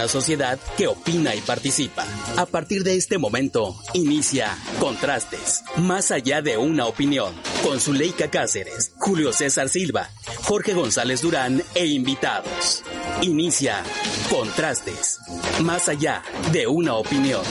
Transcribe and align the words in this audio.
La 0.00 0.06
sociedad 0.06 0.60
que 0.76 0.86
opina 0.86 1.34
y 1.34 1.40
participa. 1.40 2.06
A 2.36 2.46
partir 2.46 2.84
de 2.84 2.94
este 2.94 3.18
momento, 3.18 3.74
inicia 3.94 4.56
Contrastes, 4.78 5.64
más 5.76 6.12
allá 6.12 6.40
de 6.40 6.56
una 6.56 6.86
opinión, 6.86 7.34
con 7.64 7.80
Zuleika 7.80 8.30
Cáceres, 8.30 8.94
Julio 9.00 9.32
César 9.32 9.68
Silva, 9.68 10.08
Jorge 10.44 10.72
González 10.72 11.20
Durán 11.20 11.64
e 11.74 11.86
invitados. 11.86 12.84
Inicia 13.22 13.82
Contrastes, 14.30 15.18
más 15.64 15.88
allá 15.88 16.22
de 16.52 16.68
una 16.68 16.94
opinión. 16.94 17.42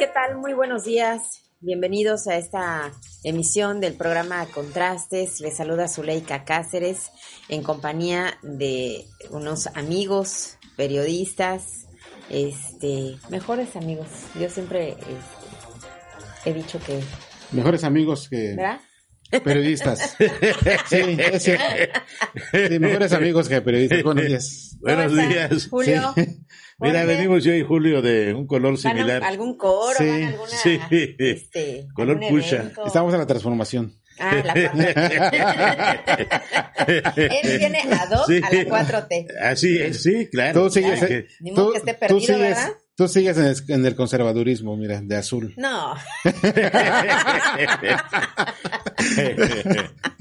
¿Qué 0.00 0.06
tal? 0.08 0.36
Muy 0.38 0.52
buenos 0.52 0.82
días. 0.82 1.44
Bienvenidos 1.60 2.26
a 2.26 2.38
esta 2.38 2.90
emisión 3.24 3.80
del 3.80 3.94
programa 3.94 4.46
Contrastes. 4.46 5.40
Les 5.40 5.56
saluda 5.56 5.88
Zuleika 5.88 6.44
Cáceres 6.44 7.10
en 7.48 7.62
compañía 7.62 8.38
de 8.42 9.06
unos 9.30 9.66
amigos, 9.68 10.58
periodistas, 10.76 11.86
este, 12.30 13.16
mejores 13.30 13.74
amigos. 13.76 14.06
Yo 14.38 14.48
siempre 14.48 14.90
este, 14.90 16.50
he 16.50 16.54
dicho 16.54 16.78
que... 16.86 17.00
Mejores 17.50 17.82
amigos 17.82 18.28
que... 18.28 18.54
¿Verdad? 18.54 18.80
Periodistas. 19.42 20.16
Sí, 20.88 21.16
es 21.18 21.42
cierto. 21.42 21.64
Sí, 22.52 22.78
mejores 22.78 23.12
amigos 23.12 23.48
que 23.48 23.60
periodistas. 23.60 24.02
Buenos 24.04 24.26
días. 24.28 24.76
Buenos 24.80 25.16
días. 25.16 25.68
Julio. 25.68 26.14
Mira, 26.80 27.04
venimos 27.04 27.44
yo 27.44 27.54
y 27.54 27.62
Julio 27.62 28.02
de 28.02 28.34
un 28.34 28.46
color 28.46 28.72
¿Van 28.72 28.74
a 28.74 28.90
similar. 28.96 29.24
¿Algún 29.24 29.56
coro? 29.56 29.94
Sí, 29.96 30.06
¿Van 30.08 30.22
alguna, 30.24 30.48
sí. 30.48 30.78
este, 31.18 31.86
Color 31.94 32.22
evento? 32.22 32.84
Estamos 32.86 33.12
en 33.14 33.20
la 33.20 33.26
transformación. 33.26 33.94
Ah, 34.18 34.34
la 34.44 34.54
4T. 34.54 36.30
Él 37.42 37.58
viene 37.58 37.80
a 37.92 38.06
dos 38.06 38.26
Sí. 38.26 38.40
a 38.42 38.50
la 38.52 38.64
4T. 38.64 39.26
Así 39.42 39.78
es, 39.80 40.02
sí, 40.02 40.28
claro. 40.30 40.62
Tú 40.64 40.70
sigues, 40.70 40.98
Claro. 41.00 41.14
eh, 41.14 41.26
Ni 41.40 41.54
tú, 41.54 41.72
que 41.72 41.78
esté 41.78 41.94
tú 41.94 41.98
perdido, 42.00 42.20
sigues, 42.20 42.38
¿verdad? 42.40 42.70
tú 42.96 43.08
sigues 43.08 43.36
en 43.38 43.44
el, 43.46 43.56
en 43.68 43.86
el 43.86 43.96
conservadurismo, 43.96 44.76
mira, 44.76 45.00
de 45.00 45.16
azul. 45.16 45.54
No. 45.56 45.94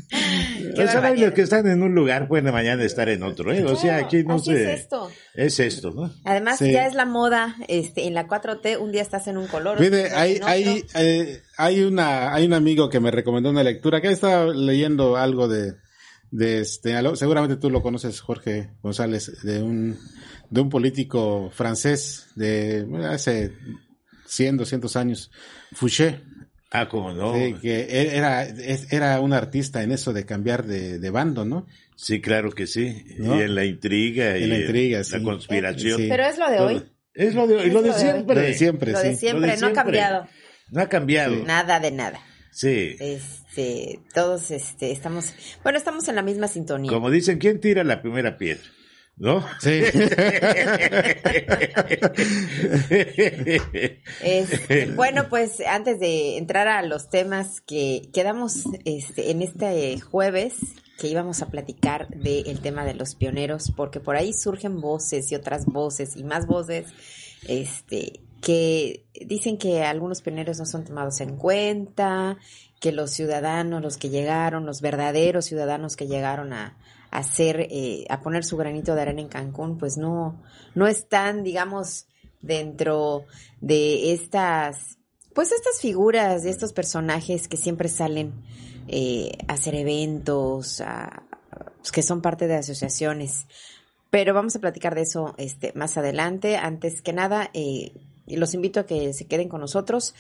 Pues 0.76 0.96
ahora 0.96 1.14
los 1.16 1.34
que 1.34 1.42
están 1.42 1.68
en 1.68 1.84
un 1.84 1.94
lugar 1.96 2.28
pueden 2.28 2.52
mañana 2.54 2.84
estar 2.84 3.10
en 3.10 3.24
otro, 3.24 3.52
¿eh? 3.54 3.64
O 3.64 3.76
sea, 3.76 3.94
Claro, 4.00 4.06
aquí 4.08 4.24
no 4.24 4.40
se... 4.40 4.74
es 4.74 4.80
esto. 4.82 5.12
Es 5.34 5.60
esto, 5.60 5.92
¿no? 5.92 6.14
Además, 6.24 6.60
Sí. 6.60 6.72
ya 6.72 6.86
es 6.88 6.94
la 6.94 7.06
moda, 7.06 7.56
este, 7.68 8.06
en 8.08 8.14
la 8.14 8.28
4T, 8.28 8.78
un 8.80 8.92
día 8.92 9.02
estás 9.02 9.28
en 9.28 9.38
un 9.38 9.48
color. 9.48 9.80
Mire, 9.80 10.12
hay, 10.12 10.40
hay, 10.44 10.84
eh, 10.96 11.42
hay 11.58 11.82
una, 11.84 12.34
hay 12.34 12.46
un 12.46 12.54
amigo 12.54 12.90
que 12.90 13.00
me 13.00 13.12
recomendó 13.12 13.50
una 13.50 13.64
lectura, 13.64 14.02
que 14.02 14.10
estaba 14.12 14.46
leyendo 14.54 15.18
algo 15.18 15.48
de, 15.48 15.74
de 16.32 16.60
este, 16.62 16.94
seguramente 17.16 17.58
tú 17.58 17.70
lo 17.70 17.82
conoces, 17.82 18.20
Jorge 18.22 18.72
González, 18.82 19.42
de 19.44 19.62
un, 19.62 19.98
de 20.50 20.62
un 20.62 20.70
político 20.70 21.52
francés 21.54 22.28
de 22.36 22.86
hace 23.10 23.54
100, 24.28 24.58
200 24.58 24.96
años, 24.96 25.32
Fouché, 25.74 26.22
Ah, 26.76 26.90
como 26.90 27.14
no. 27.14 27.36
sí, 27.36 27.54
que 27.62 27.82
e- 27.82 28.18
era, 28.18 28.48
era 28.90 29.20
un 29.22 29.32
artista 29.32 29.84
en 29.84 29.92
eso 29.92 30.12
de 30.12 30.26
cambiar 30.26 30.66
de, 30.66 30.98
de 30.98 31.10
bando, 31.12 31.46
¿no? 31.46 31.68
Sí, 31.96 32.20
claro 32.20 32.52
que 32.52 32.66
sí. 32.66 33.06
¿No? 33.20 33.38
Y 33.38 33.44
en 33.44 33.54
la 33.54 33.64
intriga 33.64 34.38
y 34.38 34.44
En 34.46 34.50
la 34.50 34.58
intriga, 34.60 34.98
la 34.98 35.04
sí. 35.04 35.24
conspiración. 35.24 36.02
Sí. 36.02 36.08
Pero 36.10 36.24
es 36.26 36.38
lo 36.40 36.50
de 36.50 36.60
hoy. 36.60 36.84
Es 37.14 37.36
lo 37.36 37.46
de, 37.46 37.56
y 37.56 37.68
Es 37.68 37.74
lo 37.74 37.82
de 37.84 37.90
lo 37.90 37.94
de 37.94 38.00
siempre. 38.00 38.36
Lo 38.36 38.42
de 38.42 38.54
siempre, 38.56 38.92
Lo 38.92 39.00
de 39.00 39.16
siempre, 39.16 39.58
no 39.58 39.68
ha 39.68 39.74
cambiado. 39.74 40.28
No 40.72 40.82
ha 40.82 40.90
cambiado. 40.90 41.36
Nada 41.46 41.80
de 41.80 41.92
nada. 41.92 42.20
Sí. 42.52 42.96
Este, 43.00 44.00
todos, 44.14 44.50
este, 44.50 44.92
estamos, 44.92 45.34
bueno, 45.62 45.78
estamos 45.78 46.08
en 46.08 46.16
la 46.16 46.24
misma 46.24 46.48
sintonía. 46.48 46.92
Como 46.92 47.12
dicen, 47.12 47.38
¿quién 47.38 47.60
tira 47.60 47.84
la 47.84 48.02
primera 48.02 48.38
piedra? 48.38 48.64
¿No? 49.16 49.44
Sí. 49.60 49.82
Este, 54.22 54.92
bueno, 54.96 55.28
pues 55.30 55.62
antes 55.62 56.00
de 56.00 56.38
entrar 56.38 56.68
a 56.68 56.82
los 56.82 57.10
temas 57.10 57.62
que 57.62 58.10
quedamos 58.14 58.64
este, 58.86 59.32
en 59.32 59.42
este 59.42 60.00
jueves, 60.00 60.56
que 60.98 61.08
íbamos 61.08 61.42
a 61.42 61.50
platicar 61.50 62.08
del 62.10 62.60
tema 62.62 62.86
de 62.86 62.94
los 62.94 63.16
pioneros, 63.16 63.72
porque 63.76 64.00
por 64.00 64.16
ahí 64.16 64.34
surgen 64.34 64.82
voces 64.82 65.32
y 65.32 65.36
otras 65.36 65.66
voces 65.66 66.16
y 66.16 66.24
más 66.24 66.48
voces, 66.48 66.88
este, 67.48 68.22
que 68.42 69.06
dicen 69.26 69.58
que 69.58 69.84
algunos 69.84 70.22
pioneros 70.22 70.60
no 70.60 70.66
son 70.66 70.84
tomados 70.84 71.22
en 71.22 71.38
cuenta, 71.38 72.38
que 72.80 72.92
los 72.92 73.12
ciudadanos, 73.12 73.82
los 73.82 73.98
que 73.98 74.10
llegaron, 74.10 74.66
los 74.66 74.82
verdaderos 74.82 75.46
ciudadanos 75.46 75.96
que 75.96 76.08
llegaron 76.08 76.52
a, 76.52 76.66
a 76.66 76.83
hacer, 77.20 77.68
eh, 77.70 78.06
a 78.10 78.22
poner 78.22 78.44
su 78.44 78.58
granito 78.58 78.96
de 78.96 79.02
arena 79.02 79.22
en 79.22 79.28
Cancún, 79.28 79.78
pues 79.78 79.98
no, 79.98 80.42
no 80.76 80.88
están, 80.88 81.44
digamos, 81.44 82.08
dentro 82.42 83.26
de 83.62 84.14
estas, 84.14 84.98
pues 85.34 85.52
estas 85.52 85.80
figuras, 85.80 86.44
de 86.44 86.50
estos 86.50 86.74
personajes 86.74 87.48
que 87.48 87.58
siempre 87.58 87.88
salen 87.88 88.34
eh, 88.88 89.32
a 89.48 89.54
hacer 89.54 89.76
eventos, 89.76 90.84
pues, 91.78 91.92
que 91.92 92.02
son 92.02 92.22
parte 92.22 92.48
de 92.48 92.56
asociaciones. 92.56 93.46
Pero 94.10 94.34
vamos 94.34 94.56
a 94.56 94.60
platicar 94.60 94.94
de 94.96 95.02
eso 95.02 95.34
este, 95.38 95.74
más 95.74 95.98
adelante. 95.98 96.56
Antes 96.56 97.02
que 97.02 97.14
nada, 97.14 97.50
eh, 97.54 97.94
los 98.28 98.54
invito 98.54 98.80
a 98.80 98.86
que 98.86 99.14
se 99.14 99.26
queden 99.26 99.50
con 99.50 99.60
nosotros, 99.62 100.16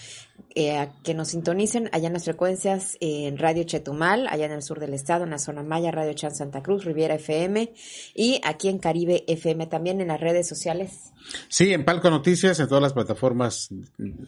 eh, 0.55 0.75
a 0.77 0.91
que 1.03 1.13
nos 1.13 1.29
sintonicen 1.29 1.89
allá 1.93 2.07
en 2.07 2.13
las 2.13 2.25
frecuencias 2.25 2.97
en 2.99 3.37
Radio 3.37 3.63
Chetumal, 3.63 4.27
allá 4.29 4.45
en 4.45 4.51
el 4.51 4.61
sur 4.61 4.79
del 4.79 4.93
estado, 4.93 5.23
en 5.23 5.29
la 5.29 5.39
zona 5.39 5.63
Maya, 5.63 5.89
Radio 5.91 6.13
Chan 6.13 6.35
Santa 6.35 6.61
Cruz, 6.61 6.83
Riviera 6.85 7.15
FM 7.15 7.73
y 8.13 8.41
aquí 8.43 8.67
en 8.69 8.79
Caribe 8.79 9.23
FM 9.27 9.67
también 9.67 10.01
en 10.01 10.09
las 10.09 10.19
redes 10.19 10.47
sociales. 10.47 11.11
Sí, 11.47 11.71
en 11.73 11.85
Palco 11.85 12.09
Noticias, 12.09 12.59
en 12.59 12.67
todas 12.67 12.81
las 12.83 12.93
plataformas 12.93 13.69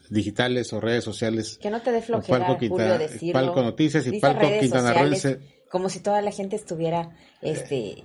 digitales 0.09 0.71
o 0.73 0.79
redes 0.79 1.03
sociales. 1.03 1.59
Que 1.61 1.69
no 1.69 1.81
te 1.81 1.91
dé 1.91 2.01
flojera, 2.01 2.39
Palco, 2.47 2.53
Julio, 2.53 2.75
Quinta- 2.77 2.97
decirlo. 2.97 3.33
Palco 3.33 3.61
Noticias 3.61 4.07
y 4.07 4.19
Palco 4.19 4.41
sociales, 4.45 5.37
Como 5.69 5.89
si 5.89 5.99
toda 5.99 6.21
la 6.21 6.31
gente 6.31 6.55
estuviera, 6.55 7.09
este, 7.41 8.03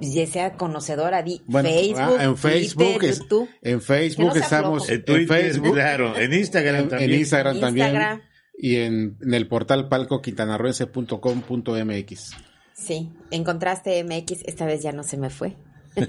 ya 0.00 0.26
sea 0.26 0.54
conocedora, 0.54 1.22
di 1.22 1.42
Bueno, 1.46 1.68
Facebook, 1.68 2.16
ah, 2.18 2.24
en 2.24 2.36
Facebook, 2.36 2.84
Twitter, 2.84 3.10
es- 3.10 3.18
YouTube. 3.20 3.48
en 3.62 3.80
Facebook 3.82 4.36
estamos. 4.36 4.88
En 4.88 5.04
Twitter, 5.04 5.22
en 5.22 5.28
Facebook, 5.28 5.74
claro. 5.74 6.16
En 6.16 6.32
Instagram 6.32 6.76
en, 6.82 6.88
también. 6.88 7.10
en 7.12 7.18
Instagram, 7.18 7.56
Instagram. 7.56 7.90
también 7.90 8.22
y 8.60 8.76
en, 8.76 9.16
en 9.22 9.34
el 9.34 9.46
portal 9.48 9.88
palcoquintanarroense.com.mx. 9.88 12.30
Sí, 12.74 13.10
encontraste 13.30 14.02
MX, 14.04 14.42
esta 14.46 14.66
vez 14.66 14.82
ya 14.82 14.92
no 14.92 15.02
se 15.02 15.16
me 15.16 15.30
fue. 15.30 15.56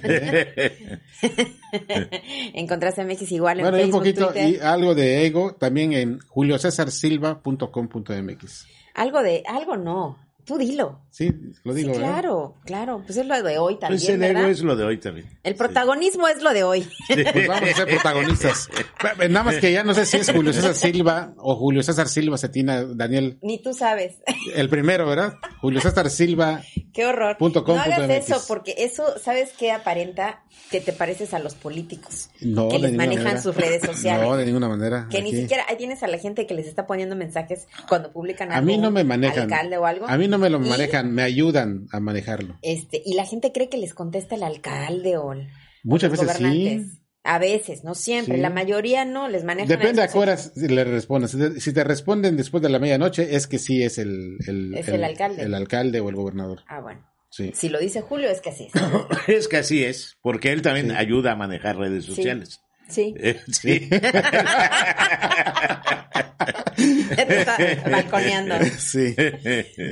encontraste 2.53 3.03
MX 3.05 3.31
igual 3.31 3.59
en 3.59 3.63
Bueno, 3.65 3.77
y 3.77 3.81
un 3.81 3.85
Facebook, 3.87 3.99
poquito, 4.01 4.27
Twitter. 4.27 4.49
y 4.49 4.59
algo 4.59 4.93
de 4.95 5.25
ego 5.25 5.55
también 5.55 5.93
en 5.93 6.19
juliocesarsilva.com.mx. 6.27 8.65
Algo 8.93 9.23
de, 9.23 9.43
algo 9.47 9.77
no, 9.77 10.17
tú 10.49 10.57
dilo. 10.57 10.99
Sí, 11.11 11.31
lo 11.63 11.73
digo, 11.75 11.93
claro, 11.93 12.55
claro, 12.65 13.03
pues 13.05 13.17
es 13.17 13.25
lo 13.27 13.41
de 13.43 13.59
hoy 13.59 13.77
también, 13.77 13.99
Pues 13.99 14.09
el 14.09 14.23
ego 14.23 14.33
¿verdad? 14.33 14.49
es 14.51 14.61
lo 14.63 14.75
de 14.75 14.83
hoy 14.83 14.97
también. 14.97 15.27
El 15.43 15.53
protagonismo 15.53 16.27
es 16.27 16.41
lo 16.41 16.51
de 16.53 16.63
hoy. 16.63 16.87
Pues 17.07 17.47
vamos 17.47 17.69
a 17.69 17.73
ser 17.75 17.87
protagonistas. 17.87 18.69
Nada 19.29 19.43
más 19.43 19.57
que 19.57 19.71
ya 19.71 19.83
no 19.83 19.93
sé 19.93 20.05
si 20.07 20.17
es 20.17 20.31
Julio 20.31 20.51
César 20.53 20.73
Silva 20.73 21.33
o 21.37 21.55
Julio 21.55 21.83
César 21.83 22.07
Silva 22.07 22.37
Cetina 22.39 22.83
Daniel. 22.83 23.37
Ni 23.43 23.61
tú 23.61 23.73
sabes. 23.75 24.15
El 24.55 24.69
primero, 24.69 25.05
¿verdad? 25.07 25.35
Julio 25.61 25.81
César 25.81 26.09
Silva. 26.09 26.61
Qué 26.93 27.05
horror. 27.05 27.37
Punto 27.37 27.63
com 27.63 27.75
no 27.75 27.81
hagas 27.83 28.07
MX. 28.07 28.29
eso, 28.29 28.43
porque 28.47 28.73
eso, 28.79 29.03
¿sabes 29.19 29.51
qué 29.57 29.71
aparenta? 29.71 30.41
Que 30.71 30.81
te 30.81 30.91
pareces 30.91 31.33
a 31.35 31.39
los 31.39 31.53
políticos. 31.55 32.29
No, 32.41 32.67
que 32.69 32.79
les 32.79 32.93
manejan 32.93 33.23
manera. 33.23 33.41
sus 33.41 33.55
redes 33.55 33.83
sociales. 33.83 34.27
No, 34.27 34.35
de 34.35 34.45
ninguna 34.45 34.67
manera. 34.67 35.07
que 35.09 35.21
ni 35.21 35.31
siquiera, 35.31 35.63
ahí 35.69 35.77
tienes 35.77 36.01
a 36.03 36.07
la 36.07 36.17
gente 36.17 36.47
que 36.47 36.53
les 36.55 36.65
está 36.67 36.87
poniendo 36.87 37.15
mensajes 37.15 37.67
cuando 37.87 38.11
publican 38.11 38.51
A 38.51 38.55
algo, 38.55 38.65
mí 38.67 38.77
no 38.77 38.89
me 38.91 39.03
manejan. 39.03 39.43
alcalde 39.43 39.77
o 39.77 39.85
algo. 39.85 40.07
A 40.07 40.17
mí 40.17 40.27
no 40.27 40.38
me 40.39 40.49
lo 40.49 40.57
Y, 40.63 40.69
manejan, 40.69 41.13
me 41.13 41.21
ayudan 41.23 41.87
a 41.91 41.99
manejarlo. 41.99 42.57
Este, 42.61 43.01
y 43.05 43.13
la 43.15 43.25
gente 43.25 43.51
cree 43.51 43.69
que 43.69 43.77
les 43.77 43.93
contesta 43.93 44.35
el 44.35 44.43
alcalde 44.43 45.17
o 45.17 45.33
el- 45.33 45.47
Muchas 45.83 46.09
los 46.11 46.19
veces 46.21 46.37
sí. 46.37 46.81
A 47.23 47.37
veces, 47.37 47.83
no 47.83 47.95
siempre, 47.95 48.35
Sí. 48.35 48.41
la 48.41 48.49
mayoría 48.49 49.03
no, 49.05 49.27
les 49.27 49.43
manejan 49.43 49.67
Depende 49.67 50.01
a 50.01 50.07
qué 50.07 50.17
horas 50.17 50.53
le 50.55 50.83
respondes. 50.85 51.35
Si 51.61 51.73
te- 51.73 51.83
responden 51.83 52.37
después 52.37 52.63
de 52.63 52.69
la 52.69 52.79
medianoche, 52.79 53.35
es 53.35 53.45
que 53.45 53.59
sí 53.59 53.83
es 53.83 53.97
el, 53.97 54.37
el, 54.47 54.73
Es 54.75 54.87
el 54.87 55.03
alcalde. 55.03 55.43
el 55.43 55.53
alcalde 55.53 55.99
o 55.99 56.09
el 56.09 56.15
gobernador. 56.15 56.61
Ah, 56.67 56.79
bueno. 56.81 57.05
Sí. 57.29 57.51
Si 57.53 57.69
lo 57.69 57.77
dice 57.79 58.01
Julio, 58.01 58.29
es 58.29 58.41
que 58.41 58.49
así 58.49 58.67
es. 58.67 58.71
Es 59.27 59.47
que 59.47 59.57
así 59.57 59.83
es, 59.83 60.17
porque 60.21 60.51
él 60.51 60.61
también 60.61 60.87
Sí. 60.89 60.95
ayuda 60.97 61.33
a 61.33 61.35
manejar 61.35 61.77
redes 61.77 62.05
Sí. 62.05 62.15
sociales. 62.15 62.61
Sí. 62.89 63.13
Eh, 63.19 63.39
sí. 63.51 63.89
Balconeando. 67.91 68.55
Sí. 68.77 69.15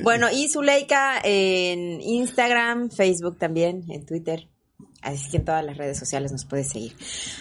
Bueno, 0.04 0.28
y 0.32 0.50
Zuleika 0.50 1.20
en 1.24 2.02
Instagram, 2.02 2.90
Facebook 2.90 3.38
también, 3.38 3.84
en 3.90 4.06
Twitter. 4.06 4.48
Así 5.02 5.30
que 5.30 5.38
en 5.38 5.46
todas 5.46 5.64
las 5.64 5.78
redes 5.78 5.98
sociales 5.98 6.32
nos 6.32 6.44
puedes 6.46 6.70
seguir. 6.70 6.94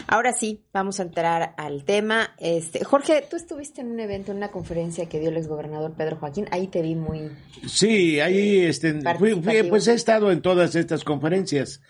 Ahora 0.07 0.33
sí, 0.33 0.63
vamos 0.73 1.01
a 1.01 1.05
entrar 1.05 1.55
al 1.57 1.85
tema. 1.85 2.35
Este, 2.39 2.85
Jorge, 2.85 3.25
tú 3.29 3.37
estuviste 3.37 3.81
en 3.81 3.89
un 3.91 3.99
evento, 3.99 4.31
en 4.31 4.37
una 4.39 4.51
conferencia 4.51 5.07
que 5.09 5.19
dio 5.19 5.31
el 5.31 5.37
exgobernador 5.39 5.95
Pedro 5.97 6.17
Joaquín. 6.17 6.47
Ahí 6.51 6.69
te 6.69 6.83
vi 6.83 6.95
muy. 6.95 7.31
Sí, 7.67 8.21
ahí 8.21 8.59
este, 8.61 8.95
fui- 9.19 9.41
fui- 9.43 9.63
pues 9.65 9.89
he 9.89 9.95
estado 9.95 10.31
en 10.31 10.43
todas 10.43 10.75
estas 10.77 11.03
conferencias 11.03 11.81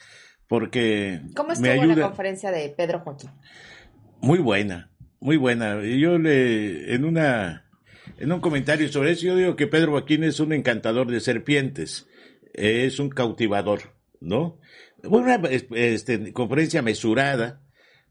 porque 0.49 1.21
¿Cómo 1.35 1.49
me 1.49 1.55
estuvo 1.55 1.85
la 1.87 1.93
ayuda. 1.93 2.07
conferencia 2.09 2.51
de 2.51 2.69
Pedro 2.71 3.01
Joaquín? 3.01 3.31
Muy 4.21 4.39
buena, 4.39 4.91
muy 5.21 5.37
buena. 5.37 5.83
Yo 5.83 6.19
le, 6.19 6.95
en 6.95 7.05
una, 7.05 7.69
en 8.19 8.33
un 8.33 8.41
comentario 8.41 8.89
sobre 8.89 9.13
eso, 9.13 9.27
yo 9.27 9.37
digo 9.37 9.57
que 9.57 9.67
Pedro 9.67 9.93
Joaquín 9.93 10.25
es 10.25 10.41
un 10.41 10.53
encantador 10.53 11.11
de 11.11 11.21
serpientes, 11.21 12.07
es 12.55 12.99
un 12.99 13.11
cautivador, 13.11 13.95
¿no? 14.21 14.59
Fue 15.03 15.21
una 15.21 15.41
este, 15.75 16.33
conferencia 16.33 16.83
mesurada, 16.83 17.61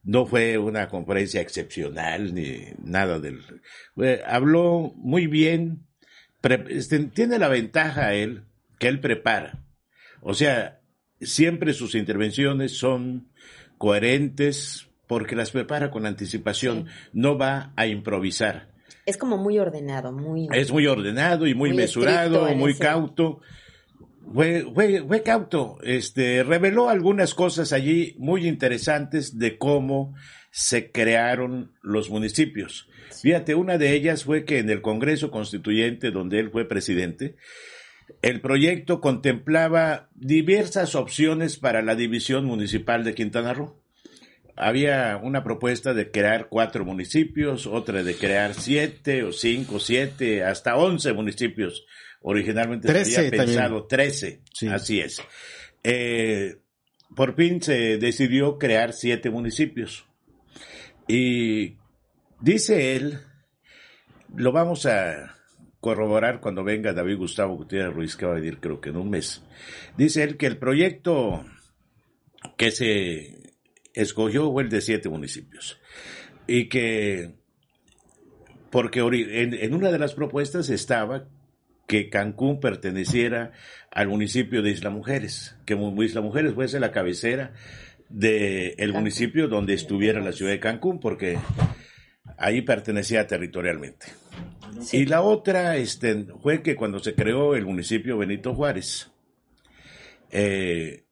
no 0.03 0.25
fue 0.27 0.57
una 0.59 0.87
conferencia 0.87 1.41
excepcional 1.41 2.33
ni 2.35 2.59
nada 2.83 3.19
del. 3.19 3.41
fue- 3.95 4.21
habló 4.25 4.93
muy 4.95 5.25
bien, 5.27 5.87
pre- 6.41 6.65
este, 6.69 6.99
tiene 7.05 7.39
la 7.39 7.47
ventaja 7.47 8.13
él 8.13 8.43
que 8.77 8.87
él 8.87 8.99
prepara, 8.99 9.63
o 10.21 10.33
sea, 10.35 10.74
siempre 11.25 11.73
sus 11.73 11.95
intervenciones 11.95 12.77
son 12.77 13.27
coherentes 13.77 14.87
porque 15.07 15.35
las 15.35 15.51
prepara 15.51 15.91
con 15.91 16.05
anticipación, 16.05 16.87
no 17.13 17.37
va 17.37 17.71
a 17.75 17.85
improvisar. 17.87 18.69
Es 19.05 19.17
como 19.17 19.37
muy 19.37 19.59
ordenado, 19.59 20.11
muy. 20.11 20.47
Es 20.51 20.71
muy 20.71 20.87
ordenado 20.87 21.45
y 21.45 21.53
muy, 21.53 21.69
Muy 21.69 21.77
mesurado, 21.77 22.49
muy 22.55 22.71
ese- 22.71 22.81
cauto. 22.83 23.39
Fue, 24.33 24.65
fue, 24.73 25.03
fue 25.05 25.21
cauto. 25.21 25.77
Este, 25.83 26.41
reveló 26.43 26.89
algunas 26.89 27.35
cosas 27.35 27.71
allí 27.71 28.15
muy 28.17 28.47
interesantes 28.47 29.37
de 29.37 29.59
cómo 29.59 30.15
se 30.49 30.91
crearon 30.91 31.73
los 31.83 32.09
municipios. 32.09 32.89
Fíjate, 33.21 33.53
una 33.53 33.77
de 33.77 33.93
ellas 33.93 34.23
fue 34.23 34.43
que 34.43 34.57
en 34.57 34.71
el 34.71 34.81
Congreso 34.81 35.29
Constituyente, 35.29 36.09
donde 36.09 36.39
él 36.39 36.49
fue 36.49 36.67
presidente, 36.67 37.35
el 38.21 38.41
proyecto 38.41 39.01
contemplaba 39.01 40.09
diversas 40.15 40.95
opciones 40.95 41.57
para 41.57 41.81
la 41.81 41.95
división 41.95 42.45
municipal 42.45 43.03
de 43.03 43.13
Quintana 43.15 43.53
Roo. 43.53 43.79
Había 44.55 45.19
una 45.21 45.43
propuesta 45.43 45.93
de 45.93 46.11
crear 46.11 46.47
cuatro 46.47 46.85
municipios, 46.85 47.67
otra 47.67 48.03
de 48.03 48.15
crear 48.15 48.53
siete 48.53 49.23
o 49.23 49.33
cinco, 49.33 49.79
siete, 49.79 50.43
hasta 50.43 50.77
once 50.77 51.11
municipios. 51.13 51.85
Originalmente 52.21 53.05
se 53.05 53.19
había 53.19 53.31
pensado 53.31 53.85
trece, 53.85 54.41
Sí. 54.53 54.67
así 54.67 54.99
es. 55.01 55.21
Eh, 55.83 56.57
por 57.15 57.35
fin 57.35 57.61
se 57.61 57.97
decidió 57.97 58.57
crear 58.57 58.93
siete 58.93 59.29
municipios. 59.29 60.05
Y 61.07 61.77
dice 62.39 62.95
él, 62.95 63.19
lo 64.35 64.51
vamos 64.51 64.85
a 64.85 65.35
corroborar 65.85 66.39
cuando 66.39 66.63
venga 66.63 66.93
David 66.93 67.17
Gustavo 67.17 67.57
Gutiérrez 67.57 67.93
Ruiz, 67.93 68.15
que 68.15 68.25
va 68.25 68.31
a 68.31 68.39
venir 68.39 68.57
creo 68.59 68.81
que 68.81 68.89
en 68.89 68.97
un 68.97 69.11
mes. 69.11 69.43
Dice 69.95 70.23
él 70.23 70.35
que 70.35 70.47
el 70.47 70.57
proyecto 70.57 71.45
que 72.57 72.71
se 72.71 73.53
escogió 73.93 74.51
fue 74.51 74.63
el 74.63 74.69
de 74.69 74.81
siete 74.81 75.09
municipios. 75.09 75.79
Y 76.47 76.69
que, 76.69 77.35
porque 78.71 79.01
en, 79.01 79.53
en 79.53 79.73
una 79.75 79.91
de 79.91 79.99
las 79.99 80.15
propuestas 80.15 80.71
estaba 80.71 81.27
que 81.85 82.09
Cancún 82.09 82.59
perteneciera 82.59 83.51
al 83.91 84.07
municipio 84.07 84.63
de 84.63 84.71
Isla 84.71 84.89
Mujeres, 84.89 85.55
que 85.67 85.75
Isla 85.75 86.21
Mujeres 86.21 86.55
fuese 86.55 86.79
la 86.79 86.91
cabecera 86.91 87.53
del 88.09 88.91
Cancún. 88.91 88.95
municipio 88.95 89.47
donde 89.47 89.75
estuviera 89.75 90.19
la 90.19 90.31
ciudad 90.31 90.51
de 90.51 90.59
Cancún, 90.59 90.99
porque 90.99 91.37
ahí 92.37 92.61
pertenecía 92.61 93.27
territorialmente. 93.27 94.07
Y 94.91 95.05
la 95.05 95.21
otra 95.21 95.77
este, 95.77 96.25
fue 96.41 96.61
que 96.61 96.75
cuando 96.75 96.99
se 96.99 97.15
creó 97.15 97.55
el 97.55 97.65
municipio 97.65 98.17
Benito 98.17 98.53
Juárez, 98.53 99.11
eh, 100.31 101.05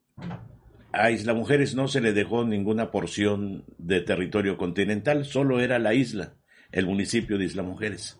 a 0.92 1.12
Isla 1.12 1.34
Mujeres 1.34 1.76
no 1.76 1.88
se 1.88 2.02
le 2.02 2.14
dejó 2.14 2.46
ninguna 2.46 2.92
porción 2.92 3.66
de 3.78 4.02
territorio 4.02 4.58
continental, 4.58 5.26
solo 5.26 5.60
era 5.60 5.80
la 5.80 5.94
isla, 5.94 6.36
el 6.72 6.86
municipio 6.86 7.38
de 7.38 7.46
Isla 7.46 7.64
Mujeres. 7.64 8.20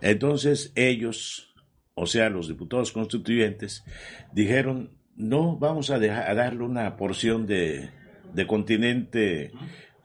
Entonces 0.00 0.72
ellos, 0.76 1.54
o 1.94 2.06
sea, 2.06 2.30
los 2.30 2.48
diputados 2.48 2.92
constituyentes, 2.92 3.84
dijeron, 4.32 4.96
no 5.16 5.56
vamos 5.58 5.90
a, 5.90 5.98
dejar, 5.98 6.30
a 6.30 6.34
darle 6.34 6.62
una 6.62 6.96
porción 6.96 7.46
de, 7.46 7.90
de 8.32 8.46
continente 8.46 9.52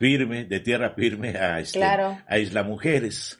firme, 0.02 0.46
de 0.46 0.60
tierra 0.60 0.90
firme 0.96 1.30
a, 1.38 1.60
este, 1.60 1.78
Claro. 1.78 2.18
a 2.28 2.40
Isla 2.40 2.64
Mujeres. 2.64 3.40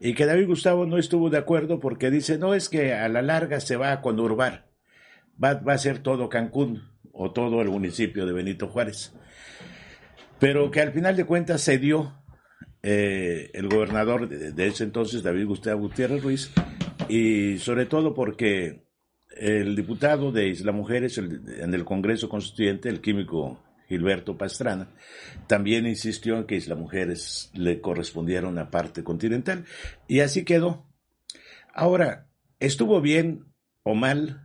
Y 0.00 0.14
que 0.14 0.24
David 0.24 0.46
Gustavo 0.46 0.86
no 0.86 0.96
estuvo 0.96 1.28
de 1.28 1.36
acuerdo 1.36 1.78
porque 1.80 2.10
dice, 2.10 2.38
no, 2.38 2.54
es 2.54 2.70
que 2.70 2.94
a 2.94 3.08
la 3.10 3.20
larga 3.20 3.60
se 3.60 3.76
va 3.76 3.92
a 3.92 4.00
conurbar, 4.00 4.66
va, 5.42 5.54
va 5.54 5.74
a 5.74 5.78
ser 5.78 5.98
todo 5.98 6.30
Cancún 6.30 6.82
o 7.12 7.30
todo 7.32 7.60
el 7.60 7.68
municipio 7.68 8.24
de 8.24 8.32
Benito 8.32 8.68
Juárez. 8.68 9.12
Pero 10.38 10.70
que 10.70 10.80
al 10.80 10.92
final 10.92 11.14
de 11.14 11.24
cuentas 11.24 11.60
se 11.60 11.76
dio 11.78 12.14
eh, 12.82 13.50
el 13.54 13.68
gobernador 13.68 14.28
de, 14.28 14.52
de 14.52 14.66
ese 14.66 14.84
entonces, 14.84 15.22
David 15.22 15.46
Gustavo 15.46 15.80
Gutiérrez 15.80 16.22
Ruiz, 16.22 16.50
y 17.08 17.58
sobre 17.58 17.84
todo 17.86 18.14
porque 18.14 18.86
el 19.36 19.76
diputado 19.76 20.32
de 20.32 20.48
Isla 20.48 20.72
Mujeres 20.72 21.18
el- 21.18 21.42
en 21.60 21.74
el 21.74 21.84
Congreso 21.84 22.28
Constituyente, 22.28 22.88
el 22.88 23.00
químico 23.00 23.62
Gilberto 23.88 24.36
Pastrana, 24.36 24.88
también 25.46 25.86
insistió 25.86 26.36
en 26.36 26.44
que 26.44 26.56
Isla 26.56 26.74
Mujeres 26.74 27.50
le 27.54 27.80
correspondiera 27.80 28.48
una 28.48 28.70
parte 28.70 29.04
continental, 29.04 29.64
y 30.08 30.20
así 30.20 30.44
quedó. 30.44 30.86
Ahora, 31.72 32.26
¿estuvo 32.60 33.00
bien 33.00 33.44
o 33.82 33.94
mal? 33.94 34.42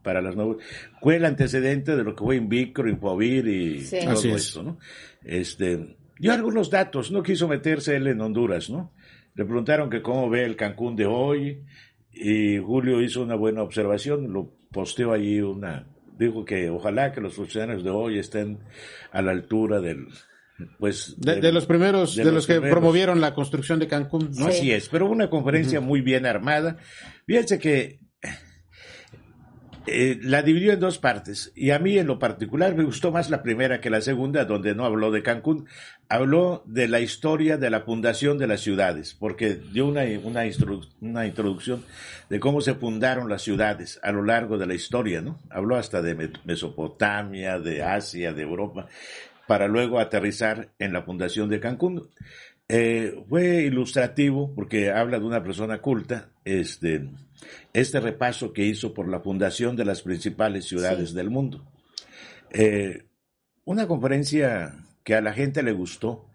para 0.03 0.21
las 0.21 0.35
nuevas. 0.35 0.57
Fue 1.01 1.15
el 1.15 1.23
antecedente 1.23 1.95
de 1.95 2.03
lo 2.03 2.13
que 2.13 2.25
fue 2.25 2.35
Invicro, 2.35 2.89
Infovir 2.89 3.47
y 3.47 3.79
Sí. 3.79 3.99
todo 4.01 4.09
Así 4.11 4.29
es. 4.31 4.47
esto, 4.47 4.63
¿no? 4.63 4.77
Este, 5.23 5.95
dio 6.19 6.33
algunos 6.33 6.69
datos, 6.69 7.09
no 7.11 7.23
quiso 7.23 7.47
meterse 7.47 7.95
él 7.95 8.07
en 8.07 8.19
Honduras, 8.19 8.69
¿no? 8.69 8.91
Le 9.35 9.45
preguntaron 9.45 9.89
que 9.89 10.01
cómo 10.01 10.29
ve 10.29 10.43
el 10.43 10.57
Cancún 10.57 10.97
de 10.97 11.05
hoy 11.05 11.63
y 12.11 12.57
Julio 12.57 13.01
hizo 13.01 13.21
una 13.23 13.35
buena 13.35 13.63
observación, 13.63 14.33
lo 14.33 14.51
posteó 14.71 15.13
allí 15.13 15.39
una, 15.39 15.87
dijo 16.19 16.43
que 16.43 16.69
ojalá 16.69 17.11
que 17.13 17.21
los 17.21 17.35
funcionarios 17.35 17.83
de 17.83 17.89
hoy 17.89 18.19
estén 18.19 18.59
a 19.11 19.21
la 19.21 19.31
altura 19.31 19.79
del, 19.79 20.07
pues... 20.79 21.15
De, 21.17 21.41
de 21.41 21.51
los 21.51 21.65
primeros, 21.65 22.15
de, 22.15 22.25
los, 22.31 22.45
que 22.47 22.53
primeros. 22.53 22.77
promovieron 22.77 23.21
la 23.21 23.33
construcción 23.33 23.79
de 23.79 23.87
Cancún. 23.87 24.29
No, 24.35 24.45
Sí. 24.45 24.57
así 24.59 24.71
es, 24.71 24.89
pero 24.89 25.09
una 25.09 25.29
conferencia 25.29 25.81
muy 25.81 26.01
bien 26.01 26.25
armada. 26.25 26.77
Fíjense 27.25 27.59
que 27.59 27.99
eh, 29.85 30.17
la 30.21 30.41
dividió 30.43 30.71
en 30.71 30.79
dos 30.79 30.97
partes 30.97 31.51
y 31.55 31.71
a 31.71 31.79
mí 31.79 31.97
en 31.97 32.07
lo 32.07 32.17
particular 32.17 32.73
me 32.73 32.85
gustó 32.85 33.11
más 33.11 33.29
la 33.29 33.43
primera 33.43 33.81
que 33.81 33.89
la 33.89 33.99
segunda, 33.99 34.45
donde 34.45 34.73
no 34.75 34.85
habló 34.85 35.11
de 35.11 35.23
Cancún, 35.23 35.67
habló 36.07 36.63
de 36.65 36.87
la 36.87 37.01
historia 37.01 37.57
de 37.57 37.69
la 37.69 37.81
fundación 37.81 38.37
de 38.37 38.47
las 38.47 38.61
ciudades, 38.61 39.13
porque 39.19 39.55
dio 39.73 39.85
una, 39.85 40.03
una, 40.23 40.43
una 41.01 41.25
introducción 41.27 41.83
de 42.29 42.39
cómo 42.39 42.61
se 42.61 42.75
fundaron 42.75 43.27
las 43.27 43.41
ciudades 43.41 43.99
a 44.03 44.13
lo 44.13 44.23
largo 44.23 44.57
de 44.57 44.67
la 44.67 44.73
historia, 44.73 45.19
¿no? 45.21 45.41
Habló 45.49 45.75
hasta 45.75 46.01
de 46.01 46.31
Mesopotamia, 46.45 47.59
de 47.59 47.83
Asia, 47.83 48.31
de 48.31 48.41
Europa, 48.41 48.87
para 49.47 49.67
luego 49.67 49.99
aterrizar 49.99 50.73
en 50.79 50.93
la 50.93 51.03
fundación 51.03 51.49
de 51.49 51.59
Cancún. 51.59 52.09
Eh, 52.69 53.23
fue 53.27 53.63
ilustrativo 53.63 54.53
porque 54.55 54.91
habla 54.91 55.19
de 55.19 55.25
una 55.25 55.43
persona 55.43 55.79
culta, 55.79 56.29
este, 56.45 57.09
este 57.73 57.99
repaso 57.99 58.53
que 58.53 58.65
hizo 58.65 58.93
por 58.93 59.09
la 59.09 59.19
fundación 59.19 59.75
de 59.75 59.85
las 59.85 60.01
principales 60.01 60.65
ciudades 60.65 61.13
del 61.13 61.29
mundo. 61.29 61.65
Eh, 62.51 63.03
una 63.65 63.87
conferencia 63.87 64.75
que 65.03 65.15
a 65.15 65.21
la 65.21 65.33
gente 65.33 65.63
le 65.63 65.73
gustó, 65.73 66.29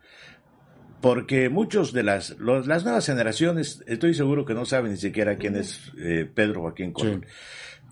porque 1.00 1.48
muchos 1.48 1.92
de 1.92 2.02
las, 2.02 2.36
las 2.40 2.84
nuevas 2.84 3.06
generaciones, 3.06 3.82
estoy 3.86 4.14
seguro 4.14 4.44
que 4.44 4.54
no 4.54 4.64
saben 4.64 4.92
ni 4.92 4.98
siquiera 4.98 5.36
quién 5.36 5.56
es 5.56 5.92
eh, 5.98 6.28
Pedro 6.32 6.62
Joaquín 6.62 6.92
Colón, 6.92 7.24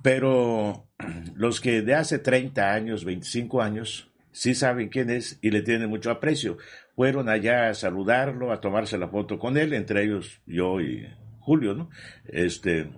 pero 0.02 0.88
los 1.35 1.61
que 1.61 1.82
de 1.82 1.94
hace 1.94 2.18
30 2.18 2.73
años, 2.73 3.04
25 3.04 3.62
años, 3.62 4.11
sí 4.37 4.55
saben 4.55 4.90
quién 4.90 5.09
es 5.09 5.38
y 5.40 5.50
le 5.50 5.62
tienen 5.62 5.88
mucho 5.88 6.11
aprecio. 6.11 6.59
Fueron 6.95 7.31
allá 7.31 7.71
a 7.71 7.75
saludarlo, 7.75 8.52
a 8.52 8.61
tomarse 8.61 8.99
la 8.99 9.09
foto 9.09 9.38
con 9.38 9.57
él, 9.57 9.73
entre 9.73 10.05
ellos 10.05 10.43
yo 10.47 10.78
y 10.78 11.09
Julio, 11.40 11.73
¿no? 11.73 11.88
Este, 12.28 12.90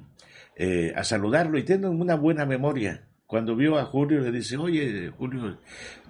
eh, 0.56 0.92
a 0.96 1.04
saludarlo 1.04 1.56
y 1.56 1.62
tienen 1.62 1.90
una 1.90 2.16
buena 2.16 2.44
memoria. 2.44 3.04
Cuando 3.24 3.54
vio 3.54 3.78
a 3.78 3.84
Julio 3.84 4.20
le 4.20 4.32
dice, 4.32 4.56
oye, 4.56 5.12
Julio, 5.16 5.58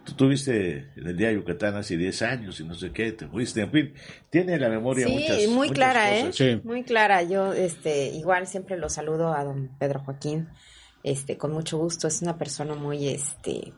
tú 0.05 0.15
tuviste 0.15 0.93
en 0.97 1.07
el 1.07 1.17
día 1.17 1.29
de 1.29 1.35
Yucatán 1.35 1.77
hace 1.77 1.99
10 1.99 2.23
años 2.23 2.59
y 2.61 2.65
no 2.65 2.75
sé 2.75 2.91
qué, 2.93 3.13
te 3.13 3.27
fuiste, 3.27 3.61
en 3.61 3.71
fin, 3.71 3.95
tiene 4.31 4.59
la 4.59 4.71
memoria 4.71 5.09
sí, 5.09 5.13
muchas, 5.13 5.47
muy 5.49 5.69
clara, 5.69 6.17
¿eh? 6.17 6.33
Sí. 6.33 6.59
Muy 6.65 6.85
clara. 6.85 7.23
Yo, 7.23 7.53
este, 7.53 8.07
igual 8.07 8.47
siempre 8.47 8.79
lo 8.79 8.89
saludo 8.89 9.35
a 9.35 9.45
don 9.45 9.69
Pedro 9.79 10.01
Joaquín, 10.01 10.49
este, 11.03 11.37
con 11.37 11.53
mucho 11.53 11.77
gusto. 11.77 12.09
Es 12.09 12.23
una 12.23 12.39
persona 12.39 12.75
muy, 12.75 13.09
este, 13.09 13.75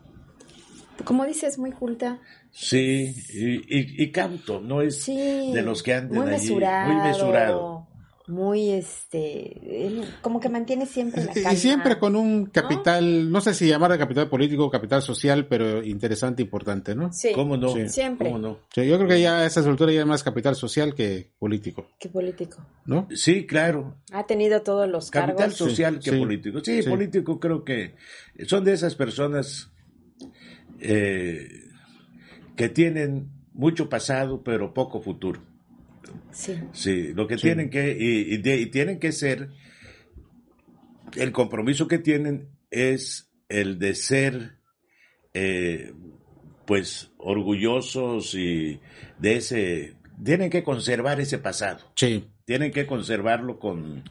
como 1.03 1.25
dices, 1.25 1.57
muy 1.57 1.71
culta. 1.71 2.19
Sí, 2.51 3.15
y, 3.33 4.03
y, 4.03 4.11
cauto, 4.11 4.59
no 4.59 4.81
es 4.81 5.05
de 5.05 5.61
los 5.63 5.83
que 5.83 5.93
andan 5.93 6.23
muy 6.23 6.33
allí, 6.33 6.53
muy 6.53 6.95
mesurado 7.03 7.87
muy 8.31 8.71
este 8.71 10.07
como 10.21 10.39
que 10.39 10.49
mantiene 10.49 10.85
siempre 10.85 11.25
la 11.25 11.33
calma. 11.33 11.53
y 11.53 11.57
siempre 11.57 11.99
con 11.99 12.15
un 12.15 12.45
capital 12.45 13.31
no, 13.31 13.41
sé 13.41 13.53
si 13.53 13.67
llamar 13.67 13.97
capital 13.97 14.29
político 14.29 14.65
o 14.65 14.71
capital 14.71 15.01
social 15.01 15.45
pero 15.47 15.83
interesante 15.83 16.41
importante 16.41 16.95
no 16.95 17.11
sí 17.11 17.31
cómo 17.33 17.57
no 17.57 17.69
siempre. 17.87 18.29
¿Cómo 18.29 18.39
no? 18.39 18.59
yo 18.75 18.97
creo 18.97 19.07
que 19.07 19.21
ya 19.21 19.39
a 19.39 19.45
esa 19.45 19.59
altura 19.61 19.91
ya 19.91 20.01
es 20.01 20.05
más 20.05 20.23
capital 20.23 20.55
social 20.55 20.95
que 20.95 21.29
político. 21.37 21.87
Que 21.99 22.09
político. 22.09 22.57
No 22.85 23.07
sí 23.13 23.45
claro. 23.45 23.95
Ha 24.11 24.25
tenido 24.25 24.61
todos 24.61 24.87
los 24.89 25.11
capital 25.11 25.51
social 25.51 25.99
que 25.99 26.13
político. 26.13 26.59
Sí, 26.63 26.81
político 26.83 27.39
creo 27.39 27.63
que 27.63 27.95
son 28.47 28.63
de 28.63 28.73
esas 28.73 28.95
personas 28.95 29.69
eh, 30.81 31.69
que 32.55 32.69
tienen 32.69 33.29
mucho 33.53 33.89
pasado 33.89 34.43
pero 34.43 34.73
poco 34.73 35.01
futuro 35.01 35.41
Sí. 36.31 36.59
Sí, 36.71 37.13
lo 37.13 37.27
que 37.27 37.37
tienen 37.37 37.69
que, 37.69 37.95
y, 37.99 38.37
tienen 38.69 38.99
que 38.99 39.11
ser, 39.11 39.49
el 41.15 41.31
compromiso 41.31 41.87
que 41.87 41.99
tienen 41.99 42.49
es 42.69 43.31
el 43.49 43.79
de 43.79 43.95
ser, 43.95 44.57
eh, 45.33 45.93
pues, 46.65 47.11
orgullosos 47.17 48.33
y 48.35 48.79
de 49.19 49.37
ese, 49.37 49.95
tienen 50.23 50.49
que 50.49 50.63
conservar 50.63 51.19
ese 51.19 51.37
pasado. 51.37 51.91
Sí. 51.95 52.25
Tienen 52.45 52.71
que 52.71 52.87
conservarlo 52.87 53.59
con, 53.59 54.03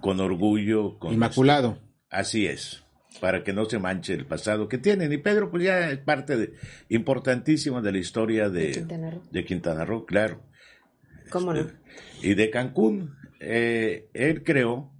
con 0.00 0.20
orgullo. 0.20 0.98
Con 0.98 1.12
Inmaculado. 1.12 1.78
así 2.10 2.46
es 2.46 2.85
para 3.20 3.42
que 3.42 3.52
no 3.52 3.64
se 3.64 3.78
manche 3.78 4.14
el 4.14 4.26
pasado 4.26 4.68
que 4.68 4.78
tienen. 4.78 5.12
Y 5.12 5.18
Pedro, 5.18 5.50
pues 5.50 5.64
ya 5.64 5.90
es 5.90 5.98
parte 5.98 6.36
de, 6.36 6.52
importantísima 6.88 7.80
de 7.80 7.92
la 7.92 7.98
historia 7.98 8.48
de, 8.48 8.86
de 9.30 9.44
Quintana 9.44 9.84
Roo, 9.84 10.06
claro. 10.06 10.42
¿Cómo 11.30 11.52
no? 11.52 11.66
Y 12.22 12.34
de 12.34 12.50
Cancún, 12.50 13.16
eh, 13.40 14.08
él 14.14 14.42
creó, 14.44 14.92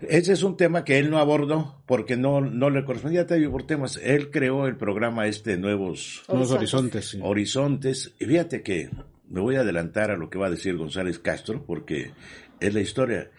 ese 0.00 0.32
es 0.32 0.42
un 0.42 0.56
tema 0.56 0.84
que 0.84 0.98
él 0.98 1.10
no 1.10 1.18
abordó 1.18 1.82
porque 1.86 2.16
no, 2.16 2.40
no 2.40 2.70
le 2.70 2.84
correspondía 2.84 3.22
a 3.22 3.50
por 3.50 3.66
temas. 3.66 3.98
Él 4.02 4.30
creó 4.30 4.66
el 4.66 4.76
programa 4.76 5.26
este 5.26 5.56
Nuevos, 5.56 6.24
Nuevos 6.28 6.50
Horizontes. 6.50 7.16
Horizontes. 7.20 8.14
Y 8.18 8.26
fíjate 8.26 8.62
que 8.62 8.90
me 9.28 9.40
voy 9.40 9.56
a 9.56 9.60
adelantar 9.60 10.10
a 10.10 10.16
lo 10.16 10.28
que 10.28 10.38
va 10.38 10.46
a 10.46 10.50
decir 10.50 10.76
González 10.76 11.18
Castro 11.18 11.64
porque 11.64 12.12
es 12.60 12.74
la 12.74 12.80
historia. 12.80 13.30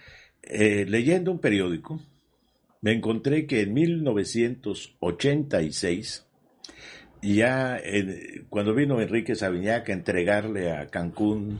Eh, 0.41 0.85
leyendo 0.87 1.31
un 1.31 1.39
periódico, 1.39 2.01
me 2.81 2.93
encontré 2.93 3.47
que 3.47 3.61
en 3.61 3.73
1986 3.73 6.27
y 7.21 7.35
ya 7.35 7.79
cuando 8.49 8.73
vino 8.73 9.01
Enrique 9.01 9.35
Sabiñac 9.35 9.89
a 9.89 9.93
entregarle 9.93 10.71
a 10.71 10.87
Cancún, 10.87 11.59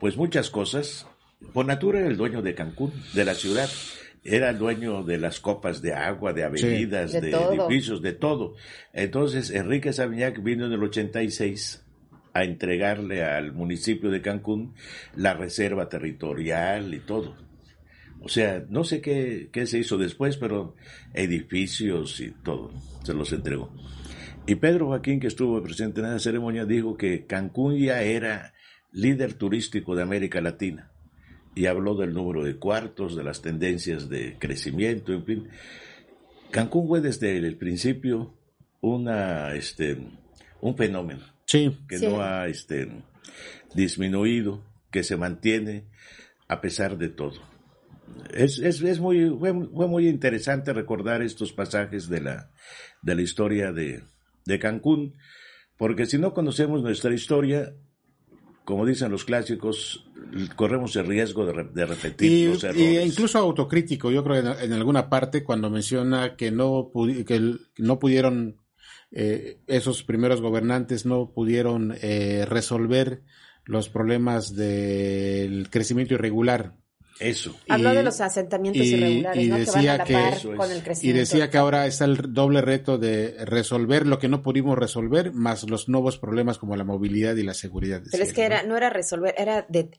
pues 0.00 0.16
muchas 0.16 0.50
cosas, 0.50 1.06
por 1.52 1.66
natura 1.66 2.00
era 2.00 2.08
el 2.08 2.16
dueño 2.16 2.42
de 2.42 2.54
Cancún, 2.54 2.92
de 3.12 3.24
la 3.24 3.34
ciudad. 3.34 3.68
Era 4.26 4.50
el 4.50 4.58
dueño 4.58 5.02
de 5.02 5.18
las 5.18 5.38
copas 5.38 5.82
de 5.82 5.92
agua, 5.92 6.32
de 6.32 6.44
avenidas, 6.44 7.12
de, 7.12 7.30
edificios, 7.30 8.00
de 8.00 8.14
todo. 8.14 8.54
Entonces, 8.94 9.50
Enrique 9.50 9.92
Sabiñac 9.92 10.42
vino 10.42 10.64
en 10.64 10.72
el 10.72 10.82
86 10.82 11.84
a 12.32 12.42
entregarle 12.42 13.22
al 13.22 13.52
municipio 13.52 14.10
de 14.10 14.22
Cancún 14.22 14.74
la 15.14 15.34
reserva 15.34 15.90
territorial 15.90 16.94
y 16.94 17.00
todo. 17.00 17.36
O 18.24 18.28
sea, 18.28 18.64
no 18.70 18.84
sé 18.84 19.02
qué, 19.02 19.50
qué 19.52 19.66
se 19.66 19.78
hizo 19.78 19.98
después, 19.98 20.38
pero 20.38 20.74
edificios 21.12 22.20
y 22.20 22.30
todo 22.30 22.72
se 23.02 23.12
los 23.12 23.32
entregó. 23.32 23.70
Y 24.46 24.54
Pedro 24.56 24.86
Joaquín, 24.86 25.20
que 25.20 25.26
estuvo 25.26 25.62
presente 25.62 26.00
en 26.00 26.06
esa 26.06 26.18
ceremonia, 26.18 26.64
dijo 26.64 26.96
que 26.96 27.26
Cancún 27.26 27.78
ya 27.78 28.02
era 28.02 28.54
líder 28.92 29.34
turístico 29.34 29.94
de 29.94 30.02
América 30.02 30.40
Latina 30.40 30.90
y 31.54 31.66
habló 31.66 31.94
del 31.94 32.14
número 32.14 32.44
de 32.44 32.56
cuartos, 32.56 33.14
de 33.14 33.24
las 33.24 33.42
tendencias 33.42 34.08
de 34.08 34.38
crecimiento, 34.38 35.12
en 35.12 35.24
fin. 35.24 35.48
Cancún 36.50 36.88
fue 36.88 37.00
desde 37.00 37.36
el 37.36 37.56
principio 37.56 38.34
una, 38.80 39.54
este, 39.54 39.98
un 40.60 40.76
fenómeno 40.76 41.24
sí. 41.44 41.76
que 41.88 41.98
no 41.98 42.22
ha 42.22 42.46
este, 42.46 42.88
disminuido, 43.74 44.62
que 44.90 45.02
se 45.02 45.16
mantiene 45.16 45.84
a 46.48 46.60
pesar 46.60 46.96
de 46.96 47.08
todo. 47.08 47.53
Es, 48.32 48.58
es, 48.58 48.82
es 48.82 49.00
muy, 49.00 49.30
fue, 49.38 49.52
fue, 49.52 49.88
muy 49.88 50.08
interesante 50.08 50.72
recordar 50.72 51.22
estos 51.22 51.52
pasajes 51.52 52.08
de 52.08 52.20
la, 52.20 52.50
de 53.02 53.14
la 53.14 53.22
historia 53.22 53.72
de, 53.72 54.02
de 54.44 54.58
Cancún, 54.58 55.14
porque 55.76 56.06
si 56.06 56.18
no 56.18 56.34
conocemos 56.34 56.82
nuestra 56.82 57.14
historia, 57.14 57.74
como 58.64 58.86
dicen 58.86 59.10
los 59.10 59.24
clásicos, 59.24 60.06
corremos 60.56 60.96
el 60.96 61.06
riesgo 61.06 61.46
de, 61.46 61.86
repetir 61.86 62.32
y, 62.32 62.46
los 62.46 62.64
errores. 62.64 62.82
Y 62.82 62.98
incluso 62.98 63.38
autocrítico, 63.38 64.10
yo 64.10 64.24
creo 64.24 64.36
en, 64.36 64.46
en 64.46 64.72
alguna 64.72 65.08
parte 65.08 65.44
cuando 65.44 65.70
menciona 65.70 66.36
que 66.36 66.50
no, 66.50 66.90
que 67.26 67.56
no 67.78 67.98
pudieron, 67.98 68.60
eh, 69.10 69.60
esos 69.66 70.02
primeros 70.02 70.40
gobernantes 70.40 71.06
no 71.06 71.32
pudieron 71.32 71.94
eh, 72.00 72.46
resolver 72.48 73.22
los 73.64 73.88
problemas 73.88 74.54
del 74.54 75.68
crecimiento 75.70 76.14
irregular 76.14 76.74
eso. 77.20 77.54
Habló 77.68 77.94
de 77.94 78.02
los 78.02 78.20
asentamientos 78.20 78.86
irregulares, 78.86 79.48
¿no? 79.48 79.56
que 79.56 79.64
van 79.64 79.88
a 79.88 79.96
la 79.98 80.04
par 80.04 80.56
con 80.56 80.70
el 80.70 80.82
crecimiento. 80.82 81.00
Y 81.02 81.12
decía 81.12 81.50
que 81.50 81.58
ahora 81.58 81.86
está 81.86 82.04
el 82.04 82.32
doble 82.32 82.60
reto 82.60 82.98
de 82.98 83.36
resolver 83.44 84.06
lo 84.06 84.18
que 84.18 84.28
no 84.28 84.42
pudimos 84.42 84.76
resolver, 84.76 85.32
más 85.32 85.68
los 85.68 85.88
nuevos 85.88 86.18
problemas 86.18 86.58
como 86.58 86.76
la 86.76 86.84
movilidad 86.84 87.36
y 87.36 87.42
la 87.42 87.54
seguridad. 87.54 88.02
Pero 88.10 88.22
es 88.22 88.32
que 88.32 88.44
era, 88.44 88.62
no 88.62 88.76
era 88.76 88.90
resolver, 88.90 89.34
era 89.38 89.66
de 89.68 89.90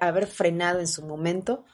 haber 0.00 0.26
frenado 0.26 0.80
en 0.80 0.86
su 0.86 1.02
momento 1.04 1.64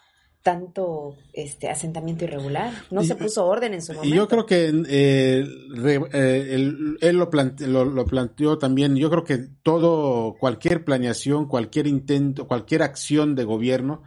tanto 0.42 1.16
este 1.32 1.68
asentamiento 1.68 2.24
irregular. 2.24 2.72
No 2.90 3.02
se 3.02 3.14
puso 3.16 3.44
orden 3.44 3.74
en 3.74 3.82
su 3.82 3.92
momento. 3.92 4.14
Y 4.14 4.16
yo 4.16 4.28
creo 4.28 4.46
que 4.46 4.72
eh, 4.88 5.44
eh, 5.84 6.46
él, 7.00 7.16
lo, 7.16 7.84
lo, 7.84 8.04
planteó 8.06 8.56
también. 8.56 8.96
Yo 8.96 9.10
creo 9.10 9.24
que 9.24 9.38
todo, 9.62 10.36
cualquier 10.38 10.84
planeación, 10.84 11.48
cualquier 11.48 11.86
intento, 11.86 12.46
cualquier 12.46 12.82
acción 12.82 13.34
de 13.34 13.44
gobierno 13.44 14.02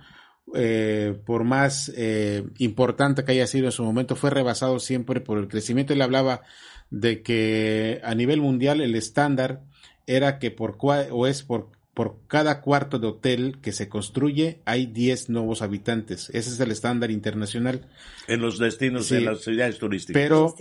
eh, 0.56 1.18
por 1.26 1.44
más 1.44 1.92
eh, 1.96 2.44
importante 2.58 3.24
que 3.24 3.32
haya 3.32 3.48
sido 3.48 3.68
en 3.68 3.72
su 3.72 3.84
momento, 3.84 4.16
fue 4.16 4.30
rebasado 4.30 4.80
siempre 4.80 5.22
por 5.22 5.38
el 5.38 5.48
crecimiento. 5.48 5.94
Él 5.94 6.02
hablaba 6.02 6.42
de 6.90 7.22
que 7.22 8.02
a 8.04 8.16
nivel 8.16 8.42
mundial 8.42 8.82
el 8.82 8.96
estándar 8.96 9.62
era 10.08 10.40
que 10.40 10.52
por 10.52 10.78
o 10.82 11.28
es 11.28 11.44
por 11.44 11.70
por 11.94 12.20
cada 12.28 12.62
cuarto 12.62 13.00
de 13.00 13.08
hotel 13.08 13.60
que 13.62 13.74
se 13.74 13.90
construye 13.90 14.62
hay 14.66 14.86
10 14.86 15.30
nuevos 15.30 15.62
habitantes. 15.62 16.30
Ese 16.30 16.50
es 16.50 16.60
el 16.60 16.72
estándar 16.72 17.12
internacional. 17.12 17.90
En 18.28 18.42
los 18.42 18.60
destinos 18.60 19.10
de 19.10 19.22
las 19.22 19.42
ciudades 19.42 19.78
turísticas. 19.78 20.22
Pero 20.22 20.56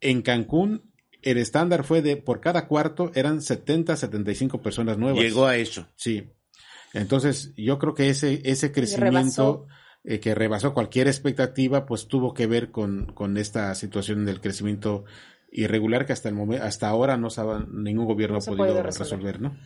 en 0.00 0.22
Cancún 0.22 0.82
el 1.22 1.38
estándar 1.38 1.84
fue 1.84 2.02
de 2.02 2.16
por 2.16 2.40
cada 2.40 2.68
cuarto 2.68 3.10
eran 3.14 3.40
70, 3.42 3.96
75 3.96 4.62
personas 4.62 4.98
nuevas. 4.98 5.22
Llegó 5.22 5.46
a 5.46 5.56
eso. 5.56 5.88
Sí. 5.96 6.28
Entonces, 6.96 7.52
yo 7.56 7.78
creo 7.78 7.94
que 7.94 8.08
ese, 8.08 8.40
ese 8.44 8.72
crecimiento 8.72 9.66
eh, 10.02 10.18
que 10.18 10.34
rebasó 10.34 10.72
cualquier 10.72 11.08
expectativa, 11.08 11.84
pues 11.84 12.08
tuvo 12.08 12.32
que 12.32 12.46
ver 12.46 12.70
con, 12.70 13.12
con 13.12 13.36
esta 13.36 13.74
situación 13.74 14.24
del 14.24 14.40
crecimiento 14.40 15.04
irregular 15.52 16.06
que 16.06 16.12
hasta 16.12 16.28
el 16.28 16.34
momento, 16.34 16.64
hasta 16.64 16.88
ahora 16.88 17.16
no 17.16 17.28
sabe, 17.28 17.66
ningún 17.70 18.06
gobierno 18.06 18.38
ha 18.38 18.40
podido 18.40 18.82
resolver. 18.82 19.40
¿no? 19.40 19.56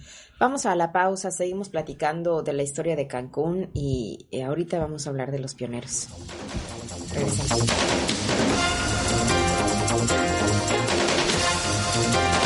Vamos 0.41 0.67
a 0.67 0.75
la 0.75 0.93
pausa, 0.93 1.31
seguimos 1.31 1.69
platicando 1.69 2.43
de 2.43 2.53
la 2.53 2.65
historia 2.65 2.97
de 2.97 3.07
Cancún 3.07 3.71
y, 3.75 4.27
y 4.31 4.41
ahorita 4.41 4.79
vamos 4.79 5.07
a 5.07 5.11
hablar 5.11 5.31
de 5.31 5.39
los 5.39 5.55
pioneros. 5.55 6.09
Regresamos. 7.15 7.67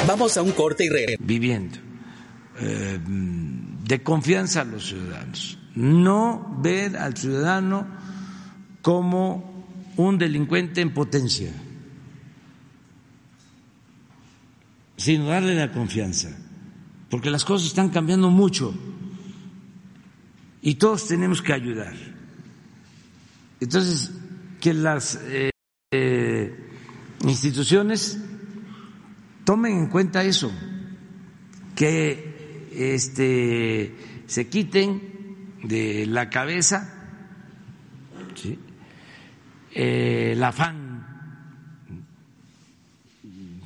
Vamos 0.07 0.37
a 0.37 0.43
un 0.43 0.53
corte 0.53 0.85
y 0.85 0.89
regresamos. 0.91 1.27
Viviendo. 1.27 1.79
Eh, 2.61 2.99
de 3.85 4.03
confianza 4.03 4.63
a 4.63 4.65
los 4.65 4.87
ciudadanos. 4.87 5.59
No 5.75 6.59
ver 6.63 6.97
al 6.97 7.17
ciudadano 7.17 7.87
como 8.83 9.67
un 9.97 10.19
delincuente 10.19 10.81
en 10.81 10.93
potencia, 10.93 11.53
sino 14.97 15.27
darle 15.27 15.55
la 15.55 15.73
confianza, 15.73 16.31
porque 17.11 17.31
las 17.31 17.45
cosas 17.45 17.69
están 17.69 17.91
cambiando 17.91 18.31
mucho 18.31 18.75
y 20.63 20.77
todos 20.77 21.07
tenemos 21.07 21.43
que 21.43 21.53
ayudar. 21.53 21.95
Entonces, 23.61 24.13
que 24.61 24.75
las 24.75 25.21
eh, 25.25 25.51
eh, 25.93 26.71
instituciones 27.25 28.19
tomen 29.45 29.79
en 29.79 29.87
cuenta 29.89 30.25
eso, 30.25 30.51
que 31.77 32.34
este, 32.77 33.95
se 34.27 34.49
quiten 34.49 35.01
de 35.63 36.07
la 36.07 36.29
cabeza 36.29 36.91
el 39.75 40.43
afán 40.43 40.95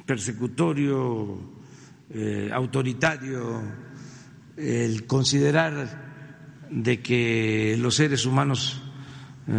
persecutorio, 0.07 1.39
eh, 2.11 2.51
autoritario, 2.53 3.61
el 4.57 5.07
considerar 5.07 6.67
de 6.71 7.01
que 7.03 7.77
los 7.79 7.95
seres 7.95 8.25
humanos 8.25 8.81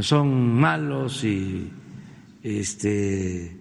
son 0.01 0.55
malos 0.55 1.23
y 1.23 1.71
este, 2.41 3.55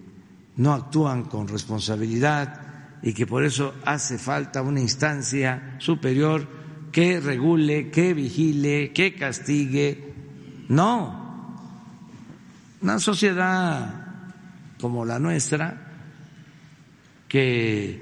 no 0.57 0.73
actúan 0.73 1.23
con 1.25 1.47
responsabilidad 1.47 2.58
y 3.01 3.13
que 3.13 3.25
por 3.25 3.43
eso 3.43 3.75
hace 3.85 4.17
falta 4.17 4.61
una 4.61 4.81
instancia 4.81 5.75
superior 5.79 6.47
que 6.91 7.19
regule, 7.19 7.89
que 7.91 8.13
vigile, 8.13 8.91
que 8.93 9.13
castigue. 9.13 10.13
No, 10.69 11.55
una 12.81 12.99
sociedad 12.99 14.05
como 14.79 15.05
la 15.05 15.19
nuestra, 15.19 15.87
que 17.27 18.01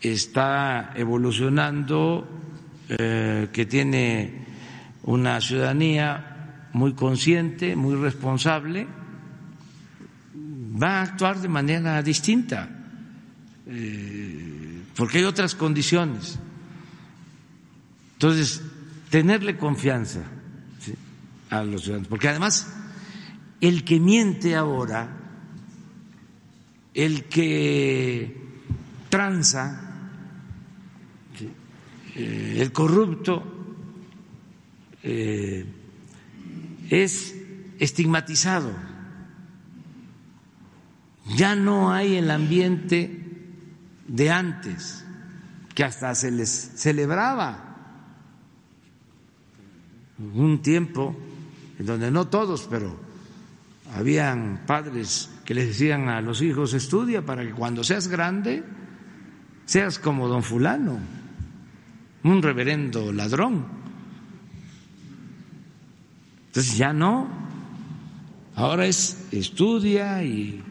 está 0.00 0.92
evolucionando, 0.94 2.28
eh, 2.88 3.48
que 3.52 3.66
tiene 3.66 4.46
una 5.04 5.40
ciudadanía 5.40 6.68
muy 6.72 6.92
consciente, 6.92 7.74
muy 7.74 7.94
responsable, 7.96 8.86
va 10.80 11.00
a 11.00 11.02
actuar 11.02 11.38
de 11.40 11.48
manera 11.48 12.02
distinta, 12.02 12.75
eh, 13.66 14.82
porque 14.96 15.18
hay 15.18 15.24
otras 15.24 15.54
condiciones. 15.54 16.38
Entonces, 18.14 18.62
tenerle 19.10 19.56
confianza 19.56 20.22
a 21.50 21.62
los 21.62 21.82
ciudadanos, 21.82 22.08
porque 22.08 22.28
además 22.28 22.72
el 23.60 23.84
que 23.84 24.00
miente 24.00 24.54
ahora, 24.54 25.08
el 26.94 27.24
que 27.24 28.36
tranza, 29.08 29.82
eh, 32.14 32.58
el 32.58 32.72
corrupto, 32.72 33.52
eh, 35.02 35.66
es 36.88 37.34
estigmatizado. 37.78 38.72
Ya 41.36 41.54
no 41.54 41.92
hay 41.92 42.16
el 42.16 42.30
ambiente 42.30 43.25
de 44.08 44.30
antes, 44.30 45.04
que 45.74 45.84
hasta 45.84 46.14
se 46.14 46.30
les 46.30 46.50
celebraba. 46.50 47.62
Un 50.18 50.62
tiempo 50.62 51.16
en 51.78 51.86
donde 51.86 52.10
no 52.10 52.28
todos, 52.28 52.66
pero 52.70 52.98
habían 53.94 54.62
padres 54.66 55.30
que 55.44 55.54
les 55.54 55.68
decían 55.68 56.08
a 56.08 56.20
los 56.20 56.42
hijos, 56.42 56.74
estudia 56.74 57.24
para 57.24 57.44
que 57.44 57.52
cuando 57.52 57.84
seas 57.84 58.08
grande 58.08 58.64
seas 59.66 59.98
como 59.98 60.28
don 60.28 60.42
fulano, 60.42 60.98
un 62.22 62.42
reverendo 62.42 63.12
ladrón. 63.12 63.66
Entonces 66.46 66.78
ya 66.78 66.92
no, 66.92 67.28
ahora 68.54 68.86
es 68.86 69.28
estudia 69.32 70.22
y 70.22 70.62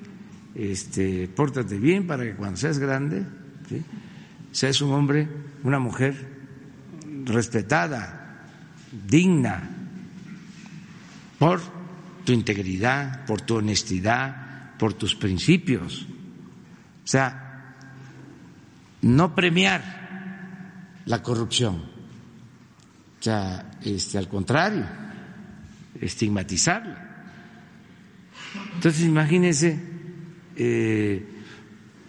este, 0.55 1.27
pórtate 1.27 1.77
bien 1.77 2.07
para 2.07 2.23
que 2.23 2.35
cuando 2.35 2.57
seas 2.57 2.79
grande 2.79 3.25
seas 4.51 4.81
un 4.81 4.93
hombre, 4.93 5.27
una 5.63 5.79
mujer 5.79 6.15
respetada, 7.25 8.45
digna, 9.05 9.69
por 11.37 11.59
tu 12.23 12.31
integridad, 12.31 13.25
por 13.25 13.41
tu 13.41 13.57
honestidad, 13.57 14.77
por 14.77 14.93
tus 14.93 15.13
principios. 15.13 16.07
O 17.03 17.07
sea, 17.07 17.75
no 19.01 19.35
premiar 19.35 19.83
la 21.05 21.21
corrupción, 21.21 21.75
o 23.19 23.23
sea, 23.23 23.71
este, 23.83 24.17
al 24.17 24.29
contrario, 24.29 24.85
estigmatizarla. 25.99 27.25
Entonces, 28.75 29.03
imagínense 29.05 29.94
eh, 30.55 31.23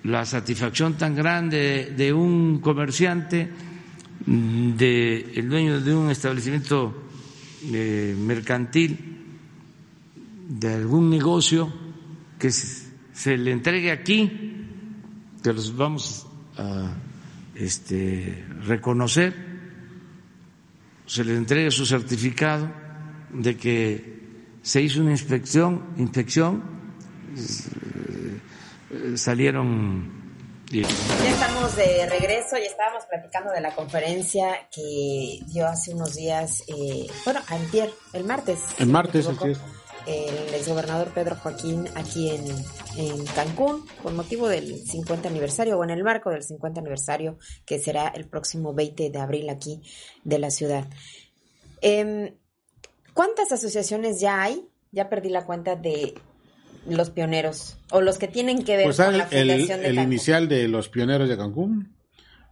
la 0.05 0.25
satisfacción 0.25 0.95
tan 0.95 1.15
grande 1.15 1.93
de 1.97 2.13
un 2.13 2.61
comerciante, 2.61 3.49
de 4.27 5.33
el 5.35 5.49
dueño 5.49 5.81
de 5.81 5.95
un 5.95 6.11
establecimiento 6.11 6.95
eh, 7.73 8.15
mercantil, 8.19 8.99
de 10.49 10.75
algún 10.75 11.11
negocio 11.11 11.73
que 12.39 12.51
se, 12.51 13.37
le 13.37 13.51
entregue 13.51 13.91
aquí, 13.91 14.31
que 15.43 15.53
los 15.53 15.77
vamos 15.77 16.27
a 16.57 16.95
este, 17.55 18.45
reconocer, 18.65 19.35
se 21.05 21.25
le 21.25 21.37
entregue 21.37 21.71
su 21.71 21.85
certificado 21.85 22.71
de 23.33 23.57
que 23.57 24.17
se 24.63 24.83
hizo 24.83 25.01
una 25.01 25.13
inspección, 25.13 25.83
inspección 25.97 26.63
salieron. 29.17 30.27
Ya 30.71 31.31
estamos 31.31 31.77
de 31.77 32.07
regreso 32.07 32.59
y 32.59 32.63
estábamos 32.63 33.05
platicando 33.07 33.53
de 33.53 33.61
la 33.61 33.73
conferencia 33.73 34.69
que 34.75 35.39
dio 35.47 35.67
hace 35.67 35.95
unos 35.95 36.17
días, 36.17 36.65
eh, 36.67 37.07
bueno, 37.25 37.41
antier, 37.49 37.93
el 38.13 38.25
martes. 38.25 38.61
El 38.79 38.89
martes, 38.89 39.29
El 40.07 40.55
exgobernador 40.55 41.13
Pedro 41.13 41.37
Joaquín 41.37 41.89
aquí 41.95 42.31
en, 42.31 42.45
en, 42.97 43.25
Cancún, 43.27 43.87
con 44.03 44.17
motivo 44.17 44.49
del 44.49 44.85
50 44.85 45.29
aniversario 45.29 45.79
o 45.79 45.85
en 45.85 45.91
el 45.91 46.03
marco 46.03 46.31
del 46.31 46.43
50 46.43 46.81
aniversario 46.81 47.39
que 47.65 47.79
será 47.79 48.09
el 48.09 48.29
próximo 48.29 48.75
20 48.75 49.11
de 49.11 49.19
abril 49.21 49.49
aquí 49.51 49.83
de 50.25 50.39
la 50.41 50.51
ciudad. 50.51 50.89
Em, 51.81 52.35
¿Cuántas 53.15 53.53
asociaciones 53.53 54.21
ya 54.21 54.43
hay? 54.43 54.69
Ya 54.91 55.09
perdí 55.09 55.29
la 55.29 55.45
cuenta 55.45 55.77
de 55.77 56.15
los 56.89 57.11
pioneros 57.11 57.79
o 57.91 58.01
los 58.01 58.19
que 58.19 58.29
tienen 58.29 58.65
que 58.65 58.77
ver 58.77 58.85
pues 58.87 58.97
con 58.97 59.19
la 59.19 59.27
fundación 59.27 59.81
el, 59.81 59.99
el 59.99 60.05
inicial 60.05 60.49
de 60.49 60.69
los 60.69 60.89
pioneros 60.89 61.29
de 61.29 61.37
Cancún, 61.37 61.97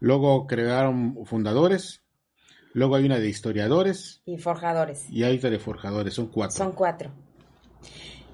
luego 0.01 0.47
crearon 0.47 1.25
fundadores, 1.25 2.03
luego 2.73 2.97
hay 2.97 3.05
una 3.05 3.18
de 3.18 3.29
historiadores 3.29 4.23
y 4.27 4.38
forjadores 4.38 5.09
y 5.11 5.25
hay 5.25 5.37
otra 5.37 5.51
de 5.51 5.59
forjadores, 5.59 6.14
son 6.14 6.29
cuatro. 6.29 6.57
Son 6.57 6.73
cuatro. 6.73 7.11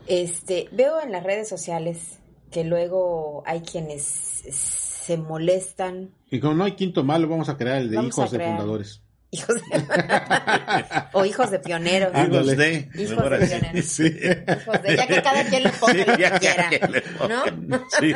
Este, 0.06 0.68
veo 0.72 1.00
en 1.00 1.12
las 1.12 1.22
redes 1.22 1.48
sociales 1.48 2.18
que 2.50 2.64
luego 2.64 3.42
hay 3.46 3.60
quienes 3.60 4.02
se 4.04 5.16
molestan. 5.16 6.10
Y 6.30 6.40
como 6.40 6.54
no 6.54 6.64
hay 6.64 6.72
quinto 6.72 7.04
malo, 7.04 7.28
vamos 7.28 7.48
a 7.48 7.56
crear 7.56 7.78
el 7.78 7.90
de 7.90 7.96
Vamos 7.96 8.16
hijos 8.16 8.30
de 8.30 8.38
fundadores. 8.38 9.02
Hijos 9.32 9.56
de... 9.56 9.62
o 11.12 11.24
hijos 11.24 11.50
de 11.50 11.58
pioneros. 11.60 12.12
Hijos 12.14 12.46
de. 12.56 12.88
Hijos 12.96 13.30
de 13.30 13.46
pioneros. 13.46 13.84
Sí. 13.86 14.04
Hijos 14.06 14.82
de- 14.82 14.96
ya 14.96 15.06
que 15.06 15.22
cada 15.22 15.44
quien 15.44 15.62
le 15.62 15.70
ponga 15.70 15.92
Sí, 15.92 15.98
lo 16.04 16.16
que 16.16 16.38
quiera. 16.40 16.70
le 16.70 17.02
¿No? 17.28 17.78
Sí. 17.98 18.12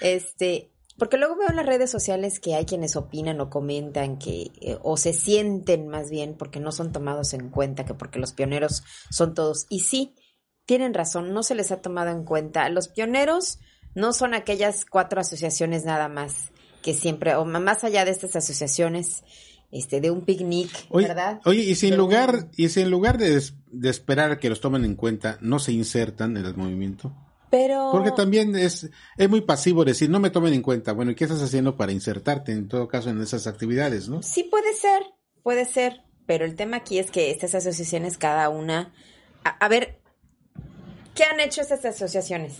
Este, 0.00 0.70
porque 0.98 1.16
luego 1.16 1.36
veo 1.36 1.48
en 1.50 1.56
las 1.56 1.66
redes 1.66 1.90
sociales 1.90 2.38
que 2.40 2.54
hay 2.54 2.64
quienes 2.64 2.94
opinan 2.96 3.40
o 3.40 3.50
comentan 3.50 4.18
que, 4.18 4.50
eh, 4.60 4.78
o 4.82 4.96
se 4.96 5.12
sienten 5.12 5.88
más 5.88 6.10
bien 6.10 6.36
porque 6.36 6.60
no 6.60 6.70
son 6.72 6.92
tomados 6.92 7.34
en 7.34 7.50
cuenta, 7.50 7.84
que 7.84 7.94
porque 7.94 8.18
los 8.20 8.32
pioneros 8.32 8.84
son 9.10 9.34
todos. 9.34 9.66
Y 9.68 9.80
sí, 9.80 10.14
tienen 10.66 10.94
razón, 10.94 11.32
no 11.34 11.42
se 11.42 11.54
les 11.54 11.72
ha 11.72 11.80
tomado 11.82 12.10
en 12.10 12.24
cuenta. 12.24 12.68
Los 12.68 12.88
pioneros 12.88 13.58
no 13.94 14.12
son 14.12 14.34
aquellas 14.34 14.84
cuatro 14.84 15.20
asociaciones 15.20 15.84
nada 15.84 16.08
más, 16.08 16.52
que 16.82 16.94
siempre, 16.94 17.34
o 17.34 17.44
más 17.44 17.82
allá 17.84 18.04
de 18.04 18.10
estas 18.12 18.36
asociaciones, 18.36 19.24
este, 19.70 20.00
de 20.00 20.10
un 20.10 20.24
picnic, 20.24 20.70
Oye, 20.88 21.08
¿verdad? 21.08 21.40
oye, 21.44 21.62
y 21.62 21.74
si 21.74 21.88
en 21.88 21.96
lugar, 21.96 22.48
y 22.56 22.68
si 22.68 22.80
en 22.80 22.90
lugar 22.90 23.18
de, 23.18 23.42
de 23.66 23.90
esperar 23.90 24.30
a 24.30 24.38
que 24.38 24.48
los 24.48 24.60
tomen 24.60 24.84
en 24.84 24.94
cuenta, 24.94 25.38
no 25.40 25.58
se 25.58 25.72
insertan 25.72 26.36
en 26.36 26.44
el 26.44 26.54
movimiento. 26.56 27.12
Pero... 27.50 27.90
Porque 27.92 28.10
también 28.10 28.56
es, 28.56 28.90
es 29.16 29.30
muy 29.30 29.40
pasivo 29.40 29.84
decir, 29.84 30.10
no 30.10 30.18
me 30.18 30.30
tomen 30.30 30.54
en 30.54 30.62
cuenta. 30.62 30.92
Bueno, 30.92 31.12
¿y 31.12 31.14
qué 31.14 31.24
estás 31.24 31.42
haciendo 31.42 31.76
para 31.76 31.92
insertarte 31.92 32.52
en 32.52 32.68
todo 32.68 32.88
caso 32.88 33.10
en 33.10 33.20
esas 33.22 33.46
actividades, 33.46 34.08
no? 34.08 34.22
Sí 34.22 34.42
puede 34.44 34.74
ser, 34.74 35.02
puede 35.42 35.64
ser, 35.64 36.02
pero 36.26 36.44
el 36.44 36.56
tema 36.56 36.78
aquí 36.78 36.98
es 36.98 37.10
que 37.10 37.30
estas 37.30 37.54
asociaciones, 37.54 38.18
cada 38.18 38.48
una... 38.48 38.92
A, 39.44 39.50
a 39.50 39.68
ver, 39.68 40.00
¿qué 41.14 41.24
han 41.24 41.38
hecho 41.38 41.60
estas 41.60 41.84
asociaciones? 41.84 42.54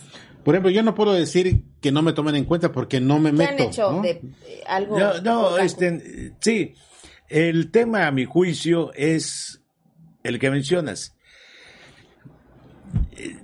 Por 0.45 0.55
ejemplo, 0.55 0.71
yo 0.71 0.83
no 0.83 0.95
puedo 0.95 1.13
decir 1.13 1.63
que 1.81 1.91
no 1.91 2.03
me 2.03 2.13
tomen 2.13 2.35
en 2.37 2.45
cuenta 2.45 2.71
porque 2.71 3.01
no 3.01 3.19
me 3.19 3.31
¿Qué 3.31 3.37
meto. 3.37 3.63
han 3.63 3.69
hecho 3.69 3.93
¿no? 3.93 4.03
de 4.03 4.11
eh, 4.11 4.63
algo? 4.67 4.99
No, 4.99 5.21
no, 5.23 5.59
este, 5.59 6.35
sí, 6.41 6.75
el 7.29 7.71
tema 7.71 8.07
a 8.07 8.11
mi 8.11 8.27
juicio 8.27 8.93
es 8.95 9.63
el 10.23 10.39
que 10.39 10.51
mencionas. 10.51 11.17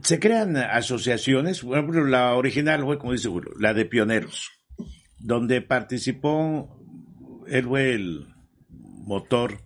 Se 0.02 0.20
crean 0.20 0.56
asociaciones, 0.56 1.60
por 1.60 1.78
ejemplo, 1.78 2.04
la 2.04 2.34
original 2.34 2.82
fue, 2.82 2.98
como 2.98 3.12
dice 3.12 3.28
Julio, 3.28 3.52
la 3.58 3.72
de 3.72 3.84
pioneros, 3.84 4.50
donde 5.18 5.62
participó, 5.62 6.78
él 7.46 7.64
fue 7.66 7.94
el 7.94 8.26
motor, 8.68 9.62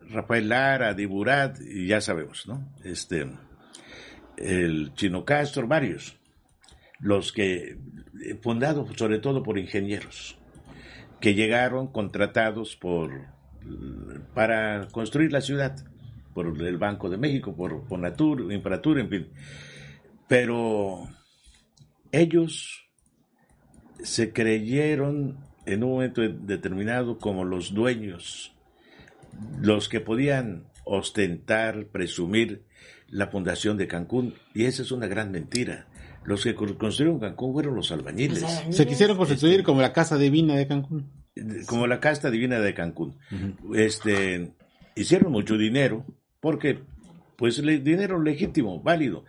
Rafael 0.00 0.48
Lara, 0.48 0.94
Diburat, 0.94 1.58
y 1.60 1.86
ya 1.86 2.00
sabemos, 2.00 2.46
¿no? 2.46 2.72
Este, 2.84 3.26
el 4.36 4.92
Chino 4.94 5.24
Castro, 5.24 5.66
varios, 5.66 6.15
los 7.00 7.32
que, 7.32 7.78
eh, 8.24 8.38
fundados 8.42 8.88
sobre 8.96 9.18
todo 9.18 9.42
por 9.42 9.58
ingenieros 9.58 10.38
que 11.20 11.34
llegaron 11.34 11.88
contratados 11.88 12.76
por 12.76 13.34
para 14.34 14.86
construir 14.88 15.32
la 15.32 15.40
ciudad 15.40 15.76
por 16.36 16.46
el 16.60 16.76
Banco 16.76 17.08
de 17.08 17.16
México, 17.16 17.56
por, 17.56 17.84
por 17.84 17.98
Natur, 17.98 18.52
Infratur, 18.52 18.98
en 18.98 19.08
fin. 19.08 19.28
Pero 20.28 21.08
ellos 22.12 22.86
se 24.02 24.34
creyeron 24.34 25.38
en 25.64 25.82
un 25.82 25.92
momento 25.92 26.20
determinado 26.20 27.18
como 27.18 27.44
los 27.44 27.72
dueños, 27.72 28.54
los 29.62 29.88
que 29.88 30.00
podían 30.00 30.66
ostentar, 30.84 31.86
presumir 31.86 32.64
la 33.08 33.28
fundación 33.28 33.78
de 33.78 33.88
Cancún, 33.88 34.34
y 34.54 34.66
esa 34.66 34.82
es 34.82 34.92
una 34.92 35.06
gran 35.06 35.32
mentira. 35.32 35.86
Los 36.26 36.42
que 36.44 36.54
construyeron 36.54 37.18
Cancún 37.20 37.52
fueron 37.52 37.74
los 37.76 37.90
albañiles 37.92 38.40
Los 38.42 38.50
albañiles. 38.50 38.76
Se 38.76 38.86
quisieron 38.86 39.16
constituir 39.16 39.52
Este- 39.54 39.64
como 39.64 39.80
la 39.80 39.92
Casa 39.92 40.18
Divina 40.18 40.54
de 40.56 40.66
Cancún. 40.66 41.10
como 41.66 41.86
la 41.86 42.00
casta 42.00 42.30
divina 42.30 42.58
de 42.60 42.72
Cancún. 42.74 43.14
Este, 43.74 44.52
hicieron 44.94 45.30
mucho 45.32 45.56
dinero 45.58 46.04
porque, 46.40 46.80
pues, 47.36 47.58
le- 47.58 47.78
dinero 47.80 48.22
legítimo, 48.22 48.80
válido, 48.82 49.24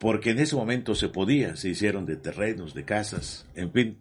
porque 0.00 0.30
en 0.30 0.38
ese 0.38 0.56
momento 0.56 0.94
se 0.94 1.08
podía, 1.10 1.54
se 1.56 1.68
hicieron 1.68 2.06
de 2.06 2.16
terrenos, 2.16 2.72
de 2.74 2.84
casas, 2.84 3.46
en 3.54 3.70
fin. 3.72 3.98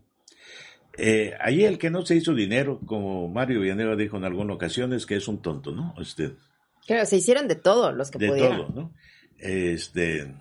Eh, 0.98 1.34
ahí 1.42 1.64
el 1.66 1.78
que 1.78 1.90
no 1.90 2.06
se 2.06 2.16
hizo 2.16 2.34
dinero, 2.34 2.80
como 2.86 3.28
Mario 3.30 3.62
Villanueva 3.62 3.96
dijo 3.96 4.18
en 4.18 4.24
alguna 4.26 4.54
ocasión, 4.54 4.94
es 4.94 5.06
que 5.06 5.16
es 5.16 5.28
un 5.28 5.42
tonto, 5.42 5.72
¿no? 5.74 5.94
Este, 6.00 6.34
Claro, 6.88 7.06
se 7.06 7.18
hicieron 7.18 7.48
de 7.48 7.56
todo 7.56 7.92
los 7.92 8.12
que 8.12 8.18
de 8.20 8.28
pudieron. 8.30 8.58
todo, 8.68 8.70
¿no? 8.82 8.94
Este, 9.38 10.34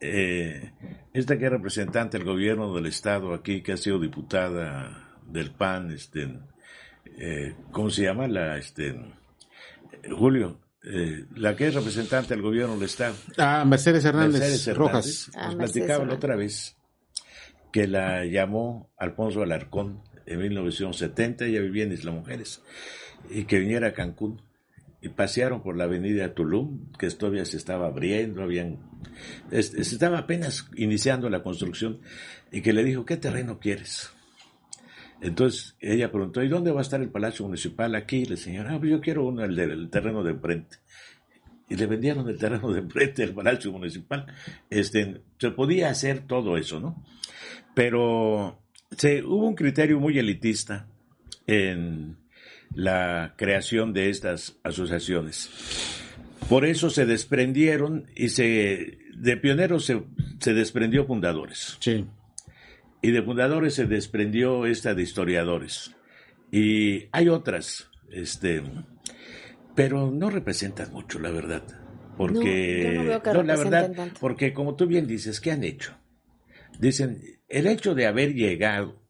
eh, 0.00 0.72
esta 1.12 1.38
que 1.38 1.46
es 1.46 1.50
representante 1.50 2.18
del 2.18 2.26
gobierno 2.26 2.74
del 2.74 2.86
estado 2.86 3.34
aquí, 3.34 3.62
que 3.62 3.72
ha 3.72 3.76
sido 3.76 3.98
diputada 3.98 5.18
del 5.26 5.50
PAN, 5.50 5.90
este, 5.90 6.38
eh, 7.18 7.54
¿cómo 7.72 7.90
se 7.90 8.04
llama? 8.04 8.28
La, 8.28 8.56
este, 8.56 8.94
Julio, 10.10 10.60
eh, 10.84 11.26
la 11.34 11.56
que 11.56 11.68
es 11.68 11.74
representante 11.74 12.34
del 12.34 12.42
gobierno 12.42 12.74
del 12.74 12.84
estado. 12.84 13.14
Ah, 13.36 13.64
Mercedes 13.66 14.04
Hernández 14.04 14.40
Mercedes 14.40 14.76
Rojas. 14.76 15.30
Ah, 15.34 15.46
Nos 15.46 15.56
Mercedes 15.56 15.86
platicaba 15.86 16.04
la 16.04 16.14
otra 16.14 16.36
vez 16.36 16.76
que 17.72 17.86
la 17.86 18.24
llamó 18.24 18.90
Alfonso 18.96 19.42
Alarcón 19.42 20.02
en 20.26 20.38
1970, 20.40 21.46
ella 21.46 21.60
vivía 21.60 21.84
en 21.84 21.92
Isla 21.92 22.12
Mujeres, 22.12 22.62
y 23.30 23.44
que 23.44 23.58
viniera 23.58 23.88
a 23.88 23.92
Cancún. 23.92 24.42
Y 25.00 25.10
pasearon 25.10 25.62
por 25.62 25.76
la 25.76 25.84
avenida 25.84 26.34
Tulum, 26.34 26.90
que 26.98 27.08
todavía 27.10 27.44
se 27.44 27.56
estaba 27.56 27.86
abriendo, 27.86 28.42
habían, 28.42 28.78
es- 29.50 29.70
se 29.70 29.80
estaba 29.80 30.18
apenas 30.18 30.68
iniciando 30.76 31.30
la 31.30 31.42
construcción, 31.42 32.00
y 32.50 32.62
que 32.62 32.72
le 32.72 32.82
dijo, 32.82 33.04
¿qué 33.04 33.16
terreno 33.16 33.60
quieres? 33.60 34.10
Entonces 35.20 35.76
ella 35.80 36.10
preguntó, 36.10 36.42
¿y 36.42 36.48
dónde 36.48 36.70
va 36.70 36.80
a 36.80 36.82
estar 36.82 37.00
el 37.00 37.10
Palacio 37.10 37.44
Municipal? 37.44 37.94
Aquí, 37.94 38.24
le 38.24 38.36
señora, 38.36 38.74
ah, 38.74 38.78
pues 38.78 38.90
yo 38.90 39.00
quiero 39.00 39.26
uno, 39.26 39.44
el 39.44 39.54
del 39.56 39.90
terreno 39.90 40.22
de 40.22 40.32
enfrente 40.32 40.78
y 41.68 41.76
le 41.76 41.86
vendieron 41.86 42.28
el 42.28 42.38
terreno 42.38 42.72
de 42.72 42.80
enfrente 42.80 43.22
del 43.22 43.34
Palacio 43.34 43.70
Municipal. 43.72 44.26
Este, 44.70 45.20
se 45.38 45.50
podía 45.50 45.90
hacer 45.90 46.20
todo 46.26 46.56
eso, 46.56 46.80
¿no? 46.80 47.04
Pero 47.74 48.62
se, 48.96 49.22
hubo 49.22 49.46
un 49.46 49.54
criterio 49.54 50.00
muy 50.00 50.18
elitista 50.18 50.86
en 51.46 52.16
la 52.74 53.34
creación 53.36 53.92
de 53.92 54.10
estas 54.10 54.56
asociaciones. 54.62 55.50
Por 56.48 56.64
eso 56.64 56.90
se 56.90 57.04
desprendieron 57.06 58.06
y 58.16 58.28
se, 58.30 58.98
de 59.14 59.36
pioneros 59.36 59.84
se, 59.84 60.02
se 60.40 60.54
desprendió 60.54 61.04
fundadores 61.06 61.76
Sí. 61.80 62.06
y 63.02 63.10
de 63.10 63.22
fundadores 63.22 63.74
se 63.74 63.86
desprendió 63.86 64.64
esta 64.66 64.94
de 64.94 65.02
historiadores. 65.02 65.94
Y 66.50 67.06
hay 67.12 67.28
otras, 67.28 67.90
este, 68.10 68.62
pero 69.74 70.10
no 70.10 70.30
representan 70.30 70.92
mucho, 70.92 71.18
la 71.18 71.30
verdad. 71.30 71.62
Porque, 72.16 72.82
No, 72.84 72.92
yo 72.94 73.02
no 73.02 73.08
veo 73.08 73.22
que 73.22 73.32
la 73.34 73.56
verdad, 73.56 73.92
tanto. 73.92 74.18
porque 74.20 74.52
como 74.52 74.74
tú 74.74 74.86
bien 74.86 75.06
dices, 75.06 75.40
¿qué 75.40 75.52
han 75.52 75.62
hecho? 75.62 75.94
Dicen, 76.80 77.20
el 77.48 77.66
hecho 77.66 77.94
de 77.94 78.06
haber 78.06 78.34
llegado, 78.34 79.02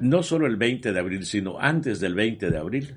no 0.00 0.22
solo 0.22 0.46
el 0.46 0.56
20 0.56 0.92
de 0.92 0.98
abril, 0.98 1.24
sino 1.26 1.58
antes 1.60 2.00
del 2.00 2.14
20 2.14 2.50
de 2.50 2.58
abril, 2.58 2.94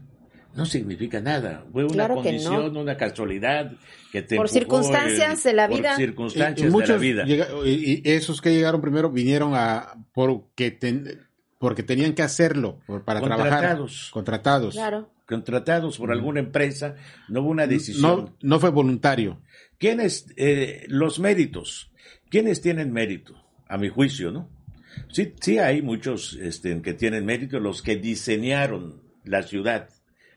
no 0.55 0.65
significa 0.65 1.19
nada. 1.19 1.65
Fue 1.71 1.83
una 1.83 1.93
Claro 1.93 2.15
condición, 2.15 2.77
una 2.77 2.95
casualidad 2.97 3.71
que 4.11 4.21
te 4.21 4.35
Por 4.35 4.45
empujó 4.45 4.53
circunstancias 4.59 5.43
de 5.43 5.53
la 5.53 5.67
vida. 5.67 5.91
Por 5.93 6.01
Y- 6.01 6.05
circunstancias 6.05 6.59
y 6.73 6.77
de 6.79 6.87
la 6.87 6.97
vida. 6.97 7.23
llega- 7.25 7.47
y, 7.65 8.01
y 8.05 8.11
esos 8.11 8.39
que 8.41 8.51
llegaron 8.53 8.79
primero 8.81 9.09
vinieron 9.09 9.53
a 9.55 9.93
porque 10.13 10.71
ten- 10.71 11.19
porque 11.57 11.81
tenían 11.81 12.13
que 12.13 12.21
hacerlo 12.21 12.79
por- 12.85 13.03
para 13.03 13.21
trabajar. 13.21 13.49
Contratados. 13.51 14.09
Contratados. 14.11 14.73
Claro. 14.75 15.09
contratados 15.25 15.97
por 15.97 16.11
alguna 16.11 16.41
empresa, 16.41 16.95
no 17.29 17.41
hubo 17.41 17.49
una 17.49 17.65
decisión. 17.65 18.01
No, 18.01 18.37
no 18.41 18.59
fue 18.59 18.69
voluntario. 18.69 19.41
¿Quiénes, 19.79 20.27
eh, 20.35 20.83
los 20.89 21.17
méritos? 21.19 21.89
¿Quiénes 22.29 22.61
tienen 22.61 22.91
mérito? 22.91 23.33
A 23.67 23.77
mi 23.77 23.87
juicio, 23.89 24.31
¿no? 24.31 24.49
Sí, 25.10 25.34
sí 25.39 25.58
hay 25.60 25.82
muchos 25.82 26.38
este, 26.41 26.82
que 26.82 26.93
tienen 26.93 27.25
mérito, 27.25 27.60
los 27.60 27.82
que 27.82 27.95
diseñaron 27.95 29.01
la 29.23 29.43
ciudad, 29.43 29.89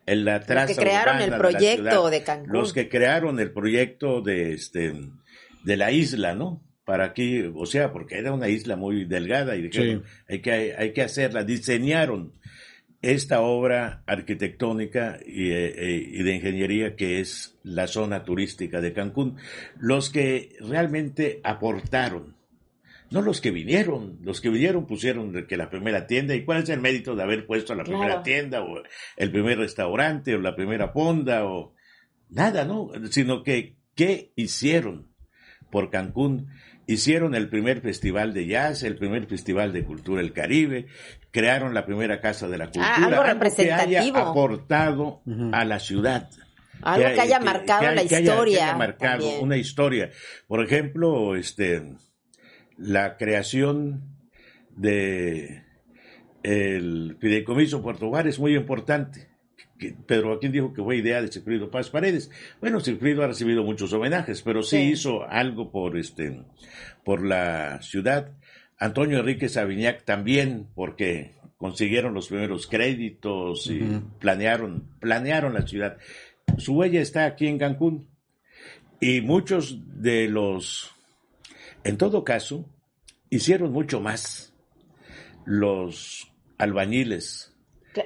en 0.07 0.25
la 0.25 0.40
traza 0.40 0.81
crearon 0.81 1.16
urbana 1.16 1.25
el 1.25 1.31
de 1.31 1.37
la 1.37 1.38
proyecto 1.38 1.90
ciudad, 1.90 2.11
de 2.11 2.23
Cancún. 2.23 2.53
Los 2.53 2.73
que 2.73 2.88
crearon 2.88 3.40
el 3.40 3.51
proyecto 3.53 4.21
de, 4.21 4.53
este, 4.53 4.95
de 5.64 5.77
la 5.77 5.90
isla, 5.90 6.35
¿no? 6.35 6.62
Para 6.85 7.07
aquí, 7.07 7.42
o 7.53 7.66
sea, 7.66 7.92
porque 7.92 8.19
era 8.19 8.33
una 8.33 8.49
isla 8.49 8.77
muy 8.77 9.05
delgada 9.05 9.57
y 9.57 9.62
dijeron, 9.62 10.05
hay, 10.29 10.40
que, 10.40 10.75
hay 10.79 10.92
que 10.92 11.03
hacerla, 11.03 11.42
diseñaron 11.42 12.33
esta 13.03 13.40
obra 13.40 14.03
arquitectónica 14.07 15.19
y, 15.27 15.51
eh, 15.51 16.09
y, 16.12 16.23
de 16.23 16.35
ingeniería 16.35 16.95
que 16.95 17.21
es 17.21 17.57
la 17.64 17.88
zona 17.88 18.25
turística 18.25 18.81
de 18.81 18.92
Cancún, 18.92 19.37
los 19.79 20.11
que 20.11 20.57
realmente 20.61 21.40
aportaron, 21.42 22.36
no 23.11 23.23
los 23.23 23.40
que 23.40 23.51
vinieron, 23.51 24.19
los 24.23 24.40
que 24.40 24.49
vinieron 24.51 24.87
pusieron 24.87 25.47
que 25.47 25.57
la 25.57 25.71
primera 25.71 26.07
tienda, 26.07 26.35
¿y 26.35 26.45
cuál 26.45 26.62
es 26.62 26.69
el 26.69 26.81
mérito 26.81 27.14
de 27.16 27.23
haber 27.23 27.47
puesto 27.47 27.75
la 27.75 27.85
Claro. 27.85 27.99
primera 28.01 28.23
tienda 28.23 28.62
o 28.62 28.83
el 29.16 29.31
primer 29.31 29.59
restaurante 29.59 30.35
o 30.35 30.38
la 30.40 30.57
primera 30.57 30.88
fonda 30.92 31.45
o 31.47 31.75
nada, 32.29 32.64
¿no? 32.64 32.90
Sino 33.11 33.42
que, 33.42 33.77
¿qué 33.95 34.33
hicieron? 34.37 35.14
por 35.71 35.90
Cancún. 35.90 36.47
Hicieron 36.87 37.35
el 37.35 37.49
primer 37.49 37.81
festival 37.81 38.33
de 38.33 38.47
jazz, 38.47 38.85
el 38.85 38.97
primer 38.97 39.27
festival 39.27 39.73
de 39.73 39.85
cultura 39.85 40.23
del 40.23 40.33
Caribe, 40.33 40.87
crearon 41.33 41.75
la 41.75 41.85
primera 41.85 42.21
casa 42.21 42.47
de 42.49 42.57
la 42.57 42.66
cultura, 42.66 42.95
Ah, 42.97 43.07
algo 43.07 43.23
representativo. 43.25 43.90
que 43.90 43.99
haya 43.99 44.21
aportado 44.21 45.23
a 45.53 45.64
la 45.64 45.81
ciudad. 45.81 46.31
Algo 46.83 47.09
que 47.14 47.21
haya 47.21 47.40
marcado 47.40 47.83
la 47.83 47.95
que 47.95 48.01
haya- 48.01 48.19
que 48.19 48.23
historia 48.23 48.64
haya 48.69 48.77
marcado 48.77 49.19
también. 49.25 49.42
una 49.45 49.57
historia. 49.57 50.11
Por 50.47 50.64
ejemplo, 50.64 51.35
este, 51.35 51.83
la 52.79 53.17
creación 53.17 54.03
de 54.77 55.62
el 56.43 57.17
fideicomiso 57.21 57.83
Puerto 57.83 58.09
Juárez 58.09 58.35
es 58.35 58.41
muy 58.41 58.55
importante. 58.55 59.29
Pedro 60.07 60.29
Joaquín 60.29 60.53
dijo 60.53 60.73
que 60.73 60.83
fue 60.83 60.97
idea 60.97 61.21
de 61.21 61.31
Silfrido 61.31 61.71
Paz 61.71 61.91
Paredes. 61.91 62.31
Bueno, 62.61 62.81
Silfrido 62.81 63.23
ha 63.23 63.27
recibido 63.27 63.62
muchos 63.62 63.93
homenajes, 63.93 64.41
pero 64.43 64.62
sí, 64.62 64.77
Sí. 64.77 64.83
hizo 64.93 65.29
algo 65.29 65.71
por 65.71 65.99
este, 65.99 66.43
por 67.05 67.25
la 67.25 67.83
ciudad. 67.83 68.33
Antonio 68.79 69.19
Enrique 69.19 69.49
Sabiñac 69.49 70.05
también, 70.05 70.69
porque 70.75 71.33
consiguieron 71.59 72.15
los 72.15 72.29
primeros 72.29 72.67
créditos 72.67 73.71
y 73.71 73.81
planearon, 74.19 74.89
planearon 75.01 75.55
la 75.55 75.67
ciudad. 75.67 75.99
Su 76.59 76.75
huella 76.75 77.01
está 77.01 77.27
aquí 77.27 77.47
en 77.47 77.59
Cancún. 77.59 78.09
Y 79.01 79.21
muchos 79.21 79.79
de 80.01 80.29
los, 80.29 80.95
en 81.88 81.96
todo 81.99 82.25
caso, 82.25 82.68
hicieron 83.31 83.72
mucho 83.72 84.01
más. 84.01 84.53
Los 85.44 86.33
albañiles, 86.59 87.55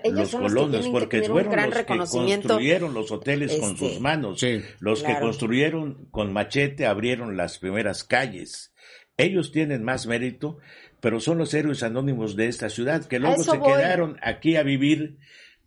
Ellos 0.05 0.33
los 0.33 0.43
colonos, 0.43 0.89
porque 0.89 1.23
fueron 1.23 1.53
gran 1.53 1.71
los 1.71 1.79
que 1.79 1.85
construyeron 1.97 2.93
los 2.95 3.11
hoteles 3.11 3.57
con 3.57 3.71
este, 3.73 3.89
sus 3.93 4.01
manos, 4.01 4.41
Sí. 4.41 4.61
los 4.81 5.03
que 5.03 5.19
construyeron 5.19 6.07
con 6.11 6.33
machete 6.33 6.87
abrieron 6.87 7.37
las 7.37 7.59
primeras 7.59 8.05
calles. 8.05 8.73
Ellos 9.17 9.53
tienen 9.53 9.83
más 9.85 10.07
mérito, 10.07 10.59
pero 11.01 11.19
son 11.21 11.39
los 11.39 11.53
héroes 11.55 11.83
anónimos 11.83 12.37
de 12.37 12.49
esta 12.49 12.69
ciudad 12.69 13.05
que 13.07 13.19
luego 13.19 13.43
se 13.43 13.57
voy. 13.57 13.73
quedaron 13.73 14.17
aquí 14.23 14.57
a 14.57 14.63
vivir 14.63 15.19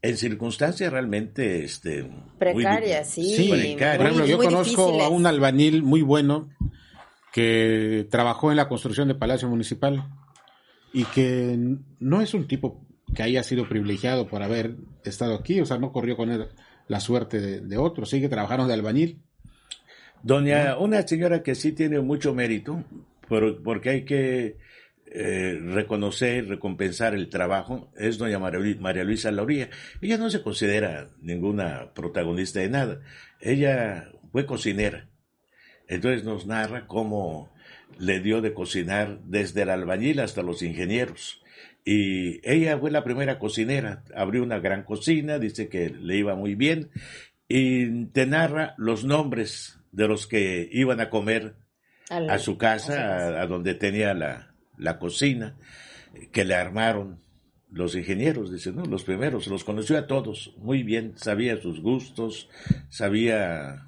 en 0.04 0.18
circunstancias 0.18 0.92
realmente 0.92 1.64
este, 1.64 2.08
Precarias, 2.38 3.10
sí. 3.10 3.36
Sí, 3.36 3.50
precarias. 3.50 3.98
Por 3.98 4.06
ejemplo, 4.06 4.26
yo 4.28 4.38
muy 4.38 4.46
conozco 4.46 4.86
difíciles. 4.86 5.06
a 5.08 5.10
un 5.10 5.26
albañil 5.26 5.82
muy 5.84 6.02
bueno 6.02 6.50
que 7.34 8.08
trabajó 8.10 8.52
en 8.52 8.58
la 8.58 8.70
construcción 8.70 9.10
de 9.10 9.16
Palacio 9.16 9.50
Municipal 9.50 10.08
y 10.94 11.04
que 11.06 11.58
no 12.00 12.22
es 12.22 12.34
un 12.34 12.48
tipo 12.48 12.86
que 13.14 13.24
haya 13.24 13.44
sido 13.44 13.68
privilegiado 13.68 14.28
por 14.28 14.44
haber 14.44 14.76
estado 15.04 15.36
aquí, 15.36 15.60
o 15.60 15.66
sea, 15.66 15.78
no 15.80 15.92
corrió 15.92 16.16
con 16.16 16.30
él 16.30 16.48
la 16.88 17.00
suerte 17.00 17.42
de, 17.42 17.62
de 17.62 17.78
otros, 17.78 18.10
sigue 18.10 18.30
trabajando 18.30 18.68
de 18.68 18.74
albañil. 18.76 19.22
Doña, 20.22 20.78
una 20.78 21.06
señora 21.06 21.44
que 21.44 21.56
sí 21.56 21.74
tiene 21.74 22.00
mucho 22.00 22.34
mérito, 22.34 22.84
pero, 23.28 23.62
porque 23.62 23.90
hay 23.90 24.06
que 24.06 24.58
eh, 25.08 25.60
reconocer, 25.60 26.48
recompensar 26.48 27.14
el 27.14 27.30
trabajo, 27.30 27.92
es 27.98 28.18
doña 28.18 28.40
María 28.40 29.04
Luisa 29.04 29.32
Lauría. 29.32 29.70
Ella 30.02 30.18
no 30.18 30.30
se 30.30 30.42
considera 30.42 31.10
ninguna 31.22 31.94
protagonista 31.94 32.62
de 32.62 32.70
nada. 32.70 33.02
Ella 33.42 34.12
fue 34.32 34.46
cocinera. 34.46 35.10
Entonces 35.96 36.24
nos 36.24 36.46
narra 36.46 36.88
cómo 36.88 37.50
le 38.00 38.20
dio 38.20 38.42
de 38.42 38.54
cocinar 38.54 39.20
desde 39.26 39.62
el 39.64 39.70
albañil 39.70 40.20
hasta 40.20 40.42
los 40.42 40.62
ingenieros. 40.62 41.42
Y 41.86 42.40
ella 42.50 42.78
fue 42.78 42.92
la 42.92 43.04
primera 43.04 43.40
cocinera, 43.40 44.04
abrió 44.16 44.42
una 44.44 44.60
gran 44.60 44.84
cocina, 44.84 45.38
dice 45.40 45.68
que 45.70 45.90
le 45.90 46.18
iba 46.18 46.36
muy 46.36 46.56
bien, 46.56 46.90
y 47.48 48.06
te 48.06 48.26
narra 48.26 48.74
los 48.78 49.04
nombres 49.04 49.80
de 49.92 50.08
los 50.08 50.26
que 50.26 50.70
iban 50.72 51.00
a 51.02 51.10
comer 51.10 51.56
Al- 52.10 52.30
a 52.30 52.40
su 52.40 52.58
casa, 52.58 53.38
a, 53.38 53.42
a 53.42 53.48
donde 53.48 53.74
tenía 53.76 54.14
la, 54.14 54.54
la 54.78 54.98
cocina, 54.98 55.56
que 56.32 56.46
le 56.46 56.56
armaron 56.56 57.20
los 57.72 57.96
ingenieros, 57.96 58.52
dice, 58.52 58.72
¿no? 58.72 58.86
Los 58.86 59.04
primeros, 59.04 59.48
los 59.48 59.64
conoció 59.64 59.98
a 59.98 60.08
todos 60.08 60.54
muy 60.58 60.84
bien, 60.84 61.14
sabía 61.18 61.60
sus 61.62 61.82
gustos, 61.82 62.50
sabía 62.90 63.88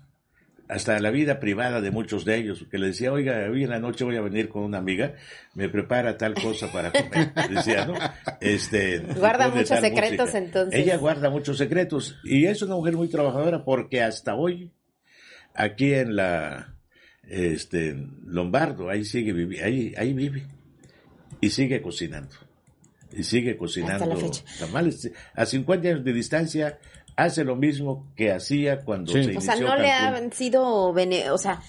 hasta 0.67 0.99
la 0.99 1.11
vida 1.11 1.39
privada 1.39 1.81
de 1.81 1.91
muchos 1.91 2.25
de 2.25 2.37
ellos, 2.37 2.65
que 2.69 2.77
le 2.77 2.87
decía, 2.87 3.11
oiga, 3.11 3.47
hoy 3.49 3.63
en 3.63 3.69
la 3.69 3.79
noche 3.79 4.03
voy 4.03 4.15
a 4.15 4.21
venir 4.21 4.49
con 4.49 4.63
una 4.63 4.79
amiga, 4.79 5.13
me 5.53 5.69
prepara 5.69 6.17
tal 6.17 6.33
cosa 6.33 6.71
para 6.71 6.91
comer, 6.91 7.33
decía, 7.49 7.85
¿no? 7.85 7.93
Este, 8.41 8.99
Guarda 8.99 9.49
muchos 9.49 9.79
secretos, 9.79 10.27
música. 10.27 10.37
entonces. 10.37 10.79
Ella 10.79 10.97
guarda 10.97 11.29
muchos 11.29 11.57
secretos 11.57 12.17
y 12.23 12.45
es 12.45 12.61
una 12.61 12.75
mujer 12.75 12.95
muy 12.95 13.07
trabajadora 13.07 13.63
porque 13.63 14.01
hasta 14.01 14.35
hoy, 14.35 14.71
aquí 15.53 15.93
en 15.93 16.15
la, 16.15 16.75
este, 17.29 17.95
Lombardo, 18.25 18.89
ahí 18.89 19.05
sigue 19.05 19.63
ahí, 19.63 19.93
ahí 19.97 20.13
vive 20.13 20.47
y 21.41 21.49
sigue 21.49 21.81
cocinando. 21.81 22.35
Y 23.11 23.23
sigue 23.23 23.55
cocinando 23.55 24.31
tamales. 24.59 25.09
A 25.33 25.45
50 25.45 25.87
años 25.87 26.03
de 26.03 26.11
distancia 26.11 26.79
hace 27.17 27.43
lo 27.43 27.55
mismo 27.55 28.11
que 28.15 28.31
hacía 28.31 28.83
cuando 28.83 29.11
Sí. 29.11 29.23
se 29.23 29.29
O 29.29 29.31
inició 29.33 29.53
sea, 29.53 29.55
no 29.61 29.75
le 29.77 29.91
han 29.91 30.31
sido, 30.33 30.91
bene- 30.93 31.31
o 31.31 31.37
sea, 31.37 31.61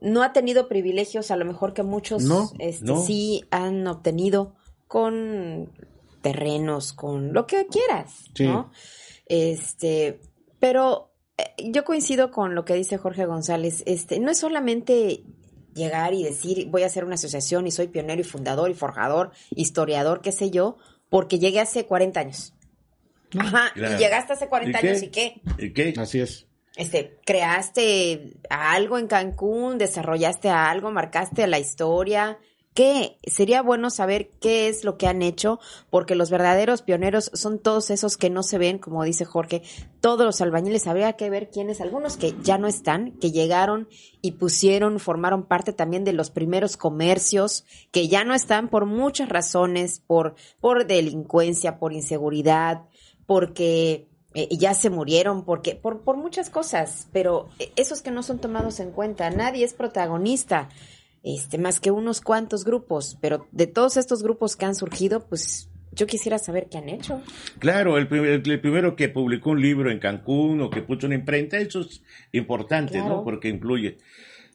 no 0.00 0.22
ha 0.22 0.32
tenido 0.32 0.68
privilegios 0.68 1.30
a 1.30 1.36
lo 1.36 1.44
mejor 1.44 1.74
que 1.74 1.82
muchos 1.82 2.22
No, 2.24 2.50
este, 2.58 2.84
no. 2.86 3.02
sí 3.02 3.44
han 3.50 3.86
obtenido 3.86 4.54
con 4.88 5.70
terrenos, 6.22 6.92
con 6.92 7.32
lo 7.32 7.46
que 7.46 7.66
quieras, 7.66 8.26
Sí. 8.34 8.46
¿no? 8.46 8.70
Este, 9.26 10.20
pero 10.58 11.12
eh, 11.38 11.70
yo 11.70 11.84
coincido 11.84 12.30
con 12.30 12.54
lo 12.54 12.64
que 12.64 12.74
dice 12.74 12.98
Jorge 12.98 13.26
González, 13.26 13.82
este, 13.86 14.20
no 14.20 14.30
es 14.30 14.38
solamente 14.38 15.24
llegar 15.74 16.12
y 16.14 16.22
decir 16.22 16.68
voy 16.68 16.82
a 16.82 16.86
hacer 16.86 17.04
una 17.04 17.14
asociación 17.14 17.66
y 17.66 17.70
soy 17.70 17.88
pionero 17.88 18.20
y 18.20 18.24
fundador 18.24 18.70
y 18.70 18.74
forjador, 18.74 19.32
historiador, 19.50 20.20
qué 20.20 20.32
sé 20.32 20.50
yo, 20.50 20.76
porque 21.08 21.38
llegué 21.38 21.60
hace 21.60 21.86
40 21.86 22.20
años. 22.20 22.54
Ajá, 23.38 23.70
Claro. 23.74 23.94
y 23.94 23.98
llegaste 23.98 24.32
hace 24.34 24.48
40 24.48 24.78
¿Y 24.78 24.82
qué? 24.82 24.88
años 24.88 25.02
y 25.02 25.08
qué? 25.08 25.40
¿Y 25.58 25.72
qué? 25.72 25.94
Así 25.98 26.20
es. 26.20 26.46
este, 26.76 27.18
creaste 27.24 28.34
algo 28.50 28.98
en 28.98 29.06
Cancún, 29.06 29.78
desarrollaste 29.78 30.48
algo, 30.50 30.90
marcaste 30.90 31.46
la 31.46 31.58
historia. 31.58 32.38
¿Qué? 32.74 33.18
Sería 33.26 33.60
bueno 33.60 33.90
saber 33.90 34.30
qué 34.40 34.68
es 34.68 34.82
lo 34.82 34.96
que 34.96 35.06
han 35.06 35.20
hecho, 35.20 35.60
porque 35.90 36.14
los 36.14 36.30
verdaderos 36.30 36.80
pioneros 36.80 37.30
son 37.34 37.58
todos 37.58 37.90
esos 37.90 38.16
que 38.16 38.30
no 38.30 38.42
se 38.42 38.56
ven, 38.56 38.78
como 38.78 39.04
dice 39.04 39.26
Jorge, 39.26 39.60
todos 40.00 40.24
los 40.24 40.40
albañiles, 40.40 40.86
habría 40.86 41.12
que 41.12 41.28
ver 41.28 41.50
quiénes, 41.50 41.82
algunos 41.82 42.16
que 42.16 42.34
ya 42.42 42.56
no 42.56 42.68
están, 42.68 43.12
que 43.20 43.30
llegaron 43.30 43.88
y 44.22 44.32
pusieron, 44.32 45.00
formaron 45.00 45.42
parte 45.44 45.74
también 45.74 46.04
de 46.04 46.14
los 46.14 46.30
primeros 46.30 46.78
comercios, 46.78 47.66
que 47.90 48.08
ya 48.08 48.24
no 48.24 48.32
están 48.32 48.68
por 48.70 48.86
muchas 48.86 49.28
razones, 49.28 50.00
por, 50.06 50.34
por 50.58 50.86
delincuencia, 50.86 51.78
por 51.78 51.92
inseguridad, 51.92 52.84
porque 53.32 54.08
eh, 54.34 54.48
ya 54.50 54.74
se 54.74 54.90
murieron, 54.90 55.44
porque 55.46 55.74
por, 55.74 56.02
por 56.02 56.16
muchas 56.18 56.50
cosas, 56.50 57.08
pero 57.12 57.48
eh, 57.58 57.72
esos 57.76 58.02
que 58.02 58.10
no 58.10 58.22
son 58.22 58.38
tomados 58.40 58.78
en 58.78 58.90
cuenta, 58.90 59.30
nadie 59.30 59.64
es 59.64 59.72
protagonista, 59.72 60.68
este, 61.22 61.56
más 61.56 61.80
que 61.80 61.90
unos 61.90 62.20
cuantos 62.20 62.64
grupos, 62.64 63.16
pero 63.22 63.46
de 63.52 63.66
todos 63.66 63.96
estos 63.96 64.22
grupos 64.22 64.54
que 64.56 64.66
han 64.66 64.74
surgido, 64.74 65.26
pues 65.26 65.70
yo 65.92 66.06
quisiera 66.06 66.38
saber 66.38 66.68
qué 66.70 66.76
han 66.78 66.90
hecho. 66.90 67.22
Claro, 67.58 67.96
el, 67.96 68.06
primer- 68.06 68.42
el 68.46 68.60
primero 68.60 68.96
que 68.96 69.08
publicó 69.08 69.50
un 69.50 69.62
libro 69.62 69.90
en 69.90 69.98
Cancún 69.98 70.60
o 70.60 70.68
que 70.68 70.82
puso 70.82 71.06
una 71.06 71.14
imprenta, 71.14 71.56
eso 71.56 71.80
es 71.80 72.02
importante, 72.32 72.92
Claro. 72.98 73.08
¿no? 73.16 73.24
Porque 73.24 73.48
incluye. 73.48 73.96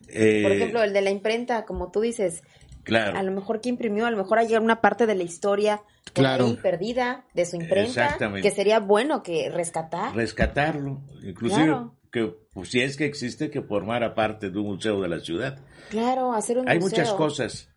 Eh, 0.09 0.43
Por 0.43 0.51
ejemplo, 0.51 0.83
el 0.83 0.93
de 0.93 1.01
la 1.01 1.09
imprenta, 1.09 1.65
como 1.65 1.91
tú 1.91 2.01
dices, 2.01 2.43
claro. 2.87 3.17
a 3.17 3.21
lo 3.23 3.31
mejor 3.31 3.61
que 3.61 3.69
imprimió, 3.69 4.05
a 4.07 4.11
lo 4.11 4.17
mejor 4.17 4.39
hay 4.39 4.55
una 4.55 4.81
parte 4.81 5.05
de 5.05 5.13
la 5.15 5.23
historia 5.23 5.81
Claro. 6.13 6.45
ahí 6.47 6.55
perdida 6.61 7.25
de 7.35 7.45
su 7.45 7.57
imprenta, 7.57 8.17
que 8.41 8.49
sería 8.51 8.79
bueno 8.79 9.21
que 9.21 9.49
rescatar. 9.51 10.15
rescatarlo, 10.15 11.01
inclusive 11.23 11.65
Claro. 11.65 11.95
que 12.11 12.33
pues, 12.53 12.69
si 12.71 12.81
es 12.81 12.97
que 12.97 13.05
existe 13.05 13.51
que 13.51 13.61
formara 13.61 14.15
parte 14.15 14.49
de 14.49 14.57
un 14.57 14.65
museo 14.67 14.99
de 15.01 15.07
la 15.09 15.19
ciudad. 15.19 15.59
Claro, 15.89 16.33
hacer 16.33 16.57
un 16.57 16.67
Hay 16.67 16.79
museo. 16.79 16.99
muchas 16.99 17.13
cosas, 17.13 17.69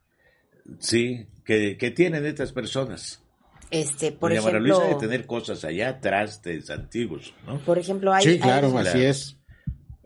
sí, 0.78 1.26
que, 1.44 1.76
que 1.76 1.90
tienen 1.90 2.24
estas 2.26 2.52
personas. 2.52 3.22
Este, 3.70 4.10
por 4.10 4.30
Doña 4.30 4.40
ejemplo, 4.40 4.60
Luisa 4.60 4.84
de 4.88 4.94
tener 4.96 5.26
cosas 5.26 5.64
allá, 5.64 6.00
trastes 6.00 6.70
antiguos, 6.70 7.34
¿no? 7.46 7.58
por 7.60 7.78
ejemplo, 7.78 8.12
hay, 8.12 8.24
sí, 8.24 8.30
hay- 8.30 8.40
claro, 8.40 8.70
Claro. 8.70 8.88
así 8.88 9.02
es. 9.04 9.36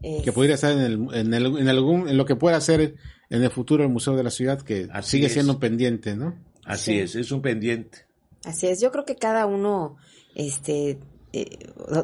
es- 0.03 0.23
Que 0.23 0.33
pudiera 0.33 0.55
estar 0.57 0.73
en, 0.73 0.81
el, 0.81 0.93
en, 1.15 1.33
el- 1.33 1.59
en 1.59 1.69
algún, 1.69 2.09
en 2.09 2.17
lo 2.19 2.27
que 2.27 2.37
pueda 2.37 2.61
ser 2.61 2.95
en 3.31 3.43
el 3.43 3.51
futuro 3.51 3.83
el 3.83 3.89
Museo 3.91 4.17
de 4.17 4.23
la 4.23 4.31
Ciudad, 4.31 4.61
que 4.63 4.89
Así 4.93 5.13
sigue 5.13 5.27
es. 5.27 5.33
siendo 5.33 5.59
pendiente, 5.59 6.17
¿no? 6.17 6.35
Así 6.65 6.93
Sí. 6.93 6.99
es, 7.01 7.15
es 7.17 7.31
un 7.33 7.43
pendiente. 7.43 8.07
Así 8.45 8.67
es, 8.67 8.81
yo 8.81 8.91
creo 8.93 9.05
que 9.05 9.17
cada 9.17 9.47
uno, 9.47 9.97
este, 10.35 10.99
eh, 11.33 11.59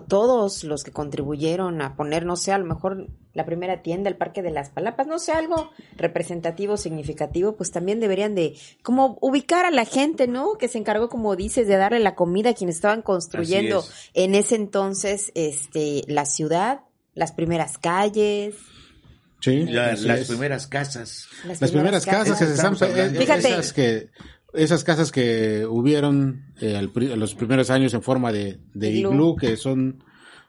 todos 0.08 0.64
los 0.64 0.82
que 0.84 0.90
contribuyeron 0.90 1.82
a 1.82 1.94
poner, 1.96 2.24
no 2.26 2.36
sé, 2.36 2.52
a 2.52 2.58
lo 2.58 2.64
mejor 2.66 3.08
la 3.32 3.44
primera 3.44 3.80
tienda, 3.82 4.10
el 4.10 4.16
Parque 4.16 4.42
de 4.42 4.50
las 4.50 4.70
Palapas, 4.70 5.06
no 5.06 5.18
sé, 5.20 5.32
algo 5.32 5.70
representativo, 5.96 6.76
significativo, 6.76 7.56
pues 7.56 7.70
también 7.70 8.00
deberían 8.00 8.34
de, 8.34 8.56
como 8.82 9.18
ubicar 9.20 9.66
a 9.66 9.70
la 9.70 9.84
gente, 9.84 10.26
¿no? 10.26 10.54
Que 10.58 10.66
se 10.66 10.78
encargó, 10.78 11.08
como 11.08 11.36
dices, 11.36 11.68
de 11.68 11.76
darle 11.76 12.00
la 12.00 12.16
comida 12.16 12.50
a 12.50 12.54
quienes 12.54 12.76
estaban 12.76 13.02
construyendo 13.02 13.84
en 14.14 14.34
ese 14.34 14.56
entonces, 14.56 15.30
este, 15.34 16.02
la 16.08 16.24
ciudad, 16.26 16.80
las 17.14 17.30
primeras 17.32 17.78
calles. 17.78 18.56
Sí, 19.40 19.64
las 19.64 20.04
es. 20.04 20.28
primeras 20.28 20.66
casas. 20.66 21.26
Las 21.44 21.70
primeras 21.70 22.04
casas 22.06 22.38
que 22.38 22.46
se 22.46 22.52
están, 22.52 22.74
hablando. 22.74 23.18
eh, 23.18 23.22
Fíjate. 23.22 23.48
esas 23.48 23.72
que 23.72 24.08
esas 24.52 24.84
casas 24.84 25.12
que 25.12 25.64
hubieron 25.66 26.52
eh, 26.60 26.76
al 26.76 26.90
los 27.18 27.34
primeros 27.34 27.70
años 27.70 27.94
en 27.94 28.02
forma 28.02 28.32
de, 28.32 28.58
de 28.74 28.90
Iglú. 28.90 29.12
iglú, 29.12 29.36
que 29.36 29.56
son 29.56 30.02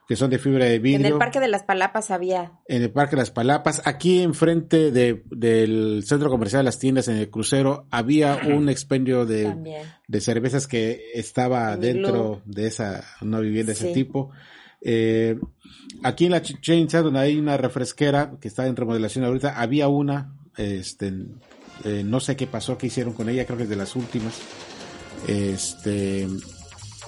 que 0.08 0.16
son 0.16 0.28
de 0.30 0.38
fibra 0.38 0.64
de 0.66 0.80
vidrio. 0.80 1.06
En 1.06 1.12
el 1.12 1.18
Parque 1.18 1.38
de 1.40 1.46
las 1.48 1.62
Palapas 1.62 2.10
había. 2.10 2.52
en 2.66 2.82
el 2.82 2.90
Parque 2.90 3.14
Las 3.16 3.30
Palapas, 3.30 3.80
aquí 3.84 4.20
enfrente 4.20 4.90
de, 4.90 5.22
del 5.30 6.02
centro 6.04 6.28
comercial 6.28 6.64
Las 6.64 6.80
Tiendas 6.80 7.06
en 7.08 7.16
el 7.16 7.30
crucero, 7.30 7.86
había 7.90 8.40
un 8.44 8.68
expendio 8.68 9.24
de, 9.24 9.54
de 10.08 10.20
cervezas 10.20 10.66
que 10.66 11.00
estaba 11.14 11.72
En 11.74 11.80
dentro 11.80 12.42
de 12.44 12.66
esa 12.66 13.04
una 13.22 13.38
vivienda 13.38 13.68
de 13.72 13.78
ese 13.78 13.92
tipo. 13.94 14.32
Eh, 14.84 15.38
aquí 16.02 16.26
en 16.26 16.32
la 16.32 16.42
Ch- 16.42 16.60
Chain 16.60 16.88
Center, 16.90 17.04
donde 17.04 17.20
hay 17.20 17.38
una 17.38 17.56
refresquera 17.56 18.32
que 18.40 18.48
está 18.48 18.66
en 18.66 18.76
remodelación 18.76 19.24
ahorita, 19.24 19.60
había 19.60 19.88
una, 19.88 20.34
este, 20.56 21.12
eh, 21.84 22.02
no 22.04 22.20
sé 22.20 22.36
qué 22.36 22.46
pasó, 22.46 22.76
qué 22.78 22.86
hicieron 22.88 23.12
con 23.12 23.28
ella, 23.28 23.44
creo 23.46 23.56
que 23.56 23.64
es 23.64 23.68
de 23.70 23.76
las 23.76 23.94
últimas. 23.96 24.34
Este, 25.28 26.26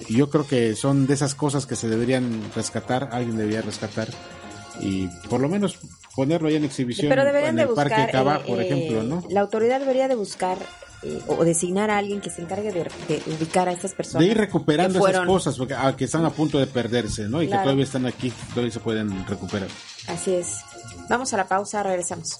yo 0.09 0.29
creo 0.29 0.47
que 0.47 0.75
son 0.75 1.07
de 1.07 1.13
esas 1.13 1.35
cosas 1.35 1.65
que 1.65 1.75
se 1.75 1.89
deberían 1.89 2.41
rescatar, 2.55 3.09
alguien 3.11 3.37
debería 3.37 3.61
rescatar 3.61 4.07
y 4.81 5.07
por 5.29 5.39
lo 5.41 5.47
menos 5.49 5.77
ponerlo 6.15 6.47
ahí 6.49 6.55
en 6.55 6.65
exhibición 6.65 7.09
Pero 7.09 7.23
deberían 7.25 7.51
en 7.51 7.55
de 7.57 7.61
el 7.63 7.67
buscar. 7.69 7.89
Parque 7.89 8.11
Cabá, 8.11 8.37
eh, 8.37 8.47
por 8.47 8.61
eh, 8.61 8.65
ejemplo, 8.65 9.03
¿no? 9.03 9.23
La 9.29 9.41
autoridad 9.41 9.79
debería 9.79 10.07
de 10.07 10.15
buscar 10.15 10.57
eh, 11.03 11.21
o 11.27 11.43
designar 11.45 11.89
a 11.91 11.97
alguien 11.97 12.21
que 12.21 12.29
se 12.29 12.41
encargue 12.41 12.71
de, 12.71 12.83
de 13.07 13.21
ubicar 13.27 13.67
a 13.69 13.71
estas 13.71 13.93
personas. 13.93 14.25
de 14.25 14.31
ir 14.31 14.37
recuperando 14.37 14.99
fueron- 14.99 15.23
esas 15.23 15.33
cosas 15.33 15.57
porque, 15.57 15.73
ah, 15.73 15.95
que 15.95 16.05
están 16.05 16.25
a 16.25 16.29
punto 16.31 16.57
de 16.59 16.67
perderse, 16.67 17.27
¿no? 17.29 17.41
Y 17.41 17.47
que 17.47 17.57
todavía 17.57 17.83
están 17.83 18.05
aquí, 18.05 18.31
todavía 18.49 18.71
se 18.71 18.79
pueden 18.79 19.25
recuperar. 19.27 19.69
Así 20.07 20.33
es. 20.33 20.59
Vamos 21.09 21.33
a 21.33 21.37
la 21.37 21.47
pausa, 21.47 21.83
regresamos. 21.83 22.39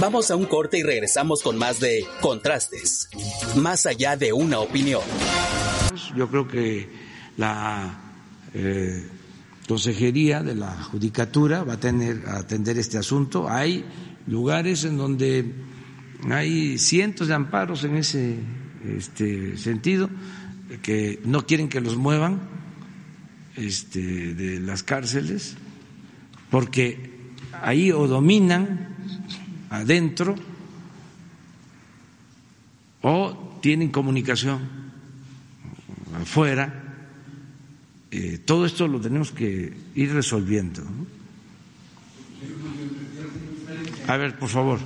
Vamos 0.00 0.30
a 0.30 0.36
un 0.36 0.44
corte 0.44 0.78
y 0.78 0.82
regresamos 0.82 1.42
con 1.42 1.56
más 1.56 1.80
de 1.80 2.06
Contrastes, 2.20 3.08
más 3.56 3.86
allá 3.86 4.16
de 4.16 4.32
una 4.32 4.60
opinión. 4.60 5.00
Yo 6.14 6.28
creo 6.28 6.46
que 6.46 6.88
la 7.38 7.98
eh, 8.52 9.08
Consejería 9.66 10.42
de 10.42 10.54
la 10.54 10.70
Judicatura 10.82 11.64
va 11.64 11.74
a 11.74 11.80
tener 11.80 12.22
a 12.26 12.38
atender 12.38 12.78
este 12.78 12.98
asunto. 12.98 13.48
Hay 13.48 13.84
lugares 14.26 14.84
en 14.84 14.96
donde 14.96 15.52
hay 16.30 16.78
cientos 16.78 17.28
de 17.28 17.34
amparos 17.34 17.84
en 17.84 17.96
ese 17.96 18.36
este, 18.84 19.56
sentido 19.56 20.08
que 20.82 21.20
no 21.24 21.46
quieren 21.46 21.68
que 21.68 21.80
los 21.80 21.96
muevan 21.96 22.40
este, 23.56 24.34
de 24.34 24.60
las 24.60 24.82
cárceles 24.82 25.56
porque 26.50 27.16
ahí 27.62 27.90
o 27.92 28.06
dominan 28.06 28.94
adentro 29.70 30.34
o 33.02 33.58
tienen 33.60 33.90
comunicación 33.90 34.60
afuera, 36.14 36.85
eh, 38.16 38.38
todo 38.38 38.66
esto 38.66 38.88
lo 38.88 39.00
tenemos 39.00 39.32
que 39.32 39.72
ir 39.94 40.12
resolviendo. 40.12 40.82
A 44.06 44.16
ver, 44.16 44.38
por 44.38 44.48
favor. 44.48 44.78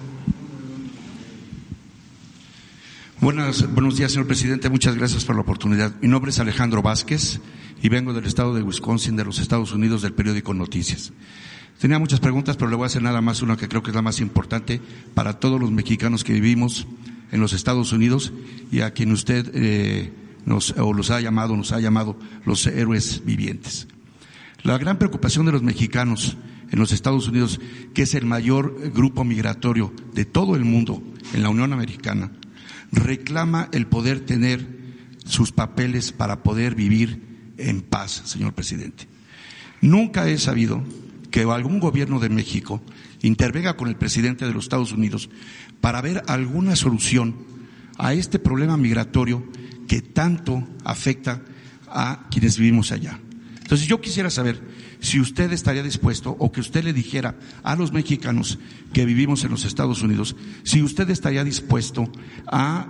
Buenas, 3.20 3.70
buenos 3.74 3.98
días, 3.98 4.12
señor 4.12 4.26
presidente. 4.26 4.70
Muchas 4.70 4.96
gracias 4.96 5.26
por 5.26 5.36
la 5.36 5.42
oportunidad. 5.42 5.94
Mi 6.00 6.08
nombre 6.08 6.30
es 6.30 6.38
Alejandro 6.38 6.80
Vázquez 6.80 7.40
y 7.82 7.88
vengo 7.90 8.14
del 8.14 8.24
estado 8.24 8.54
de 8.54 8.62
Wisconsin, 8.62 9.16
de 9.16 9.24
los 9.24 9.38
Estados 9.38 9.72
Unidos, 9.72 10.00
del 10.00 10.14
periódico 10.14 10.54
Noticias. 10.54 11.12
Tenía 11.78 11.98
muchas 11.98 12.20
preguntas, 12.20 12.56
pero 12.56 12.70
le 12.70 12.76
voy 12.76 12.84
a 12.84 12.86
hacer 12.86 13.02
nada 13.02 13.20
más 13.20 13.42
una 13.42 13.56
que 13.56 13.68
creo 13.68 13.82
que 13.82 13.90
es 13.90 13.94
la 13.94 14.02
más 14.02 14.20
importante 14.20 14.80
para 15.14 15.38
todos 15.38 15.60
los 15.60 15.70
mexicanos 15.70 16.24
que 16.24 16.32
vivimos 16.32 16.86
en 17.30 17.40
los 17.40 17.52
Estados 17.52 17.92
Unidos 17.92 18.32
y 18.72 18.80
a 18.80 18.92
quien 18.92 19.12
usted 19.12 19.50
eh, 19.54 20.12
o 20.78 20.92
los 20.92 21.10
ha 21.10 21.20
llamado, 21.20 21.56
nos 21.56 21.72
ha 21.72 21.80
llamado 21.80 22.18
los 22.44 22.66
héroes 22.66 23.22
vivientes. 23.24 23.88
La 24.62 24.78
gran 24.78 24.98
preocupación 24.98 25.46
de 25.46 25.52
los 25.52 25.62
mexicanos 25.62 26.36
en 26.70 26.78
los 26.78 26.92
Estados 26.92 27.28
Unidos, 27.28 27.60
que 27.94 28.02
es 28.02 28.14
el 28.14 28.26
mayor 28.26 28.90
grupo 28.92 29.24
migratorio 29.24 29.92
de 30.14 30.24
todo 30.24 30.56
el 30.56 30.64
mundo 30.64 31.02
en 31.32 31.42
la 31.42 31.48
Unión 31.48 31.72
Americana, 31.72 32.32
reclama 32.92 33.68
el 33.72 33.86
poder 33.86 34.20
tener 34.20 34.80
sus 35.24 35.52
papeles 35.52 36.12
para 36.12 36.42
poder 36.42 36.74
vivir 36.74 37.52
en 37.56 37.82
paz, 37.82 38.22
señor 38.24 38.52
presidente. 38.52 39.06
Nunca 39.80 40.28
he 40.28 40.38
sabido 40.38 40.82
que 41.30 41.42
algún 41.42 41.80
gobierno 41.80 42.18
de 42.18 42.28
México 42.28 42.82
intervenga 43.22 43.76
con 43.76 43.88
el 43.88 43.96
presidente 43.96 44.46
de 44.46 44.52
los 44.52 44.64
Estados 44.64 44.92
Unidos 44.92 45.30
para 45.80 46.00
ver 46.00 46.22
alguna 46.26 46.76
solución 46.76 47.36
a 47.98 48.14
este 48.14 48.38
problema 48.38 48.76
migratorio 48.76 49.44
que 49.90 50.02
tanto 50.02 50.62
afecta 50.84 51.42
a 51.88 52.28
quienes 52.30 52.56
vivimos 52.56 52.92
allá. 52.92 53.18
Entonces 53.60 53.88
yo 53.88 54.00
quisiera 54.00 54.30
saber 54.30 54.62
si 55.00 55.18
usted 55.18 55.52
estaría 55.52 55.82
dispuesto 55.82 56.30
o 56.38 56.52
que 56.52 56.60
usted 56.60 56.84
le 56.84 56.92
dijera 56.92 57.34
a 57.64 57.74
los 57.74 57.90
mexicanos 57.90 58.60
que 58.92 59.04
vivimos 59.04 59.42
en 59.42 59.50
los 59.50 59.64
Estados 59.64 60.02
Unidos, 60.02 60.36
si 60.62 60.80
usted 60.80 61.10
estaría 61.10 61.42
dispuesto 61.42 62.08
a 62.46 62.86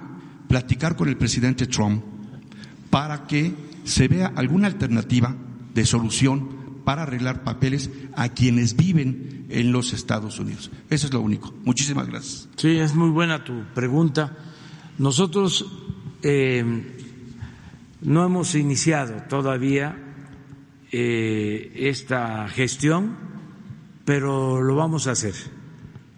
platicar 0.46 0.94
con 0.94 1.08
el 1.08 1.16
presidente 1.16 1.66
Trump 1.66 2.04
para 2.90 3.26
que 3.26 3.54
se 3.84 4.06
vea 4.06 4.34
alguna 4.36 4.66
alternativa 4.66 5.34
de 5.72 5.86
solución 5.86 6.82
para 6.84 7.04
arreglar 7.04 7.44
papeles 7.44 7.88
a 8.14 8.28
quienes 8.28 8.76
viven 8.76 9.46
en 9.48 9.72
los 9.72 9.94
Estados 9.94 10.38
Unidos. 10.38 10.70
Eso 10.90 11.06
es 11.06 11.14
lo 11.14 11.22
único. 11.22 11.54
Muchísimas 11.64 12.08
gracias. 12.08 12.46
Sí, 12.56 12.76
es 12.76 12.94
muy 12.94 13.08
buena 13.08 13.42
tu 13.42 13.64
pregunta. 13.72 14.36
Nosotros 14.98 15.64
eh, 16.22 16.64
no 18.02 18.24
hemos 18.24 18.54
iniciado 18.54 19.22
todavía 19.28 19.96
eh, 20.90 21.72
esta 21.74 22.48
gestión, 22.48 23.16
pero 24.04 24.62
lo 24.62 24.74
vamos 24.74 25.06
a 25.06 25.12
hacer 25.12 25.34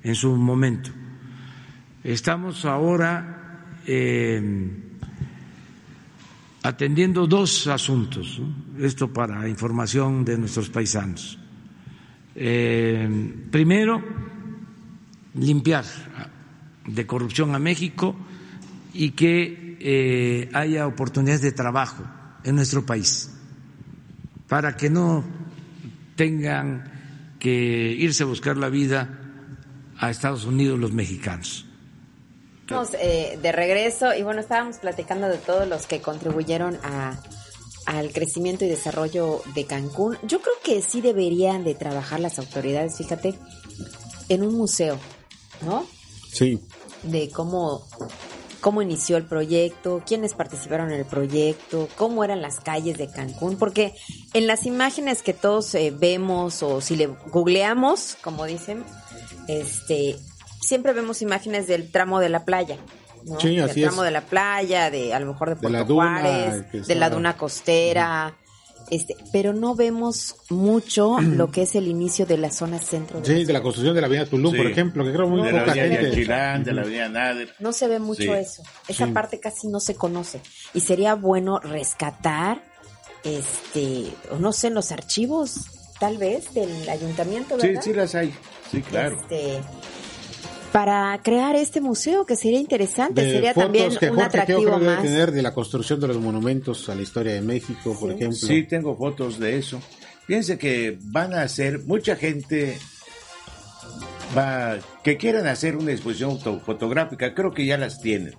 en 0.02 0.14
su 0.14 0.34
momento. 0.36 0.90
Estamos 2.02 2.64
ahora 2.64 3.78
eh, 3.86 4.70
atendiendo 6.62 7.26
dos 7.26 7.66
asuntos, 7.66 8.40
esto 8.78 9.12
para 9.12 9.48
información 9.48 10.24
de 10.24 10.38
nuestros 10.38 10.68
paisanos. 10.70 11.38
Primero, 12.34 14.02
limpiar 15.34 15.84
de 16.86 17.06
corrupción 17.06 17.54
a 17.54 17.58
México 17.58 18.16
y 18.94 19.12
que 19.12 19.76
eh, 19.80 20.50
haya 20.52 20.86
oportunidades 20.86 21.42
de 21.42 21.52
trabajo 21.52 22.04
en 22.44 22.56
nuestro 22.56 22.84
país, 22.84 23.30
para 24.48 24.76
que 24.76 24.90
no 24.90 25.24
tengan 26.16 27.36
que 27.38 27.50
irse 27.98 28.22
a 28.22 28.26
buscar 28.26 28.56
la 28.56 28.68
vida 28.68 29.18
a 29.98 30.10
Estados 30.10 30.44
Unidos 30.44 30.78
los 30.78 30.92
mexicanos. 30.92 31.66
Estamos 32.60 32.94
eh, 32.94 33.38
de 33.42 33.52
regreso 33.52 34.14
y 34.14 34.22
bueno, 34.22 34.40
estábamos 34.40 34.76
platicando 34.78 35.28
de 35.28 35.38
todos 35.38 35.68
los 35.68 35.86
que 35.86 36.00
contribuyeron 36.00 36.78
a, 36.82 37.20
al 37.86 38.12
crecimiento 38.12 38.64
y 38.64 38.68
desarrollo 38.68 39.42
de 39.54 39.66
Cancún. 39.66 40.16
Yo 40.22 40.40
creo 40.40 40.54
que 40.64 40.80
sí 40.82 41.00
deberían 41.00 41.64
de 41.64 41.74
trabajar 41.74 42.20
las 42.20 42.38
autoridades, 42.38 42.96
fíjate, 42.96 43.34
en 44.28 44.42
un 44.42 44.54
museo, 44.54 44.98
¿no? 45.64 45.86
Sí. 46.32 46.60
De 47.02 47.30
cómo, 47.30 47.86
cómo 48.62 48.80
inició 48.80 49.18
el 49.18 49.24
proyecto, 49.24 50.02
quiénes 50.06 50.32
participaron 50.34 50.92
en 50.92 51.00
el 51.00 51.04
proyecto, 51.04 51.88
cómo 51.96 52.24
eran 52.24 52.40
las 52.40 52.60
calles 52.60 52.96
de 52.96 53.08
Cancún, 53.08 53.58
porque 53.58 53.92
en 54.32 54.46
las 54.46 54.64
imágenes 54.64 55.22
que 55.22 55.34
todos 55.34 55.74
eh, 55.74 55.92
vemos 55.94 56.62
o 56.62 56.80
si 56.80 56.96
le 56.96 57.08
googleamos, 57.08 58.16
como 58.22 58.46
dicen, 58.46 58.84
este, 59.48 60.16
siempre 60.60 60.92
vemos 60.92 61.20
imágenes 61.22 61.66
del 61.66 61.90
tramo 61.90 62.20
de 62.20 62.28
la 62.28 62.44
playa. 62.44 62.78
¿no? 63.24 63.38
Sí, 63.40 63.56
del 63.56 63.68
así 63.68 63.82
tramo 63.82 64.04
es. 64.04 64.06
de 64.06 64.10
la 64.12 64.22
playa, 64.22 64.90
de 64.90 65.12
a 65.12 65.18
lo 65.18 65.26
mejor 65.26 65.50
de 65.50 65.56
Puerto 65.56 65.76
la 65.76 65.84
duna, 65.84 66.20
Juárez, 66.20 66.86
de 66.86 66.94
la 66.94 67.10
duna 67.10 67.36
costera, 67.36 68.36
este, 68.92 69.16
pero 69.32 69.52
no 69.54 69.74
vemos 69.74 70.36
mucho 70.50 71.16
lo 71.20 71.50
que 71.50 71.62
es 71.62 71.74
el 71.74 71.88
inicio 71.88 72.26
de 72.26 72.36
la 72.38 72.50
zona 72.50 72.78
centro. 72.78 73.20
de 73.20 73.26
Sí, 73.26 73.44
de 73.44 73.52
la 73.52 73.62
construcción 73.62 73.94
de 73.94 74.00
la 74.02 74.06
avenida 74.06 74.26
Tulum, 74.26 74.52
Sí. 74.52 74.58
por 74.58 74.66
ejemplo, 74.66 75.04
que 75.04 75.12
creo 75.12 75.28
muy 75.28 75.42
de 75.42 75.52
la 75.52 75.60
poca 75.60 75.72
avenida 75.72 75.88
gente. 76.00 76.10
Yanquilán, 76.10 76.64
de 76.64 76.72
la 76.72 76.82
avenida 76.82 77.08
Nader. 77.08 77.54
No 77.58 77.72
se 77.72 77.88
ve 77.88 77.98
mucho 77.98 78.22
Sí. 78.22 78.28
eso. 78.30 78.62
Esa 78.86 79.06
Sí. 79.06 79.12
parte 79.12 79.40
casi 79.40 79.68
no 79.68 79.80
se 79.80 79.94
conoce. 79.94 80.40
Y 80.74 80.80
sería 80.80 81.14
bueno 81.14 81.58
rescatar, 81.58 82.62
este, 83.24 84.12
no 84.38 84.52
sé, 84.52 84.70
los 84.70 84.92
archivos, 84.92 85.54
tal 85.98 86.18
vez, 86.18 86.52
del 86.54 86.88
ayuntamiento, 86.88 87.58
Sí, 87.60 87.68
¿verdad? 87.68 87.82
sí 87.82 87.92
las 87.94 88.14
hay. 88.14 88.34
Sí, 88.70 88.82
claro. 88.82 89.16
Este, 89.20 89.60
para 90.72 91.20
crear 91.22 91.54
este 91.54 91.80
museo 91.80 92.24
que 92.24 92.34
sería 92.34 92.58
interesante, 92.58 93.30
sería 93.30 93.52
también 93.52 93.94
que 93.94 94.06
un 94.06 94.16
Jorge 94.16 94.26
atractivo 94.26 94.60
Teófilo 94.60 94.78
debe 94.80 94.94
más. 94.94 95.02
tener 95.04 95.30
de 95.30 95.42
la 95.42 95.52
construcción 95.52 96.00
de 96.00 96.08
los 96.08 96.18
monumentos 96.18 96.88
a 96.88 96.94
la 96.94 97.02
historia 97.02 97.34
de 97.34 97.42
México, 97.42 97.96
por 98.00 98.10
ejemplo. 98.10 98.36
Sí, 98.36 98.62
tengo 98.62 98.96
fotos 98.96 99.38
de 99.38 99.58
eso. 99.58 99.80
Fíjense 100.26 100.58
que 100.58 100.98
van 101.02 101.34
a 101.34 101.42
hacer, 101.42 101.80
mucha 101.80 102.16
gente 102.16 102.78
va, 104.36 104.78
que 105.04 105.18
quieran 105.18 105.46
hacer 105.46 105.76
una 105.76 105.92
exposición 105.92 106.40
fotográfica, 106.40 107.34
creo 107.34 107.52
que 107.52 107.66
ya 107.66 107.76
las 107.76 108.00
tienen. 108.00 108.34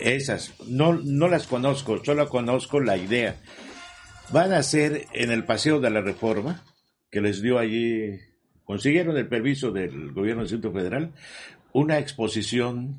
Esas, 0.00 0.54
no, 0.66 0.94
no 0.94 1.28
las 1.28 1.46
conozco, 1.46 2.02
solo 2.02 2.28
conozco 2.30 2.80
la 2.80 2.96
idea. 2.96 3.36
Van 4.30 4.52
a 4.52 4.58
hacer 4.58 5.06
en 5.12 5.30
el 5.30 5.44
Paseo 5.44 5.80
de 5.80 5.90
la 5.90 6.00
Reforma, 6.00 6.64
que 7.10 7.20
les 7.20 7.42
dio 7.42 7.58
allí, 7.58 8.18
consiguieron 8.70 9.16
el 9.16 9.26
permiso 9.26 9.72
del 9.72 10.12
gobierno 10.12 10.42
del 10.44 10.48
Distrito 10.50 10.72
Federal, 10.72 11.10
una 11.72 11.98
exposición 11.98 12.98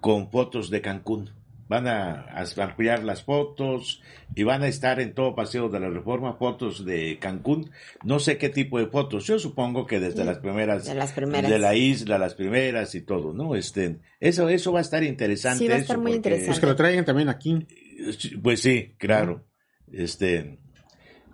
con 0.00 0.28
fotos 0.32 0.70
de 0.70 0.80
Cancún. 0.80 1.30
Van 1.68 1.86
a, 1.86 2.26
a 2.34 2.44
ampliar 2.64 3.04
las 3.04 3.22
fotos 3.22 4.02
y 4.34 4.42
van 4.42 4.62
a 4.64 4.66
estar 4.66 4.98
en 5.00 5.14
todo 5.14 5.36
Paseo 5.36 5.68
de 5.68 5.78
la 5.78 5.88
Reforma 5.88 6.34
fotos 6.34 6.84
de 6.84 7.16
Cancún. 7.20 7.70
No 8.02 8.18
sé 8.18 8.38
qué 8.38 8.48
tipo 8.48 8.80
de 8.80 8.88
fotos. 8.88 9.24
Yo 9.28 9.38
supongo 9.38 9.86
que 9.86 10.00
desde 10.00 10.24
las 10.24 10.38
primeras 10.38 10.84
De 10.84 10.94
las 10.96 11.12
primeras. 11.12 11.48
de 11.48 11.58
la 11.60 11.76
isla, 11.76 12.18
las 12.18 12.34
primeras 12.34 12.92
y 12.96 13.02
todo, 13.02 13.32
¿no? 13.32 13.54
Este, 13.54 14.00
eso, 14.18 14.48
eso 14.48 14.72
va 14.72 14.80
a 14.80 14.82
estar 14.82 15.04
interesante. 15.04 15.60
Sí, 15.60 15.68
va 15.68 15.76
a 15.76 15.78
estar 15.78 15.94
eso, 15.94 16.02
muy 16.02 16.10
porque- 16.10 16.16
interesante. 16.16 16.48
Pues 16.48 16.60
que 16.60 16.66
lo 16.66 16.74
traigan 16.76 17.04
también 17.04 17.28
aquí. 17.28 17.64
Pues 18.42 18.60
sí, 18.60 18.94
claro. 18.98 19.46
Este, 19.92 20.58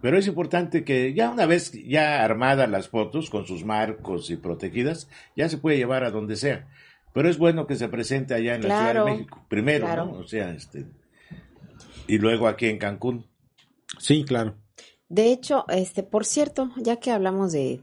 pero 0.01 0.19
es 0.19 0.27
importante 0.27 0.85
que 0.85 1.15
ya 1.15 1.31
una 1.31 1.47
vez 1.47 1.73
ya 1.73 2.25
armadas 2.25 2.69
las 2.71 2.89
fotos 2.89 3.31
con 3.31 3.47
sus 3.47 3.65
marcos 3.65 4.31
y 4.31 4.37
protegidas, 4.37 5.09
ya 5.37 5.49
se 5.49 5.59
puede 5.59 5.77
llevar 5.77 6.05
a 6.05 6.11
donde 6.11 6.37
sea. 6.37 6.69
Pero 7.13 7.29
es 7.29 7.39
bueno 7.39 7.67
que 7.67 7.77
se 7.77 7.89
presente 7.89 8.35
allá 8.35 8.55
en 8.55 8.69
la 8.69 8.79
Ciudad 8.79 9.05
de 9.05 9.11
México, 9.11 9.45
primero, 9.49 9.87
claro. 9.87 10.07
¿no? 10.07 10.13
O 10.19 10.27
sea, 10.27 10.51
este, 10.51 10.87
y 12.07 12.19
luego 12.19 12.49
aquí 12.49 12.67
en 12.67 12.79
Cancún. 12.79 13.27
Sí, 13.99 14.25
claro. 14.25 14.55
De 15.09 15.33
hecho, 15.33 15.65
este, 15.69 16.03
por 16.03 16.25
cierto, 16.25 16.71
ya 16.77 16.97
que 16.97 17.11
hablamos 17.11 17.53
de 17.53 17.81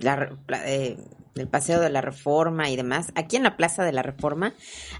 la, 0.00 0.38
del 1.34 1.48
paseo 1.48 1.80
de 1.80 1.90
la 1.90 2.00
Reforma 2.00 2.70
y 2.70 2.76
demás, 2.76 3.12
aquí 3.16 3.36
en 3.36 3.42
la 3.42 3.56
Plaza 3.56 3.84
de 3.84 3.92
la 3.92 4.02
Reforma, 4.02 4.54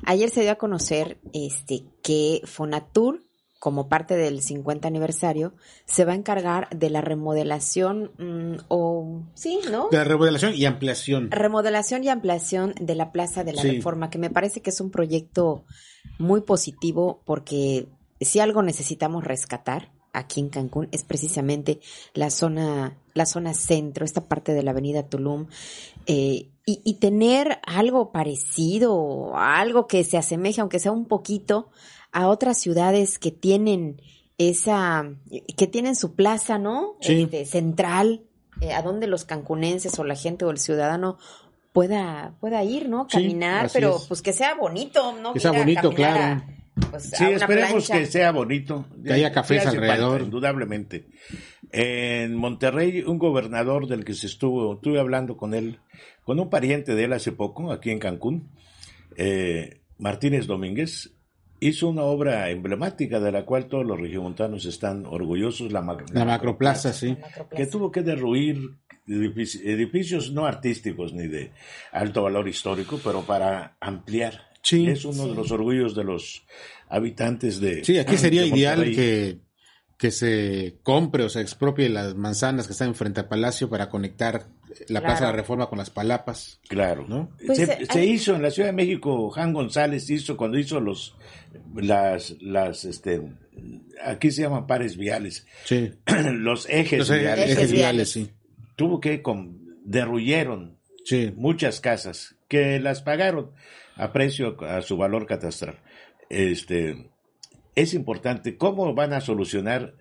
ayer 0.04 0.30
se 0.30 0.42
dio 0.42 0.52
a 0.52 0.56
conocer 0.56 1.18
este 1.32 1.84
que 2.02 2.40
Fonatur, 2.44 3.22
como 3.60 3.88
parte 3.88 4.16
del 4.16 4.40
50 4.42 4.88
aniversario, 4.88 5.52
se 5.84 6.04
va 6.04 6.12
a 6.12 6.16
encargar 6.16 6.68
de 6.70 6.90
la 6.90 7.02
remodelación 7.02 8.10
mm, 8.18 8.64
o 8.68 9.22
sí, 9.34 9.60
¿no? 9.70 9.88
De 9.90 10.02
remodelación 10.02 10.54
y 10.56 10.64
ampliación. 10.64 11.30
remodelación 11.30 12.02
y 12.02 12.08
ampliación 12.08 12.74
de 12.80 12.94
la 12.96 13.12
Plaza 13.12 13.44
de 13.44 13.52
la 13.52 13.62
Sí. 13.62 13.70
Reforma, 13.76 14.10
que 14.10 14.18
me 14.18 14.30
parece 14.30 14.62
que 14.62 14.70
es 14.70 14.80
un 14.80 14.90
proyecto 14.90 15.64
muy 16.18 16.40
positivo 16.40 17.20
porque 17.26 17.86
si 18.20 18.40
algo 18.40 18.62
necesitamos 18.62 19.24
rescatar 19.24 19.92
aquí 20.12 20.40
en 20.40 20.48
Cancún 20.48 20.88
es 20.90 21.04
precisamente 21.04 21.80
la 22.14 22.30
zona, 22.30 22.96
la 23.14 23.26
zona 23.26 23.52
centro, 23.54 24.04
esta 24.04 24.26
parte 24.26 24.52
de 24.54 24.62
la 24.62 24.70
avenida 24.72 25.06
Tulum, 25.06 25.46
eh, 26.06 26.48
y, 26.66 26.80
y 26.84 26.94
tener 26.94 27.60
algo 27.66 28.10
parecido, 28.10 29.32
algo 29.36 29.86
que 29.86 30.02
se 30.04 30.16
asemeje, 30.18 30.60
aunque 30.62 30.78
sea 30.78 30.92
un 30.92 31.06
poquito, 31.06 31.68
a 32.12 32.28
otras 32.28 32.58
ciudades 32.58 33.18
que 33.18 33.30
tienen 33.30 34.00
esa, 34.38 35.10
que 35.56 35.66
tienen 35.66 35.96
su 35.96 36.14
plaza, 36.14 36.58
¿no? 36.58 36.96
Sí. 37.00 37.22
Este, 37.22 37.44
central, 37.44 38.22
eh, 38.60 38.72
a 38.72 38.82
donde 38.82 39.06
los 39.06 39.24
cancunenses 39.24 39.98
o 39.98 40.04
la 40.04 40.14
gente 40.14 40.44
o 40.44 40.50
el 40.50 40.58
ciudadano 40.58 41.18
pueda, 41.72 42.34
pueda 42.40 42.62
ir, 42.64 42.88
¿no? 42.88 43.06
Caminar, 43.06 43.70
pero 43.72 43.96
es. 43.96 44.06
pues 44.06 44.22
que 44.22 44.32
sea 44.32 44.54
bonito, 44.54 45.14
¿no? 45.20 45.32
Que 45.32 45.40
sea 45.40 45.52
bonito, 45.52 45.92
claro. 45.92 46.22
a, 46.22 46.90
pues, 46.90 47.10
Sí, 47.14 47.24
esperemos 47.24 47.86
plancha. 47.86 47.98
que 47.98 48.06
sea 48.06 48.32
bonito. 48.32 48.86
Que 49.04 49.12
haya 49.12 49.32
cafés 49.32 49.62
falta, 49.64 49.78
alrededor. 49.78 50.22
indudablemente. 50.22 51.06
En 51.70 52.34
Monterrey, 52.34 53.02
un 53.02 53.18
gobernador 53.18 53.86
del 53.86 54.04
que 54.04 54.14
se 54.14 54.26
estuvo, 54.26 54.74
estuve 54.74 54.98
hablando 54.98 55.36
con 55.36 55.54
él, 55.54 55.78
con 56.24 56.40
un 56.40 56.50
pariente 56.50 56.94
de 56.94 57.04
él 57.04 57.12
hace 57.12 57.32
poco, 57.32 57.70
aquí 57.70 57.90
en 57.90 57.98
Cancún, 57.98 58.50
eh, 59.16 59.80
Martínez 59.98 60.46
Domínguez, 60.46 61.12
hizo 61.60 61.88
una 61.88 62.02
obra 62.02 62.50
emblemática 62.50 63.20
de 63.20 63.32
la 63.32 63.44
cual 63.44 63.66
todos 63.66 63.84
los 63.86 64.00
regiomontanos 64.00 64.64
están 64.66 65.04
orgullosos, 65.06 65.70
la, 65.72 65.82
mac- 65.82 66.10
La 66.12 66.24
macroplaza, 66.24 66.92
sí. 66.92 67.16
que 67.54 67.66
tuvo 67.66 67.92
que 67.92 68.02
derruir 68.02 68.58
edifici- 69.06 69.60
edificios 69.64 70.32
no 70.32 70.46
artísticos 70.46 71.12
ni 71.12 71.26
de 71.28 71.52
alto 71.92 72.22
valor 72.22 72.48
histórico, 72.48 72.98
pero 73.04 73.22
para 73.22 73.76
ampliar. 73.80 74.48
Sí. 74.62 74.86
Es 74.88 75.04
uno 75.04 75.26
de 75.28 75.34
los 75.34 75.50
orgullos 75.52 75.94
de 75.94 76.04
los 76.04 76.42
habitantes 76.88 77.60
de 77.60 77.84
Sí, 77.84 77.98
aquí 77.98 78.16
sería 78.16 78.42
de 78.42 78.48
ideal 78.48 78.82
que, 78.84 79.38
que 79.96 80.10
se 80.10 80.76
compre 80.82 81.24
o 81.24 81.28
se 81.28 81.40
expropie 81.40 81.88
las 81.88 82.14
manzanas 82.14 82.66
que 82.66 82.72
están 82.72 82.94
frente 82.94 83.20
al 83.20 83.28
Palacio 83.28 83.68
para 83.70 83.88
conectar 83.88 84.48
la 84.88 85.00
Plaza 85.00 85.26
de 85.26 85.30
la. 85.32 85.36
Reforma 85.36 85.66
con 85.68 85.78
las 85.78 85.90
palapas. 85.90 86.60
Claro. 86.68 87.04
¿No? 87.08 87.30
Pues, 87.44 87.58
se, 87.90 88.04
hizo 88.06 88.34
en 88.36 88.42
la 88.42 88.50
Ciudad 88.50 88.68
de 88.68 88.74
México, 88.74 89.30
Juan 89.30 89.52
González 89.52 90.08
hizo 90.10 90.36
cuando 90.36 90.58
hizo 90.58 90.80
los 90.80 91.16
las 91.74 92.36
las 92.40 92.84
este 92.84 93.20
aquí 94.02 94.30
se 94.30 94.42
llaman 94.42 94.66
pares 94.66 94.96
viales, 94.96 95.46
Sí. 95.64 95.90
los 96.32 96.68
ejes 96.68 96.98
Los 97.00 97.10
viales. 97.10 97.50
ejes 97.50 97.72
viales. 97.72 98.10
sí. 98.10 98.30
Tuvo 98.76 99.00
que 99.00 99.20
con, 99.22 99.58
derruyeron 99.84 100.78
Sí. 101.04 101.32
muchas 101.36 101.80
casas 101.80 102.36
que 102.48 102.78
las 102.80 103.02
pagaron 103.02 103.50
a 103.96 104.12
precio 104.12 104.56
a 104.64 104.80
su 104.82 104.96
valor 104.96 105.26
catastral. 105.26 105.78
Este 106.28 107.10
es 107.74 107.94
importante 107.94 108.56
cómo 108.56 108.94
van 108.94 109.12
a 109.12 109.20
solucionar. 109.20 109.94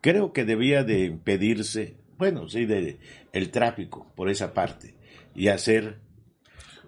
Creo 0.00 0.32
que 0.32 0.44
debía 0.44 0.84
de 0.84 1.04
impedirse, 1.04 1.96
bueno, 2.18 2.48
sí, 2.48 2.66
de 2.66 2.98
el 3.32 3.50
tráfico 3.50 4.10
por 4.16 4.28
esa 4.28 4.52
parte 4.52 4.94
y 5.34 5.48
hacer 5.48 5.98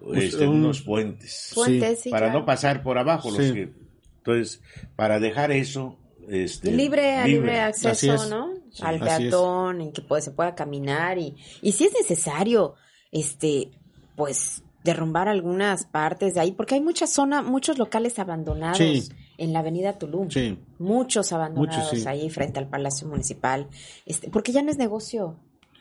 Pues, 0.03 0.25
este, 0.33 0.47
un- 0.47 0.57
unos 0.57 0.81
puentes 0.81 1.51
Puentes, 1.55 2.01
sí, 2.01 2.09
para 2.09 2.27
claro. 2.27 2.39
no 2.41 2.45
pasar 2.45 2.83
por 2.83 2.97
abajo 2.97 3.29
los 3.31 3.45
Sí. 3.45 3.53
que 3.53 3.73
entonces 4.17 4.61
para 4.95 5.19
dejar 5.19 5.51
eso 5.51 5.97
este, 6.29 6.71
libre 6.71 7.15
a 7.15 7.25
libre, 7.27 7.59
Así 7.59 7.87
acceso, 7.87 8.13
es. 8.23 8.29
¿no? 8.29 8.53
Sí, 8.71 8.83
Al 8.85 8.99
peatón, 8.99 9.81
en 9.81 9.91
que 9.91 10.01
puede- 10.01 10.21
se 10.21 10.31
pueda 10.31 10.53
caminar 10.55 11.17
y, 11.17 11.35
y 11.61 11.71
si 11.73 11.85
es 11.85 11.93
necesario, 11.93 12.75
este, 13.11 13.71
pues 14.15 14.63
derrumbar 14.83 15.27
algunas 15.27 15.85
partes 15.85 16.33
de 16.35 16.39
ahí, 16.41 16.51
porque 16.53 16.75
hay 16.75 16.81
mucha 16.81 17.05
zona, 17.07 17.41
muchos 17.41 17.77
locales 17.79 18.17
abandonados 18.19 18.77
Sí. 18.77 19.09
En 19.37 19.53
la 19.53 19.59
avenida 19.59 19.97
Tulum. 19.97 20.29
Sí. 20.29 20.57
Muchos 20.79 21.31
abandonados 21.33 21.85
Muchos, 21.91 22.01
sí. 22.01 22.07
ahí 22.07 22.29
frente 22.29 22.59
al 22.59 22.67
Palacio 22.67 23.07
Municipal, 23.07 23.67
este, 24.05 24.29
porque 24.29 24.51
ya 24.51 24.61
no 24.61 24.71
es 24.71 24.77
negocio, 24.77 25.37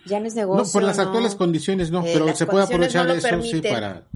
ya 0.06 0.18
no 0.20 0.26
es 0.26 0.34
negocio. 0.34 0.64
No, 0.64 0.72
por 0.72 0.82
las 0.82 0.96
¿no? 0.96 1.02
actuales 1.04 1.34
condiciones 1.34 1.90
no, 1.90 2.04
Eh, 2.06 2.10
pero 2.12 2.34
se 2.34 2.46
puede 2.46 2.64
aprovechar 2.64 3.06
no 3.06 3.12
eso 3.14 3.28
sí 3.28 3.30
permiten. 3.30 3.72
para 3.74 4.06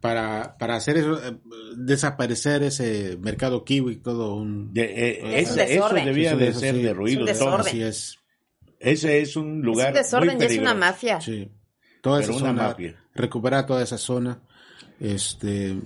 para 0.00 0.56
para 0.58 0.74
hacer 0.76 0.96
eso 0.96 1.16
eh, 1.24 1.36
desaparecer 1.76 2.62
ese 2.64 3.16
mercado 3.20 3.64
kiwi 3.64 3.96
todo 3.96 4.34
un 4.34 4.72
de- 4.74 4.82
eh, 4.82 5.40
Es 5.40 5.52
un 5.52 5.60
ese- 5.60 5.74
eso 5.76 5.88
debía 5.90 6.34
de 6.36 6.48
eso 6.48 6.58
ser 6.60 6.74
sí. 6.74 6.82
derruido 6.82 7.24
Es 7.26 7.38
un 7.40 7.46
todo. 7.46 7.56
desorden. 7.58 7.66
así 7.66 7.82
es. 7.82 8.18
Ese 8.80 9.20
es 9.20 9.36
un 9.36 9.62
lugar 9.62 9.90
es 9.90 9.94
un 9.94 10.02
desorden 10.02 10.36
muy 10.36 10.44
y 10.44 10.46
es 10.48 10.58
una 10.58 10.70
peligroso. 10.70 10.92
mafia. 10.92 11.20
Sí. 11.20 11.48
Toda 12.02 12.18
Pero 12.18 12.32
esa 12.32 12.40
una 12.42 12.50
zona, 12.50 12.62
mafia. 12.70 12.96
recuperar 13.14 13.64
toda 13.66 13.82
esa 13.84 13.96
zona, 13.96 14.42
este, 14.98 15.76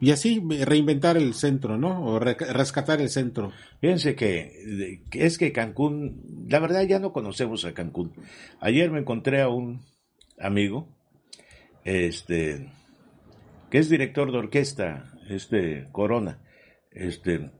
y 0.00 0.10
así 0.12 0.40
reinventar 0.64 1.16
el 1.16 1.34
centro, 1.34 1.76
¿no? 1.76 2.04
O 2.04 2.18
re- 2.18 2.34
rescatar 2.34 3.00
el 3.00 3.08
centro. 3.10 3.52
Fíjense 3.80 4.14
que, 4.14 5.02
es 5.12 5.38
que 5.38 5.52
Cancún, 5.52 6.46
la 6.48 6.60
verdad 6.60 6.84
ya 6.86 6.98
no 6.98 7.12
conocemos 7.12 7.64
a 7.64 7.74
Cancún. 7.74 8.12
Ayer 8.60 8.90
me 8.90 9.00
encontré 9.00 9.40
a 9.40 9.48
un 9.48 9.80
amigo, 10.38 10.88
este, 11.84 12.70
que 13.70 13.78
es 13.78 13.88
director 13.88 14.30
de 14.30 14.38
orquesta, 14.38 15.12
este, 15.28 15.88
Corona, 15.92 16.38
este, 16.92 17.50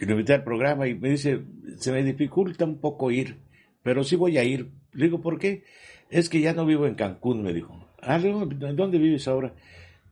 y 0.00 0.04
lo 0.06 0.12
invité 0.12 0.34
al 0.34 0.44
programa 0.44 0.86
y 0.86 0.94
me 0.94 1.10
dice, 1.10 1.40
se 1.78 1.92
me 1.92 2.02
dificulta 2.02 2.64
un 2.64 2.80
poco 2.80 3.10
ir, 3.10 3.38
pero 3.82 4.04
sí 4.04 4.16
voy 4.16 4.38
a 4.38 4.44
ir. 4.44 4.70
Le 4.92 5.06
digo, 5.06 5.20
¿por 5.20 5.38
qué? 5.38 5.64
Es 6.10 6.28
que 6.28 6.40
ya 6.40 6.52
no 6.52 6.66
vivo 6.66 6.86
en 6.86 6.94
Cancún, 6.94 7.42
me 7.42 7.52
dijo. 7.52 7.88
Ah, 8.00 8.18
¿dónde 8.18 8.98
vives 8.98 9.26
ahora? 9.28 9.54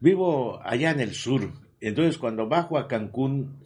Vivo 0.02 0.60
allá 0.64 0.90
en 0.90 0.98
el 0.98 1.14
sur. 1.14 1.52
Entonces, 1.80 2.18
cuando 2.18 2.48
bajo 2.48 2.76
a 2.76 2.88
Cancún, 2.88 3.60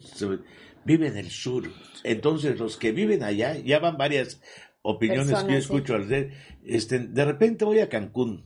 vive 0.85 1.07
en 1.07 1.17
el 1.17 1.31
sur. 1.31 1.63
Entonces, 2.03 2.59
los 2.59 2.77
que 2.77 2.91
viven 2.91 3.23
allá, 3.23 3.57
ya 3.57 3.79
van 3.79 3.97
varias 3.97 4.39
opiniones 4.83 5.33
que 5.43 5.45
yo 5.45 5.49
sí. 5.49 5.55
escucho. 5.55 5.95
al 5.95 6.07
de, 6.07 6.33
este, 6.63 6.99
de 6.99 7.25
repente 7.25 7.65
voy 7.65 7.79
a 7.79 7.89
Cancún. 7.89 8.45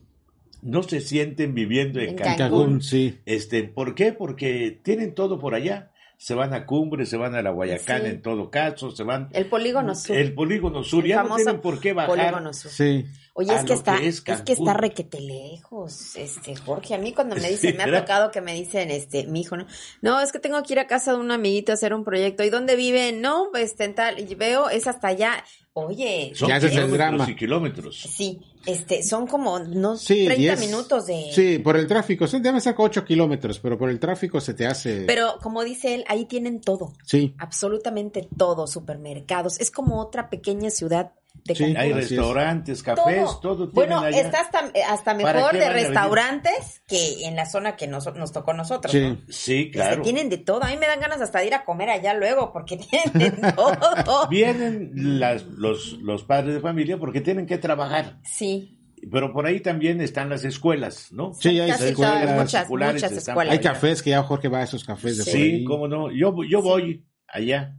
No 0.61 0.83
se 0.83 1.01
sienten 1.01 1.53
viviendo 1.53 1.99
en. 1.99 2.15
Cancún. 2.15 2.37
Cancún, 2.37 2.81
sí. 2.81 3.19
Este, 3.25 3.63
¿Por 3.65 3.93
qué? 3.93 4.13
Porque 4.13 4.79
tienen 4.81 5.13
todo 5.13 5.37
por 5.37 5.53
allá. 5.53 5.91
Se 6.21 6.35
van 6.35 6.53
a 6.53 6.67
Cumbre, 6.67 7.07
se 7.07 7.17
van 7.17 7.33
a 7.33 7.41
la 7.41 7.49
Guayacán 7.49 8.03
Sí. 8.03 8.07
en 8.09 8.21
todo 8.21 8.51
caso, 8.51 8.91
se 8.91 9.01
van... 9.01 9.29
El 9.31 9.47
polígono 9.47 9.95
sur. 9.95 10.15
El 10.15 10.35
polígono 10.35 10.83
sur, 10.83 11.03
El 11.03 11.09
ya 11.09 11.23
no 11.23 11.35
tienen 11.35 11.59
por 11.61 11.79
qué 11.79 11.93
bajar. 11.93 12.15
polígono 12.15 12.53
sur. 12.53 12.69
Sí. 12.69 13.07
Oye, 13.33 13.55
es 13.55 13.63
que 13.63 13.73
está, 13.73 13.97
que 13.97 14.07
es, 14.07 14.21
es 14.23 14.41
que 14.43 14.53
está 14.53 14.73
requete 14.75 15.19
lejos, 15.19 16.15
este, 16.17 16.55
Jorge. 16.57 16.93
A 16.93 16.99
mí 16.99 17.11
cuando 17.13 17.35
me 17.37 17.49
dicen, 17.49 17.71
Sí, 17.71 17.77
me 17.77 17.83
ha 17.85 17.99
tocado 18.01 18.29
que 18.29 18.39
me 18.39 18.53
dicen, 18.53 18.91
este, 18.91 19.25
mi 19.25 19.41
hijo, 19.41 19.57
¿no? 19.57 19.65
No, 20.03 20.19
es 20.19 20.31
que 20.31 20.37
tengo 20.37 20.61
que 20.61 20.73
ir 20.73 20.79
a 20.79 20.85
casa 20.85 21.13
de 21.13 21.19
un 21.19 21.31
amiguito 21.31 21.71
a 21.71 21.75
hacer 21.75 21.91
un 21.91 22.03
proyecto. 22.03 22.43
¿Y 22.43 22.51
dónde 22.51 22.75
vive? 22.75 23.13
No, 23.13 23.47
pues 23.51 23.79
en 23.79 23.95
tal, 23.95 24.19
y 24.19 24.35
veo, 24.35 24.69
es 24.69 24.85
hasta 24.85 25.07
allá. 25.07 25.43
Oye, 25.73 26.33
Son 26.35 26.49
Ya 26.49 26.55
haces 26.57 26.71
el 26.71 26.77
kilómetros 26.83 26.97
drama. 26.97 27.31
y 27.31 27.35
kilómetros. 27.35 28.01
sí, 28.01 28.39
este, 28.65 29.01
son 29.03 29.25
como, 29.25 29.57
no, 29.59 29.95
Sí, 29.95 30.25
30 30.25 30.35
diez. 30.35 30.59
minutos 30.59 31.05
de... 31.05 31.31
Sí, 31.33 31.59
por 31.59 31.77
el 31.77 31.87
tráfico. 31.87 32.27
Sí, 32.27 32.39
debe 32.41 32.59
ser 32.59 32.75
8 32.77 33.05
kilómetros, 33.05 33.57
pero 33.59 33.77
por 33.77 33.89
el 33.89 33.97
tráfico 33.99 34.41
se 34.41 34.53
te 34.53 34.67
hace. 34.67 35.05
Pero 35.07 35.37
como 35.41 35.63
dice 35.63 35.95
él, 35.95 36.03
ahí 36.09 36.25
tienen 36.25 36.59
todo. 36.59 36.91
Sí. 37.05 37.33
Absolutamente 37.37 38.27
todo, 38.37 38.67
supermercados. 38.67 39.59
Es 39.61 39.71
como 39.71 40.01
otra 40.01 40.29
pequeña 40.29 40.69
ciudad 40.71 41.13
de 41.43 41.55
Sí. 41.55 41.73
Hay 41.75 41.91
restaurantes, 41.93 42.83
cafés, 42.83 43.25
todo, 43.41 43.69
tienen 43.69 43.73
Bueno, 43.73 43.99
allá. 44.01 44.19
está 44.21 44.41
hasta, 44.41 44.59
eh, 44.73 44.83
hasta 44.83 45.17
¿Para 45.17 45.33
mejor 45.39 45.53
de 45.53 45.69
restaurantes 45.69 46.81
que 46.87 47.25
en 47.25 47.35
la 47.35 47.45
zona 47.45 47.75
que 47.75 47.87
nos, 47.87 48.13
nos 48.15 48.31
tocó 48.31 48.51
a 48.51 48.53
nosotros. 48.55 48.91
Sí. 48.91 48.99
¿no? 49.01 49.17
Sí, 49.29 49.71
claro. 49.71 50.01
tienen 50.03 50.29
de 50.29 50.37
todo. 50.37 50.63
A 50.63 50.67
mí 50.67 50.77
me 50.77 50.87
dan 50.87 50.99
ganas 50.99 51.19
hasta 51.21 51.39
de 51.39 51.47
ir 51.47 51.53
a 51.53 51.63
comer 51.65 51.89
allá 51.89 52.13
luego 52.13 52.51
porque 52.53 52.77
tienen 53.13 53.33
de 53.41 53.51
todo. 53.53 54.27
Vienen 54.29 54.91
las, 55.19 55.43
los, 55.43 55.93
los 56.01 56.23
padres 56.23 56.53
de 56.55 56.59
familia 56.61 56.97
porque 56.97 57.21
tienen 57.21 57.45
que 57.47 57.57
trabajar. 57.57 58.19
Sí. 58.23 58.77
Pero 59.11 59.33
por 59.33 59.47
ahí 59.47 59.61
también 59.61 59.99
están 59.99 60.29
las 60.29 60.43
escuelas, 60.43 61.07
¿no? 61.11 61.33
Sí, 61.33 61.59
hay 61.59 61.71
Casi 61.71 61.85
escuelas. 61.87 62.21
todas, 62.21 62.35
muchas, 62.37 62.53
particulares 62.53 62.93
muchas 62.95 63.11
están 63.13 63.31
escuelas. 63.33 63.53
Hay 63.53 63.59
cafés 63.59 64.03
que 64.03 64.09
ya 64.11 64.21
Jorge 64.21 64.47
va 64.47 64.59
a 64.59 64.63
esos 64.63 64.83
cafés 64.83 65.17
de 65.17 65.23
por 65.23 65.33
Sí, 65.33 65.41
ahí. 65.41 65.63
cómo 65.63 65.87
no. 65.87 66.11
Yo, 66.11 66.31
yo 66.47 66.61
voy 66.61 67.03
allá. 67.27 67.75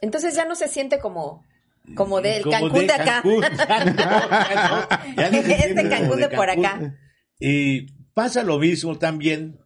Entonces 0.00 0.36
ya 0.36 0.44
no 0.44 0.54
se 0.54 0.68
siente 0.68 1.00
como, 1.00 1.42
como 1.94 2.20
del 2.20 2.42
Como 2.42 2.52
Cancún 2.52 2.86
de, 2.86 2.92
acá. 2.92 3.22
Cancún. 3.22 3.42
Ya 3.58 3.84
no, 3.84 4.30
ya 4.30 4.68
no. 4.68 5.14
Ya 5.16 5.30
no 5.30 5.30
se 5.30 5.38
Este 5.38 5.56
siente 5.56 5.82
como 5.82 5.90
Cancún 5.90 6.20
de 6.20 6.28
por 6.28 6.50
acá. 6.50 6.96
Y 7.38 7.86
pasa 8.14 8.42
lo 8.42 8.58
mismo 8.58 8.98
también 8.98 9.58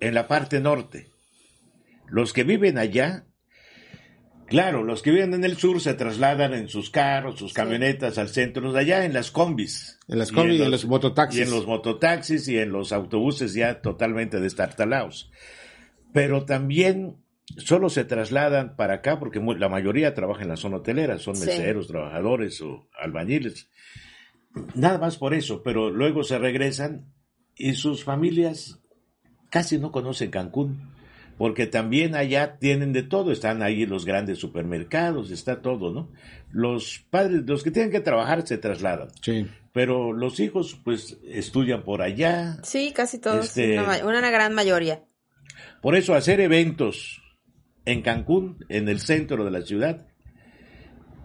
en 0.00 0.14
la 0.14 0.28
parte 0.28 0.60
norte. 0.60 1.10
Los 2.08 2.32
que 2.32 2.44
viven 2.44 2.78
allá, 2.78 3.26
claro, 4.46 4.82
los 4.82 5.02
que 5.02 5.12
viven 5.12 5.34
en 5.34 5.44
el 5.44 5.56
sur 5.56 5.80
se 5.80 5.94
trasladan 5.94 6.54
en 6.54 6.68
sus 6.68 6.90
carros, 6.90 7.38
sus 7.38 7.52
camionetas 7.52 8.18
al 8.18 8.28
centro, 8.28 8.72
de 8.72 8.80
allá 8.80 9.04
en 9.04 9.12
las 9.12 9.30
combis. 9.30 9.98
En 10.08 10.18
las 10.18 10.30
Y 10.30 10.34
combis 10.34 10.58
y 10.58 10.62
en 10.62 10.70
los 10.70 10.86
mototaxis. 10.86 11.40
Y 11.40 11.42
en 11.42 11.50
los 11.50 11.66
mototaxis 11.66 12.48
y 12.48 12.58
en 12.58 12.72
los 12.72 12.92
autobuses 12.92 13.54
ya 13.54 13.80
totalmente 13.80 14.40
destartalados. 14.40 15.30
Pero 16.12 16.44
también 16.44 17.16
solo 17.58 17.88
se 17.90 18.04
trasladan 18.04 18.76
para 18.76 18.94
acá 18.94 19.18
porque 19.18 19.40
la 19.58 19.68
mayoría 19.68 20.14
trabaja 20.14 20.42
en 20.42 20.48
la 20.48 20.56
zona 20.56 20.76
hotelera, 20.78 21.18
son 21.18 21.36
Sí. 21.36 21.46
meseros, 21.46 21.88
trabajadores 21.88 22.60
o 22.62 22.88
albañiles. 23.00 23.68
Nada 24.74 24.98
más 24.98 25.16
por 25.16 25.34
eso, 25.34 25.62
pero 25.62 25.90
luego 25.90 26.24
se 26.24 26.38
regresan 26.38 27.06
y 27.54 27.74
sus 27.74 28.04
familias 28.04 28.80
casi 29.50 29.78
no 29.78 29.92
conocen 29.92 30.30
Cancún, 30.30 30.90
porque 31.38 31.66
también 31.66 32.14
allá 32.14 32.58
tienen 32.58 32.92
de 32.92 33.02
todo, 33.02 33.32
están 33.32 33.62
ahí 33.62 33.86
los 33.86 34.04
grandes 34.04 34.38
supermercados, 34.38 35.30
está 35.30 35.62
todo, 35.62 35.92
¿no? 35.92 36.10
Los 36.50 37.04
padres, 37.10 37.42
los 37.46 37.62
que 37.62 37.70
tienen 37.70 37.90
que 37.90 38.00
trabajar 38.00 38.46
se 38.46 38.58
trasladan, 38.58 39.08
Sí. 39.22 39.46
pero 39.72 40.12
los 40.12 40.38
hijos 40.40 40.78
pues 40.84 41.18
estudian 41.24 41.82
por 41.82 42.02
allá, 42.02 42.58
Sí, 42.62 42.92
casi 42.94 43.18
todos. 43.18 43.46
Este- 43.56 43.78
una 44.04 44.30
gran 44.30 44.54
mayoría. 44.54 45.02
por 45.80 45.94
eso 45.96 46.14
hacer 46.14 46.40
eventos 46.40 47.19
en 47.90 48.02
Cancún, 48.02 48.64
en 48.68 48.88
el 48.88 49.00
centro 49.00 49.44
de 49.44 49.50
la 49.50 49.62
ciudad, 49.62 50.06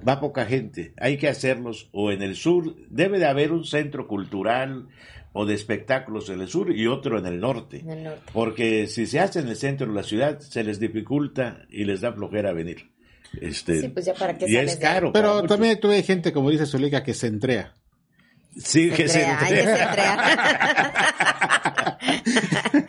va 0.07 0.19
poca 0.19 0.45
gente. 0.45 0.93
Hay 0.97 1.17
que 1.17 1.27
hacerlos 1.27 1.89
o 1.91 2.11
en 2.11 2.21
el 2.23 2.35
sur. 2.35 2.75
Debe 2.89 3.19
de 3.19 3.27
haber 3.27 3.51
un 3.51 3.65
centro 3.65 4.07
cultural 4.07 4.87
o 5.33 5.45
de 5.45 5.53
espectáculos 5.53 6.29
en 6.29 6.41
el 6.41 6.47
sur 6.47 6.75
y 6.75 6.87
otro 6.87 7.19
en 7.19 7.27
el 7.27 7.39
norte. 7.39 7.81
En 7.81 7.89
el 7.89 8.03
norte. 8.03 8.31
Porque 8.33 8.87
si 8.87 9.05
se 9.05 9.19
hace 9.19 9.39
en 9.39 9.47
el 9.47 9.55
centro 9.55 9.87
de 9.87 9.93
la 9.93 10.03
ciudad, 10.03 10.39
se 10.39 10.63
les 10.63 10.79
dificulta 10.79 11.65
y 11.69 11.83
les 11.83 12.01
da 12.01 12.13
flojera 12.13 12.51
venir. 12.51 12.89
Este, 13.39 13.81
Sí, 13.81 13.89
pues 13.89 14.05
ya 14.05 14.13
para 14.13 14.37
qué 14.37 14.49
y 14.49 14.55
es 14.55 14.77
caro. 14.77 15.11
Pero 15.13 15.43
también 15.43 15.79
tuve 15.79 16.01
gente, 16.03 16.31
como 16.31 16.49
dice 16.49 16.65
Zulica, 16.65 17.03
que 17.03 17.13
se 17.13 17.27
entrea. 17.27 17.75
Sí, 18.57 18.89
que 18.89 19.09
se 19.09 19.19
Centrea, 19.19 19.39
hay 19.39 19.53
que 19.53 19.63
centrear. 19.65 20.19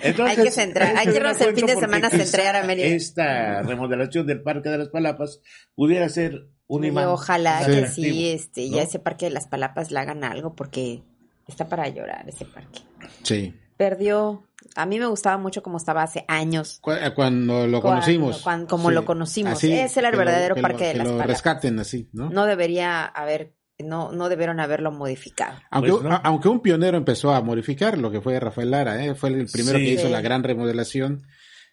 Entonces, 0.02 0.38
hay 0.38 0.44
que 0.44 0.50
centrar, 0.50 0.96
hay 0.96 1.06
que 1.06 1.16
irnos 1.16 1.40
el 1.40 1.54
fin 1.54 1.66
de 1.66 1.74
semana 1.76 2.06
a 2.06 2.10
porque 2.10 2.24
centrear 2.24 2.56
a 2.56 2.62
Mérida. 2.64 2.86
Esta 2.86 3.62
remodelación 3.62 4.26
del 4.26 4.42
Parque 4.42 4.68
de 4.70 4.78
las 4.78 4.88
Palapas 4.88 5.40
pudiera 5.74 6.08
ser 6.08 6.48
un 6.66 6.84
imán. 6.84 7.06
Ojalá 7.06 7.64
que 7.66 7.86
sí, 7.86 8.30
este, 8.30 8.68
¿no? 8.70 8.76
ya 8.76 8.82
ese 8.82 8.98
parque 8.98 9.26
de 9.26 9.30
las 9.32 9.46
palapas 9.46 9.90
le 9.92 10.00
hagan 10.00 10.24
algo 10.24 10.54
porque 10.56 11.02
está 11.46 11.68
para 11.68 11.88
llorar 11.88 12.28
ese 12.28 12.44
parque. 12.44 12.80
Sí. 13.22 13.54
Perdió, 13.76 14.42
a 14.74 14.86
mí 14.86 14.98
me 14.98 15.06
gustaba 15.06 15.36
mucho 15.38 15.62
como 15.62 15.76
estaba 15.76 16.02
hace 16.02 16.24
años. 16.28 16.80
Eh, 16.86 17.10
Cuando 17.14 17.66
lo 17.66 17.80
Cuando- 17.82 18.00
conocimos. 18.00 18.42
cuan- 18.42 18.66
como 18.66 18.90
lo 18.90 19.04
conocimos. 19.04 19.62
Ese 19.62 20.00
era 20.00 20.08
el 20.08 20.12
lo- 20.14 20.18
verdadero 20.18 20.54
que 20.54 20.62
lo- 20.62 20.68
Parque 20.68 20.86
de 20.86 20.92
que 20.92 20.98
las 20.98 21.06
lo 21.06 21.12
Palapas. 21.12 21.28
rescaten 21.28 21.78
así, 21.78 22.08
¿no? 22.12 22.30
No 22.30 22.46
debería 22.46 23.04
haber, 23.04 23.52
no, 23.84 24.12
no 24.12 24.28
debieron 24.28 24.60
haberlo 24.60 24.90
modificado. 24.92 25.58
Aunque, 25.70 25.90
Pues 25.90 26.02
no. 26.02 26.12
a- 26.12 26.16
aunque 26.16 26.48
un 26.48 26.60
pionero 26.60 26.96
empezó 26.96 27.32
a 27.34 27.40
modificar 27.42 27.98
lo 27.98 28.10
que 28.10 28.20
fue 28.20 28.38
Rafael 28.40 28.70
Lara, 28.70 29.04
¿eh? 29.04 29.14
fue 29.14 29.30
el 29.30 29.46
primero 29.46 29.78
Sí. 29.78 29.84
que 29.84 29.92
hizo 29.92 30.08
la 30.08 30.20
gran 30.20 30.42
remodelación 30.42 31.26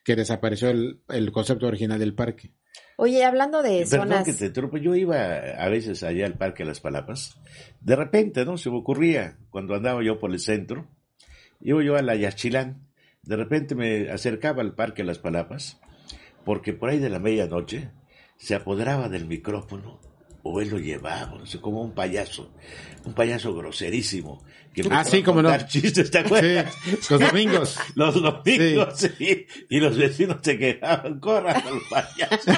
que 0.04 0.16
desapareció 0.16 0.70
el, 0.70 1.02
el 1.10 1.32
concepto 1.32 1.66
original 1.68 2.00
del 2.00 2.14
parque. 2.14 2.52
Oye, 2.98 3.24
hablando 3.24 3.64
de 3.64 3.86
Perdón 3.90 4.10
zonas, 4.10 4.26
que 4.26 4.34
te 4.34 4.46
interrumpa, 4.48 4.78
yo 4.78 4.96
iba 4.96 5.16
a 5.58 5.70
veces 5.70 6.04
allá 6.04 6.26
al 6.26 6.38
Parque 6.38 6.64
de 6.64 6.70
las 6.70 6.80
Palapas. 6.80 7.38
De 7.82 7.96
repente, 7.96 8.46
¿no? 8.46 8.58
Se 8.58 8.70
me 8.70 8.78
ocurría, 8.78 9.38
cuando 9.50 9.74
andaba 9.74 10.04
yo 10.04 10.20
por 10.20 10.32
el 10.32 10.40
centro, 10.40 10.88
iba 11.62 11.84
yo 11.84 11.96
a 11.96 12.02
la 12.04 12.16
Yaxchilán, 12.16 12.88
de 13.24 13.36
repente 13.36 13.74
me 13.76 14.10
acercaba 14.12 14.62
al 14.62 14.76
Parque 14.76 15.02
de 15.04 15.08
las 15.08 15.18
Palapas, 15.20 15.80
porque 16.46 16.74
por 16.74 16.90
ahí 16.90 17.00
de 17.00 17.10
la 17.10 17.20
medianoche 17.20 17.90
se 18.38 18.54
apoderaba 18.56 19.10
del 19.10 19.26
micrófono, 19.26 20.00
o 20.44 20.62
él 20.62 20.70
lo 20.70 20.78
llevaba, 20.78 21.38
no 21.38 21.46
sé, 21.46 21.60
como 21.60 21.82
un 21.82 21.94
payaso, 21.94 22.52
un 23.06 23.14
payaso 23.14 23.56
groserísimo, 23.56 24.44
que 24.74 24.84
Ah, 24.90 25.04
sí, 25.04 25.22
a 25.22 25.24
cómo 25.24 25.42
no. 25.42 25.56
chistes, 25.68 26.10
¿te 26.10 26.18
acuerdas? 26.20 26.74
Sí, 26.84 26.98
los 27.12 27.20
domingos. 27.20 27.78
Los 27.96 28.16
domingos, 28.22 28.98
sí. 28.98 29.46
Y 29.70 29.80
los 29.80 29.96
vecinos 29.96 30.38
se 30.42 30.58
quejaban, 30.58 31.20
corran 31.20 31.56
al 31.58 31.80
payaso. 31.90 32.52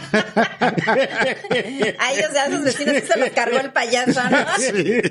a 1.99 2.13
ellos, 2.13 2.35
a 2.35 2.47
esos 2.47 2.63
vecinos 2.63 3.03
se 3.03 3.19
los 3.19 3.29
cargó 3.31 3.59
el 3.59 3.71
payaso, 3.73 4.21
¿no? 4.29 4.37
Sí. 4.57 5.01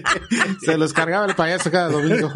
Se 0.64 0.78
los 0.78 0.92
cargaba 0.94 1.26
el 1.26 1.34
payaso 1.34 1.70
cada 1.70 1.90
domingo. 1.90 2.32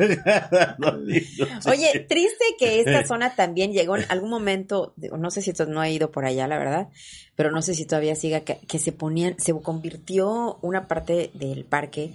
Oye, 1.67 2.07
triste 2.09 2.45
que 2.59 2.81
esta 2.81 3.07
zona 3.07 3.35
también 3.35 3.73
llegó 3.73 3.97
en 3.97 4.05
algún 4.11 4.31
momento, 4.31 4.93
no 5.17 5.31
sé 5.31 5.41
si 5.43 5.51
esto 5.51 5.65
no 5.67 5.81
ha 5.81 5.89
ido 5.89 6.11
por 6.11 6.27
allá, 6.27 6.47
la 6.47 6.59
verdad, 6.59 6.89
pero 7.37 7.51
no 7.51 7.63
sé 7.63 7.75
si 7.75 7.87
todavía 7.87 8.15
siga, 8.17 8.41
que, 8.41 8.59
que 8.69 8.79
se 8.79 8.93
ponían, 8.93 9.39
se 9.39 9.53
convirtió 9.63 10.28
una 10.63 10.87
parte 10.89 11.31
del 11.35 11.65
parque 11.65 12.13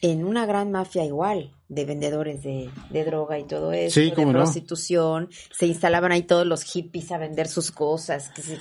en 0.00 0.24
una 0.24 0.46
gran 0.46 0.70
mafia 0.70 1.04
igual, 1.04 1.52
de 1.68 1.84
vendedores 1.84 2.42
de, 2.42 2.70
de 2.90 3.04
droga 3.04 3.38
y 3.38 3.44
todo 3.44 3.72
eso, 3.72 4.00
Sí, 4.00 4.10
de 4.10 4.24
no. 4.24 4.32
prostitución, 4.32 5.28
se 5.50 5.66
instalaban 5.66 6.12
ahí 6.12 6.22
todos 6.22 6.46
los 6.46 6.62
hippies 6.62 7.10
a 7.12 7.18
vender 7.18 7.48
sus 7.48 7.70
cosas. 7.70 8.30
Que 8.30 8.42
se- 8.42 8.58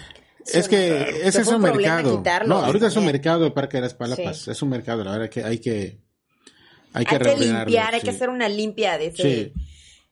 Es 0.53 0.67
que 0.67 1.01
ese 1.23 1.39
que 1.39 1.41
es 1.41 1.47
un 1.47 1.61
mercado. 1.61 2.17
quitarlo 2.17 2.55
No, 2.59 2.65
ahorita 2.65 2.87
es 2.87 2.95
un 2.95 3.05
mercado 3.05 3.45
el 3.45 3.53
Parque 3.53 3.77
de 3.77 3.81
las 3.81 3.93
Palapas. 3.93 4.37
Sí. 4.37 4.51
Es 4.51 4.61
un 4.61 4.69
mercado, 4.69 5.03
la 5.03 5.11
verdad 5.11 5.29
que 5.29 5.43
hay 5.43 5.59
que 5.59 5.99
hay 6.93 7.01
Hay 7.01 7.05
que, 7.05 7.17
que 7.17 7.23
reordenarlo, 7.23 7.65
limpiar, 7.65 7.93
hay 7.93 8.01
que 8.01 8.09
hacer 8.09 8.29
una 8.29 8.47
limpia 8.49 8.97
de 8.97 9.07
ese, 9.07 9.23
Sí. 9.23 9.53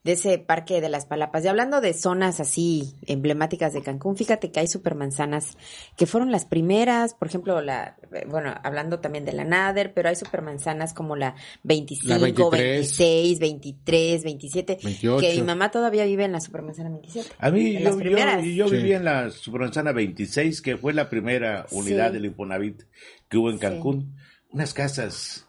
De 0.06 0.12
ese 0.12 0.38
parque 0.38 0.80
de 0.82 0.88
las 0.90 1.08
palapas. 1.08 1.44
Y 1.44 1.48
hablando 1.48 1.82
de 1.82 1.94
zonas 1.96 2.40
así 2.40 2.94
emblemáticas 3.08 3.74
de 3.74 3.82
Cancún, 3.82 4.16
fíjate 4.16 4.52
que 4.52 4.60
hay 4.60 4.68
supermanzanas 4.68 5.58
que 5.98 6.06
fueron 6.06 6.32
las 6.32 6.46
primeras, 6.46 7.16
por 7.16 7.28
ejemplo, 7.28 7.60
la, 7.62 7.98
eh, 8.14 8.26
bueno, 8.30 8.54
hablando 8.64 9.00
también 9.00 9.26
de 9.26 9.34
la 9.34 9.44
Nader, 9.44 9.94
pero 9.96 10.08
hay 10.10 10.16
supermanzanas 10.16 10.94
como 10.94 11.16
la 11.16 11.34
25, 11.64 12.08
La 12.08 12.20
23. 12.20 12.62
26, 12.62 13.40
23, 13.40 14.24
27, 14.24 14.78
28. 14.84 15.18
que 15.20 15.36
mi 15.36 15.42
mamá 15.42 15.72
todavía 15.72 16.06
vive 16.06 16.24
en 16.24 16.34
la 16.34 16.40
supermanzana 16.40 16.90
27. 16.92 17.28
A 17.40 17.50
mí, 17.50 17.74
yo, 17.74 18.00
yo, 18.00 18.42
yo 18.42 18.68
Sí. 18.70 18.76
viví 18.76 18.94
en 18.94 19.06
la 19.06 19.32
Supermanzana 19.32 19.92
26, 19.92 20.62
que 20.62 20.78
fue 20.78 20.94
la 20.94 21.10
primera 21.10 21.66
unidad 21.72 22.10
Sí. 22.10 22.14
del 22.14 22.26
Infonavit 22.26 22.84
que 23.28 23.38
hubo 23.38 23.50
en 23.50 23.56
Sí. 23.56 23.62
Cancún. 23.62 24.16
Unas 24.52 24.74
casas 24.76 25.48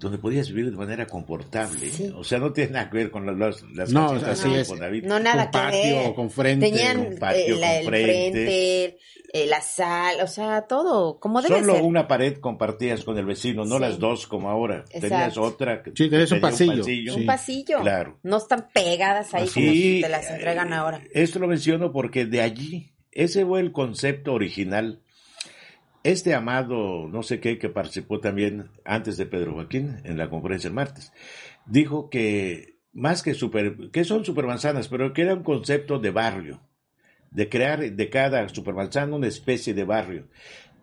donde 0.00 0.18
podías 0.18 0.48
vivir 0.48 0.70
de 0.70 0.76
manera 0.76 1.06
confortable. 1.06 1.90
Sí. 1.90 2.12
O 2.16 2.22
sea, 2.24 2.38
no 2.38 2.52
tiene 2.52 2.72
nada 2.72 2.90
que 2.90 2.96
ver 2.98 3.10
con 3.10 3.26
las, 3.38 3.62
las, 3.74 3.92
No, 3.92 4.10
así 4.12 4.52
es. 4.54 4.68
Infonavit. 4.68 5.04
No, 5.04 5.18
nada 5.18 5.50
Con 5.50 5.60
que 5.60 5.66
patio, 5.66 5.96
ver. 5.96 6.14
con 6.14 6.30
frente, 6.30 6.70
Tenían 6.70 7.04
con 7.04 7.18
patio, 7.18 7.56
eh, 7.56 7.58
la- 7.58 7.66
con 7.84 7.94
el 7.94 8.04
frente. 8.04 8.30
frente, 8.44 8.98
eh, 9.32 9.46
la 9.46 9.60
sal, 9.60 10.16
o 10.22 10.26
sea, 10.26 10.62
todo, 10.62 11.18
como 11.18 11.42
debe 11.42 11.58
Solo 11.60 11.74
ser. 11.74 11.82
una 11.82 12.08
pared 12.08 12.38
compartías 12.38 13.04
con 13.04 13.18
el 13.18 13.26
vecino, 13.26 13.64
no 13.64 13.76
Sí. 13.76 13.80
las 13.82 13.98
dos 13.98 14.26
como 14.26 14.48
ahora. 14.48 14.84
Tenías 14.84 15.04
Exacto. 15.12 15.42
otra. 15.42 15.82
que 15.82 15.90
Sí, 15.94 16.08
tenías 16.08 16.30
un 16.32 16.40
pasillo, 16.40 16.82
Un 16.84 17.20
Sí. 17.20 17.24
pasillo. 17.26 17.80
Claro. 17.80 18.18
No 18.22 18.36
están 18.38 18.68
pegadas 18.72 19.34
ahí 19.34 19.48
como 19.48 19.66
Y 19.66 20.00
te 20.00 20.08
las 20.08 20.30
entregan 20.30 20.72
ahora. 20.72 21.00
Esto 21.12 21.38
lo 21.40 21.46
menciono 21.48 21.92
porque 21.92 22.24
de 22.24 22.40
allí 22.40 22.92
ese 23.10 23.44
fue 23.44 23.60
el 23.60 23.72
concepto 23.72 24.32
original. 24.32 25.02
Este 26.08 26.34
amado, 26.34 27.06
no 27.06 27.22
sé 27.22 27.38
qué, 27.38 27.58
que 27.58 27.68
participó 27.68 28.18
también 28.18 28.70
antes 28.86 29.18
de 29.18 29.26
Pedro 29.26 29.52
Joaquín 29.52 30.00
en 30.04 30.16
la 30.16 30.30
conferencia 30.30 30.68
el 30.68 30.72
martes, 30.74 31.12
dijo 31.66 32.08
que 32.08 32.78
más 32.94 33.22
que 33.22 33.34
super, 33.34 33.90
que 33.92 34.04
son 34.04 34.24
supermanzanas, 34.24 34.88
pero 34.88 35.12
que 35.12 35.20
era 35.20 35.34
un 35.34 35.42
concepto 35.42 35.98
de 35.98 36.10
barrio, 36.10 36.62
de 37.30 37.50
crear 37.50 37.92
de 37.92 38.08
cada 38.08 38.48
supermanzana 38.48 39.16
una 39.16 39.26
especie 39.26 39.74
de 39.74 39.84
barrio. 39.84 40.28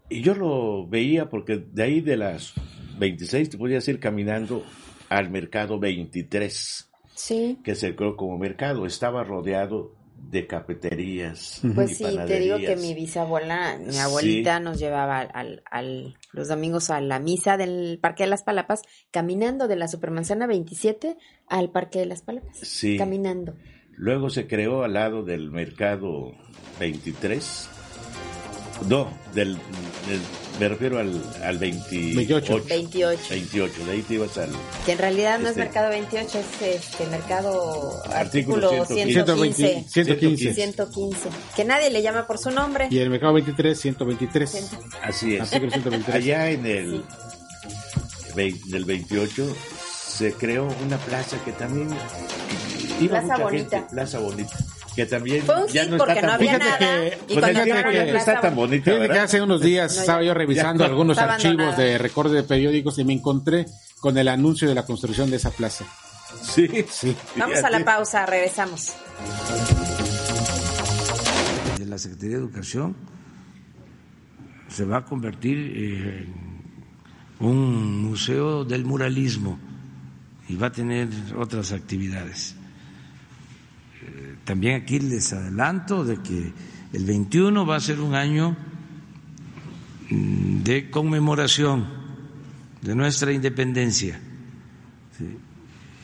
Y 0.10 0.22
yo 0.22 0.36
lo 0.36 0.86
veía 0.88 1.28
porque 1.28 1.58
de 1.72 1.82
ahí 1.82 2.02
de 2.02 2.18
las 2.18 2.54
26 3.00 3.50
te 3.50 3.58
podías 3.58 3.88
ir 3.88 4.00
caminando 4.00 4.64
al 5.10 5.32
mercado 5.32 5.80
23, 5.80 6.92
Sí. 7.16 7.58
que 7.64 7.74
se 7.74 7.96
creó 7.96 8.16
como 8.16 8.38
mercado. 8.38 8.86
Estaba 8.86 9.24
rodeado 9.24 9.96
de 10.18 10.48
cafeterías. 10.48 11.62
Pues 11.76 11.92
y 12.02 12.06
sí, 12.06 12.18
te 12.28 12.40
digo 12.40 12.58
que 12.58 12.76
mi 12.76 12.94
bisabuela, 12.94 13.78
mi 13.78 13.98
abuelita 13.98 14.60
nos 14.60 14.80
llevaba 14.80 15.20
al, 15.22 15.64
al- 15.70 16.18
los 16.32 16.48
domingos 16.48 16.90
a 16.90 17.00
la 17.02 17.20
misa 17.20 17.58
del 17.58 18.00
Parque 18.02 18.24
de 18.24 18.30
las 18.30 18.44
Palapas, 18.44 18.82
caminando 19.12 19.68
de 19.68 19.76
la 19.76 19.88
Supermanzana 19.88 20.48
27 20.48 21.18
al 21.48 21.72
Parque 21.72 22.00
de 22.00 22.06
las 22.08 22.22
Palapas. 22.22 22.58
Sí. 22.58 22.98
Caminando. 22.98 23.56
Luego 23.98 24.30
se 24.30 24.46
creó 24.48 24.84
al 24.84 24.94
lado 24.94 25.24
del 25.24 25.52
mercado 25.52 26.34
23. 26.80 27.70
No, 28.88 29.10
del, 29.34 29.54
del- 30.08 30.22
me 30.60 30.70
refiero 30.70 31.00
al, 31.00 31.22
al 31.44 31.58
28. 31.58 32.16
28. 32.16 32.66
28. 32.70 33.24
28, 33.30 33.86
de 33.86 33.92
ahí 33.92 34.02
te 34.04 34.14
ibas 34.16 34.38
al... 34.38 34.50
Que 34.86 34.92
en 34.94 34.98
realidad 34.98 35.38
no 35.40 35.46
es 35.46 35.50
Este- 35.52 35.60
Mercado 35.62 35.90
28, 35.90 36.40
es 36.40 36.62
este 36.76 37.06
Mercado 37.08 38.04
Artículo 38.14 38.68
Artículo 38.70 38.86
115. 38.86 39.12
115. 39.14 39.86
115. 39.90 40.54
115. 40.54 41.30
Que 41.56 41.66
nadie 41.66 41.90
le 41.90 42.02
llama 42.02 42.26
por 42.28 42.38
su 42.38 42.52
nombre. 42.52 42.88
Y 42.90 43.00
el 43.00 43.10
mercado 43.10 43.34
23, 43.34 43.80
123. 43.80 44.70
Así 45.04 45.36
es. 45.36 45.42
Artículo 45.42 45.72
123. 45.72 46.16
Allá 46.16 46.50
en 46.52 46.66
el 46.66 47.04
del 48.36 48.86
28 48.86 49.56
se 50.10 50.34
creó 50.34 50.68
una 50.86 50.98
plaza 50.98 51.38
que 51.44 51.52
también 51.54 51.90
iba 53.00 53.20
Plaza 53.20 53.28
mucha 53.34 53.44
Bonita. 53.44 53.78
gente, 53.80 53.94
Plaza 53.94 54.20
Bonita, 54.20 54.58
que 54.96 55.06
también 55.06 55.44
Fue 55.44 55.62
un 55.64 55.68
ya 55.68 55.82
hit 55.84 55.92
no 55.92 55.98
porque 55.98 56.14
está 56.14 56.28
no 56.28 56.34
había 56.34 56.52
Fíjate 56.54 56.66
nada. 56.66 56.78
que- 56.78 57.18
y 57.28 57.36
que 58.12 58.18
está 58.18 58.42
tan 58.42 58.56
bonita, 58.56 58.84
Fíjate 58.86 59.02
que 59.02 59.08
¿verdad? 59.08 59.24
hace 59.26 59.42
unos 59.42 59.62
días 59.62 59.94
No, 59.96 60.02
estaba 60.02 60.24
yo 60.24 60.34
revisando 60.34 60.84
ya 60.84 60.90
algunos 60.90 61.18
archivos 61.18 61.56
abandonada. 61.62 61.84
de 61.84 61.98
recortes 61.98 62.34
de 62.34 62.44
periódicos 62.44 62.98
y 63.00 63.04
me 63.04 63.14
encontré 63.14 63.66
con 64.00 64.18
el 64.18 64.28
anuncio 64.28 64.68
de 64.70 64.76
la 64.76 64.86
construcción 64.86 65.30
de 65.30 65.38
esa 65.38 65.52
plaza. 65.52 65.86
Sí, 66.42 66.68
Sí. 66.90 67.16
Vamos 67.36 67.64
a 67.64 67.70
la 67.70 67.84
pausa, 67.84 68.26
regresamos. 68.26 68.94
de 71.78 71.86
la 71.86 71.98
Secretaría 71.98 72.38
de 72.38 72.42
Educación 72.44 72.96
se 74.70 74.84
va 74.86 74.98
a 74.98 75.06
convertir 75.06 75.58
en 75.58 76.34
un 77.40 78.02
museo 78.04 78.64
del 78.66 78.86
muralismo 78.86 79.60
y 80.48 80.56
va 80.56 80.68
a 80.68 80.72
tener 80.72 81.08
otras 81.38 81.72
actividades. 81.72 82.56
También 84.46 84.82
aquí 84.84 85.00
les 85.00 85.34
adelanto 85.34 86.06
de 86.06 86.22
que 86.22 86.54
el 86.94 87.06
21 87.06 87.66
va 87.66 87.76
a 87.76 87.80
ser 87.80 88.00
un 88.00 88.14
año 88.14 88.56
mm, 90.10 90.62
de 90.64 90.90
conmemoración 90.90 91.88
de 92.82 92.96
nuestra 92.96 93.32
independencia. 93.32 94.20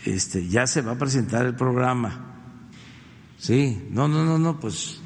Este, 0.06 0.48
ya 0.48 0.66
se 0.66 0.82
va 0.82 0.94
a 0.94 0.98
presentar 0.98 1.46
el 1.46 1.56
programa. 1.56 2.34
Sí, 3.38 3.88
no, 3.92 4.08
no, 4.08 4.26
no, 4.26 4.40
no, 4.40 4.60
pues 4.60 5.00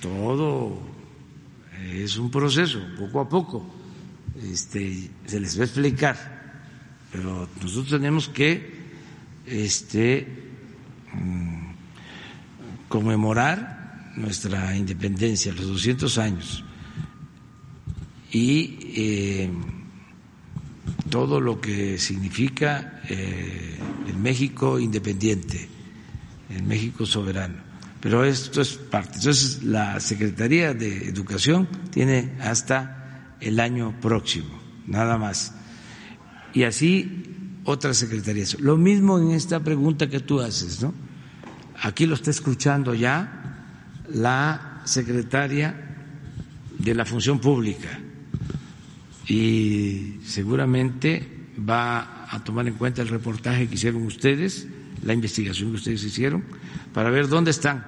todo 0.00 0.80
es 1.92 2.18
un 2.18 2.30
proceso, 2.30 2.80
poco 2.98 3.20
a 3.20 3.28
poco. 3.28 3.64
Este, 4.42 5.10
se 5.26 5.40
les 5.40 5.56
va 5.56 5.62
a 5.62 5.66
explicar, 5.66 6.62
pero 7.12 7.48
nosotros 7.62 7.90
tenemos 7.90 8.28
que 8.28 8.78
este, 9.46 10.26
mm, 11.14 11.47
conmemorar 12.88 14.12
nuestra 14.16 14.76
independencia, 14.76 15.52
los 15.52 15.68
200 15.68 16.18
años, 16.18 16.64
y 18.32 18.78
eh, 18.96 19.50
todo 21.08 21.40
lo 21.40 21.60
que 21.60 21.98
significa 21.98 23.02
eh, 23.08 23.78
el 24.06 24.16
México 24.16 24.78
independiente, 24.78 25.68
el 26.50 26.62
México 26.62 27.06
soberano. 27.06 27.68
Pero 28.00 28.24
esto 28.24 28.60
es 28.60 28.74
parte. 28.74 29.16
Entonces, 29.16 29.64
la 29.64 29.98
Secretaría 29.98 30.72
de 30.72 31.08
Educación 31.08 31.68
tiene 31.90 32.36
hasta 32.40 33.34
el 33.40 33.58
año 33.58 33.98
próximo, 34.00 34.60
nada 34.86 35.18
más. 35.18 35.54
Y 36.54 36.62
así 36.62 37.24
otras 37.64 37.96
secretarías. 37.96 38.58
Lo 38.60 38.76
mismo 38.76 39.18
en 39.18 39.32
esta 39.32 39.60
pregunta 39.60 40.08
que 40.08 40.20
tú 40.20 40.40
haces, 40.40 40.80
¿no? 40.80 40.94
Aquí 41.82 42.06
lo 42.06 42.14
está 42.14 42.30
escuchando 42.30 42.94
ya 42.94 43.64
la 44.12 44.82
secretaria 44.84 45.74
de 46.78 46.94
la 46.94 47.04
Función 47.04 47.38
Pública 47.40 48.00
y 49.26 50.20
seguramente 50.24 51.46
va 51.58 52.26
a 52.30 52.42
tomar 52.42 52.66
en 52.66 52.74
cuenta 52.74 53.02
el 53.02 53.08
reportaje 53.08 53.68
que 53.68 53.74
hicieron 53.74 54.02
ustedes, 54.02 54.66
la 55.04 55.14
investigación 55.14 55.70
que 55.70 55.76
ustedes 55.76 56.02
hicieron, 56.04 56.44
para 56.92 57.10
ver 57.10 57.28
dónde 57.28 57.50
están 57.50 57.84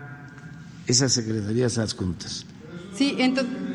esas 0.86 1.12
secretarías 1.12 1.78
adjuntas. 1.78 2.46
Sí, 2.94 3.16
entonces. 3.18 3.69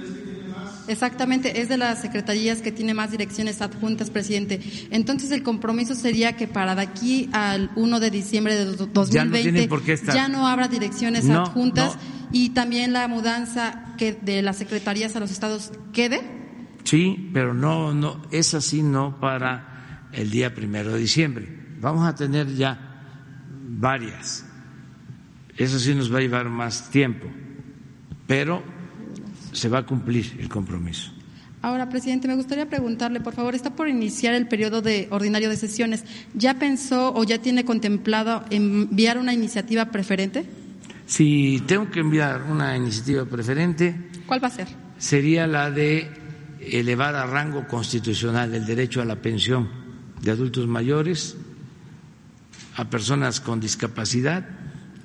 Exactamente, 0.87 1.61
es 1.61 1.69
de 1.69 1.77
las 1.77 2.01
secretarías 2.01 2.61
que 2.61 2.71
tiene 2.71 2.93
más 2.93 3.11
direcciones 3.11 3.61
adjuntas, 3.61 4.09
presidente. 4.09 4.59
Entonces 4.91 5.31
el 5.31 5.41
compromiso 5.43 5.95
sería 5.95 6.33
que 6.35 6.47
para 6.47 6.75
de 6.75 6.81
aquí 6.83 7.29
al 7.33 7.71
1 7.75 7.99
de 7.99 8.11
diciembre 8.11 8.55
de 8.55 8.65
do- 8.65 8.85
2020 8.87 9.67
Ya 9.67 9.67
no 9.67 10.13
ya 10.13 10.27
no 10.27 10.47
habrá 10.47 10.67
direcciones 10.67 11.25
No, 11.25 11.41
adjuntas 11.43 11.95
no. 11.95 12.01
y 12.31 12.49
también 12.49 12.93
la 12.93 13.07
mudanza 13.07 13.93
que 13.97 14.13
de 14.13 14.41
las 14.41 14.57
secretarías 14.57 15.15
a 15.15 15.19
los 15.19 15.31
estados 15.31 15.71
quede. 15.93 16.21
Sí, 16.83 17.29
pero 17.33 17.53
no, 17.53 17.93
no, 17.93 18.21
es 18.31 18.53
así 18.53 18.83
no 18.83 19.19
para 19.19 20.07
el 20.13 20.29
día 20.29 20.53
primero 20.53 20.93
de 20.93 20.99
diciembre. 20.99 21.47
Vamos 21.81 22.07
a 22.07 22.13
tener 22.15 22.53
ya 22.55 22.79
varias. 23.67 24.45
Eso 25.57 25.79
sí 25.79 25.95
nos 25.95 26.13
va 26.13 26.19
a 26.19 26.21
llevar 26.21 26.49
más 26.49 26.89
tiempo, 26.91 27.27
pero 28.27 28.61
se 29.55 29.69
va 29.69 29.79
a 29.79 29.85
cumplir 29.85 30.37
el 30.39 30.49
compromiso. 30.49 31.11
Ahora, 31.61 31.89
presidente, 31.89 32.27
me 32.27 32.35
gustaría 32.35 32.69
preguntarle, 32.69 33.21
por 33.21 33.33
favor, 33.33 33.55
está 33.55 33.75
por 33.75 33.87
iniciar 33.87 34.35
el 34.35 34.47
periodo 34.47 34.81
de 34.83 35.07
ordinario 35.09 35.49
de 35.49 35.57
sesiones. 35.57 36.03
¿Ya 36.35 36.59
pensó 36.59 37.11
o 37.15 37.23
ya 37.23 37.41
tiene 37.41 37.65
contemplado 37.65 38.43
enviar 38.51 39.17
una 39.17 39.33
iniciativa 39.33 39.85
preferente? 39.85 40.45
Si 41.07 41.63
tengo 41.65 41.89
que 41.89 42.01
enviar 42.01 42.43
una 42.43 42.75
iniciativa 42.77 43.25
preferente, 43.25 43.95
¿Cuál 44.27 44.43
va 44.43 44.47
a 44.49 44.51
ser? 44.51 44.67
sería 44.99 45.47
la 45.47 45.71
de 45.71 46.09
elevar 46.59 47.15
a 47.15 47.25
rango 47.25 47.67
constitucional 47.67 48.53
el 48.53 48.65
derecho 48.65 49.01
a 49.01 49.05
la 49.05 49.15
pensión 49.21 49.69
de 50.21 50.31
adultos 50.31 50.67
mayores, 50.67 51.35
a 52.75 52.89
personas 52.89 53.39
con 53.39 53.59
discapacidad 53.59 54.45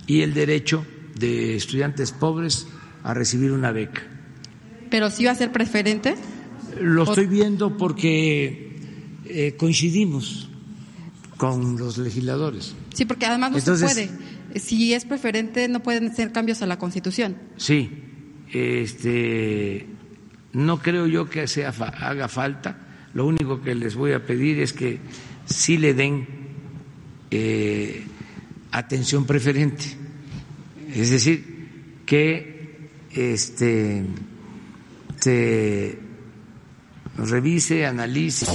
y 0.07 0.23
el 0.23 0.35
derecho 0.35 0.85
de 1.19 1.57
estudiantes 1.57 2.13
pobres 2.13 2.67
a 3.03 3.15
recibir 3.15 3.53
una 3.53 3.73
beca. 3.73 4.03
¿Pero 4.91 5.11
sí 5.11 5.24
va 5.24 5.30
a 5.32 5.34
ser 5.34 5.53
preferente? 5.53 6.14
Lo 6.80 7.05
estoy 7.05 7.26
viendo 7.26 7.76
porque 7.76 8.76
eh, 9.24 9.55
coincidimos 9.57 10.49
con 11.36 11.78
los 11.78 11.97
legisladores. 11.99 12.74
Sí, 12.95 13.05
porque 13.05 13.26
además 13.26 13.53
no 13.53 13.59
Entonces- 13.59 13.93
se 13.93 14.07
puede. 14.09 14.61
Si 14.61 14.93
es 14.93 15.05
preferente, 15.05 15.68
no 15.68 15.80
pueden 15.80 16.14
ser 16.14 16.32
cambios 16.32 16.61
a 16.61 16.66
la 16.66 16.76
Constitución. 16.76 17.36
Sí, 17.57 17.88
este, 18.53 19.86
no 20.53 20.80
creo 20.82 21.07
yo 21.07 21.30
que 21.30 21.47
sea, 21.47 21.68
haga 21.68 22.26
falta. 22.26 22.76
Lo 23.14 23.26
único 23.26 23.61
que 23.62 23.74
les 23.76 23.95
voy 23.95 24.12
a 24.12 24.26
pedir 24.26 24.59
es 24.59 24.72
que 24.72 24.99
sí 25.45 25.78
le 25.78 25.95
den 25.95 26.26
eh, 27.30 28.05
atención 28.72 29.24
preferente. 29.24 29.84
Es 30.93 31.11
decir, 31.11 31.45
que 32.05 32.88
este, 33.12 34.03
se 35.21 35.99
revise, 37.18 37.87
analice. 37.87 38.47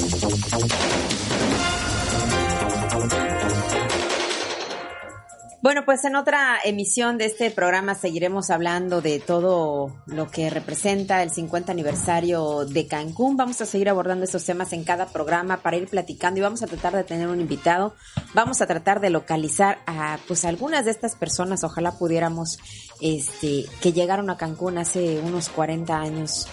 Bueno, 5.66 5.84
pues 5.84 6.06
en 6.06 6.16
otra 6.16 6.60
emisión 6.64 7.18
de 7.18 7.26
este 7.26 7.50
programa 7.50 7.96
seguiremos 7.96 8.52
hablando 8.52 9.02
de 9.02 9.20
todo 9.20 9.92
lo 10.06 10.30
que 10.30 10.52
representa 10.52 11.24
el 11.24 11.32
50 11.32 11.72
aniversario 11.72 12.66
de 12.66 12.86
Cancún. 12.86 13.36
Vamos 13.36 13.60
a 13.62 13.66
seguir 13.66 13.90
abordando 13.90 14.26
esos 14.26 14.46
temas 14.46 14.74
en 14.74 14.84
cada 14.84 15.08
programa 15.08 15.64
para 15.64 15.78
ir 15.78 15.88
platicando 15.88 16.40
y 16.40 16.44
vamos 16.44 16.62
a 16.62 16.68
tratar 16.68 16.96
de 16.96 17.04
tener 17.04 17.30
un 17.30 17.42
invitado. 17.42 17.96
Vamos 18.36 18.62
a 18.62 18.68
tratar 18.68 19.02
de 19.02 19.10
localizar 19.10 19.80
a 19.88 20.20
pues 20.28 20.46
algunas 20.46 20.86
de 20.86 20.92
estas 20.92 21.16
personas. 21.16 21.64
Ojalá 21.64 21.98
pudiéramos 21.98 22.60
este 23.02 23.66
que 23.82 23.92
llegaron 23.92 24.30
a 24.30 24.38
Cancún 24.38 24.78
hace 24.78 25.18
unos 25.18 25.50
40 25.50 26.00
años 26.00 26.48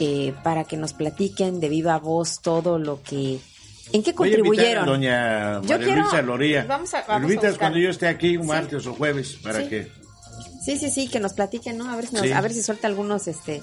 eh, 0.00 0.32
para 0.42 0.64
que 0.64 0.78
nos 0.78 0.94
platiquen 0.94 1.60
de 1.60 1.68
viva 1.68 1.98
voz 1.98 2.40
todo 2.40 2.78
lo 2.78 3.02
que 3.02 3.40
¿En 3.92 4.02
qué 4.02 4.14
contribuyeron? 4.14 4.86
Voy 4.86 5.06
a 5.06 5.60
doña 5.60 5.60
María 5.60 5.96
Luisa 5.96 6.22
Loría. 6.22 6.64
Vamos 6.64 6.94
a, 6.94 7.04
vamos 7.06 7.32
cuando 7.58 7.78
yo 7.78 7.90
esté 7.90 8.08
aquí 8.08 8.36
un 8.36 8.46
martes 8.46 8.86
o 8.86 8.94
jueves 8.94 9.38
para 9.42 9.68
que 9.68 9.90
Sí, 10.64 10.78
sí, 10.78 10.90
sí, 10.90 11.08
que 11.08 11.20
nos 11.20 11.34
platiquen, 11.34 11.76
¿no? 11.76 11.90
A 11.90 11.96
ver 11.96 12.06
si 12.06 12.14
nos, 12.14 12.30
a 12.32 12.40
ver 12.40 12.52
si 12.52 12.62
suelta 12.62 12.86
algunos 12.86 13.28
este 13.28 13.60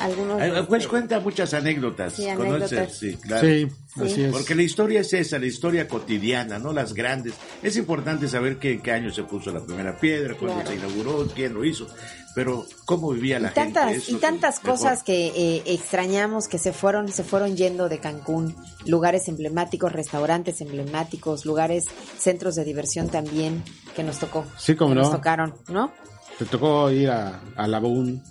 algunos 0.00 0.38
pues 0.66 0.82
este, 0.82 0.90
cuenta 0.90 1.20
muchas 1.20 1.54
anécdotas, 1.54 2.14
sí, 2.14 2.26
anécdotas. 2.26 2.92
sí, 2.92 3.16
claro. 3.16 3.46
Sí, 3.46 3.68
así 4.00 4.24
es. 4.24 4.32
Porque 4.32 4.54
la 4.54 4.62
historia 4.62 5.00
es 5.00 5.12
esa, 5.12 5.38
la 5.38 5.46
historia 5.46 5.86
cotidiana, 5.86 6.58
no 6.58 6.72
las 6.72 6.94
grandes. 6.94 7.34
Es 7.62 7.76
importante 7.76 8.26
saber 8.28 8.56
qué, 8.56 8.72
en 8.72 8.80
qué 8.80 8.92
año 8.92 9.12
se 9.12 9.22
puso 9.22 9.52
la 9.52 9.64
primera 9.64 9.96
piedra, 9.98 10.34
cuándo 10.34 10.66
se 10.66 10.74
inauguró, 10.74 11.28
quién 11.34 11.54
lo 11.54 11.64
hizo 11.64 11.86
pero 12.34 12.66
cómo 12.84 13.10
vivía 13.10 13.38
la 13.38 13.50
gente. 13.50 14.02
y 14.08 14.14
tantas 14.16 14.58
cosas 14.58 15.02
que 15.02 15.28
eh, 15.28 15.62
extrañamos 15.66 16.48
que 16.48 16.58
se 16.58 16.72
fueron, 16.72 17.08
se 17.08 17.24
fueron 17.24 17.56
yendo 17.56 17.88
de 17.88 17.98
Cancún, 17.98 18.56
lugares 18.86 19.28
emblemáticos, 19.28 19.92
restaurantes 19.92 20.60
emblemáticos, 20.60 21.44
lugares, 21.44 21.86
centros 22.18 22.54
de 22.54 22.64
diversión 22.64 23.08
también 23.08 23.62
que 23.94 24.02
nos 24.02 24.18
tocó. 24.18 24.44
Sí, 24.56 24.74
como 24.74 24.94
no. 24.94 25.02
Nos 25.02 25.10
tocaron, 25.10 25.54
¿no? 25.68 25.92
Te 26.38 26.46
tocó 26.46 26.90
ir 26.90 27.10
a, 27.10 27.40
a 27.56 27.66
La 27.66 27.78
Boon. 27.78 28.22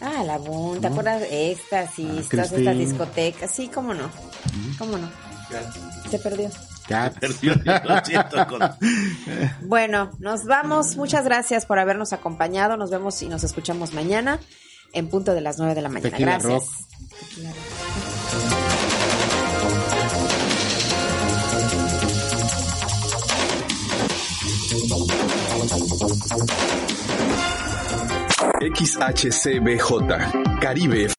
Ah, 0.00 0.24
La 0.24 0.38
Boon, 0.38 0.80
¿te 0.80 0.86
acuerdas 0.86 1.22
y 1.30 1.56
todas 2.30 2.52
estas 2.52 2.78
discotecas? 2.78 3.50
Sí, 3.50 3.68
cómo 3.68 3.92
no, 3.92 4.10
cómo 4.78 4.96
no. 4.96 5.08
Se 6.10 6.18
perdió. 6.18 6.48
Bueno, 9.62 10.10
nos 10.18 10.44
vamos. 10.44 10.96
Muchas 10.96 11.24
gracias 11.24 11.66
por 11.66 11.78
habernos 11.78 12.12
acompañado. 12.12 12.76
Nos 12.76 12.90
vemos 12.90 13.20
y 13.22 13.28
nos 13.28 13.44
escuchamos 13.44 13.92
mañana 13.92 14.38
en 14.92 15.08
punto 15.08 15.34
de 15.34 15.40
las 15.40 15.58
9 15.58 15.74
de 15.74 15.82
la 15.82 15.88
mañana. 15.88 16.16
gracias. 16.18 16.64
XHCBJ 28.60 30.60
Caribe 30.60 31.10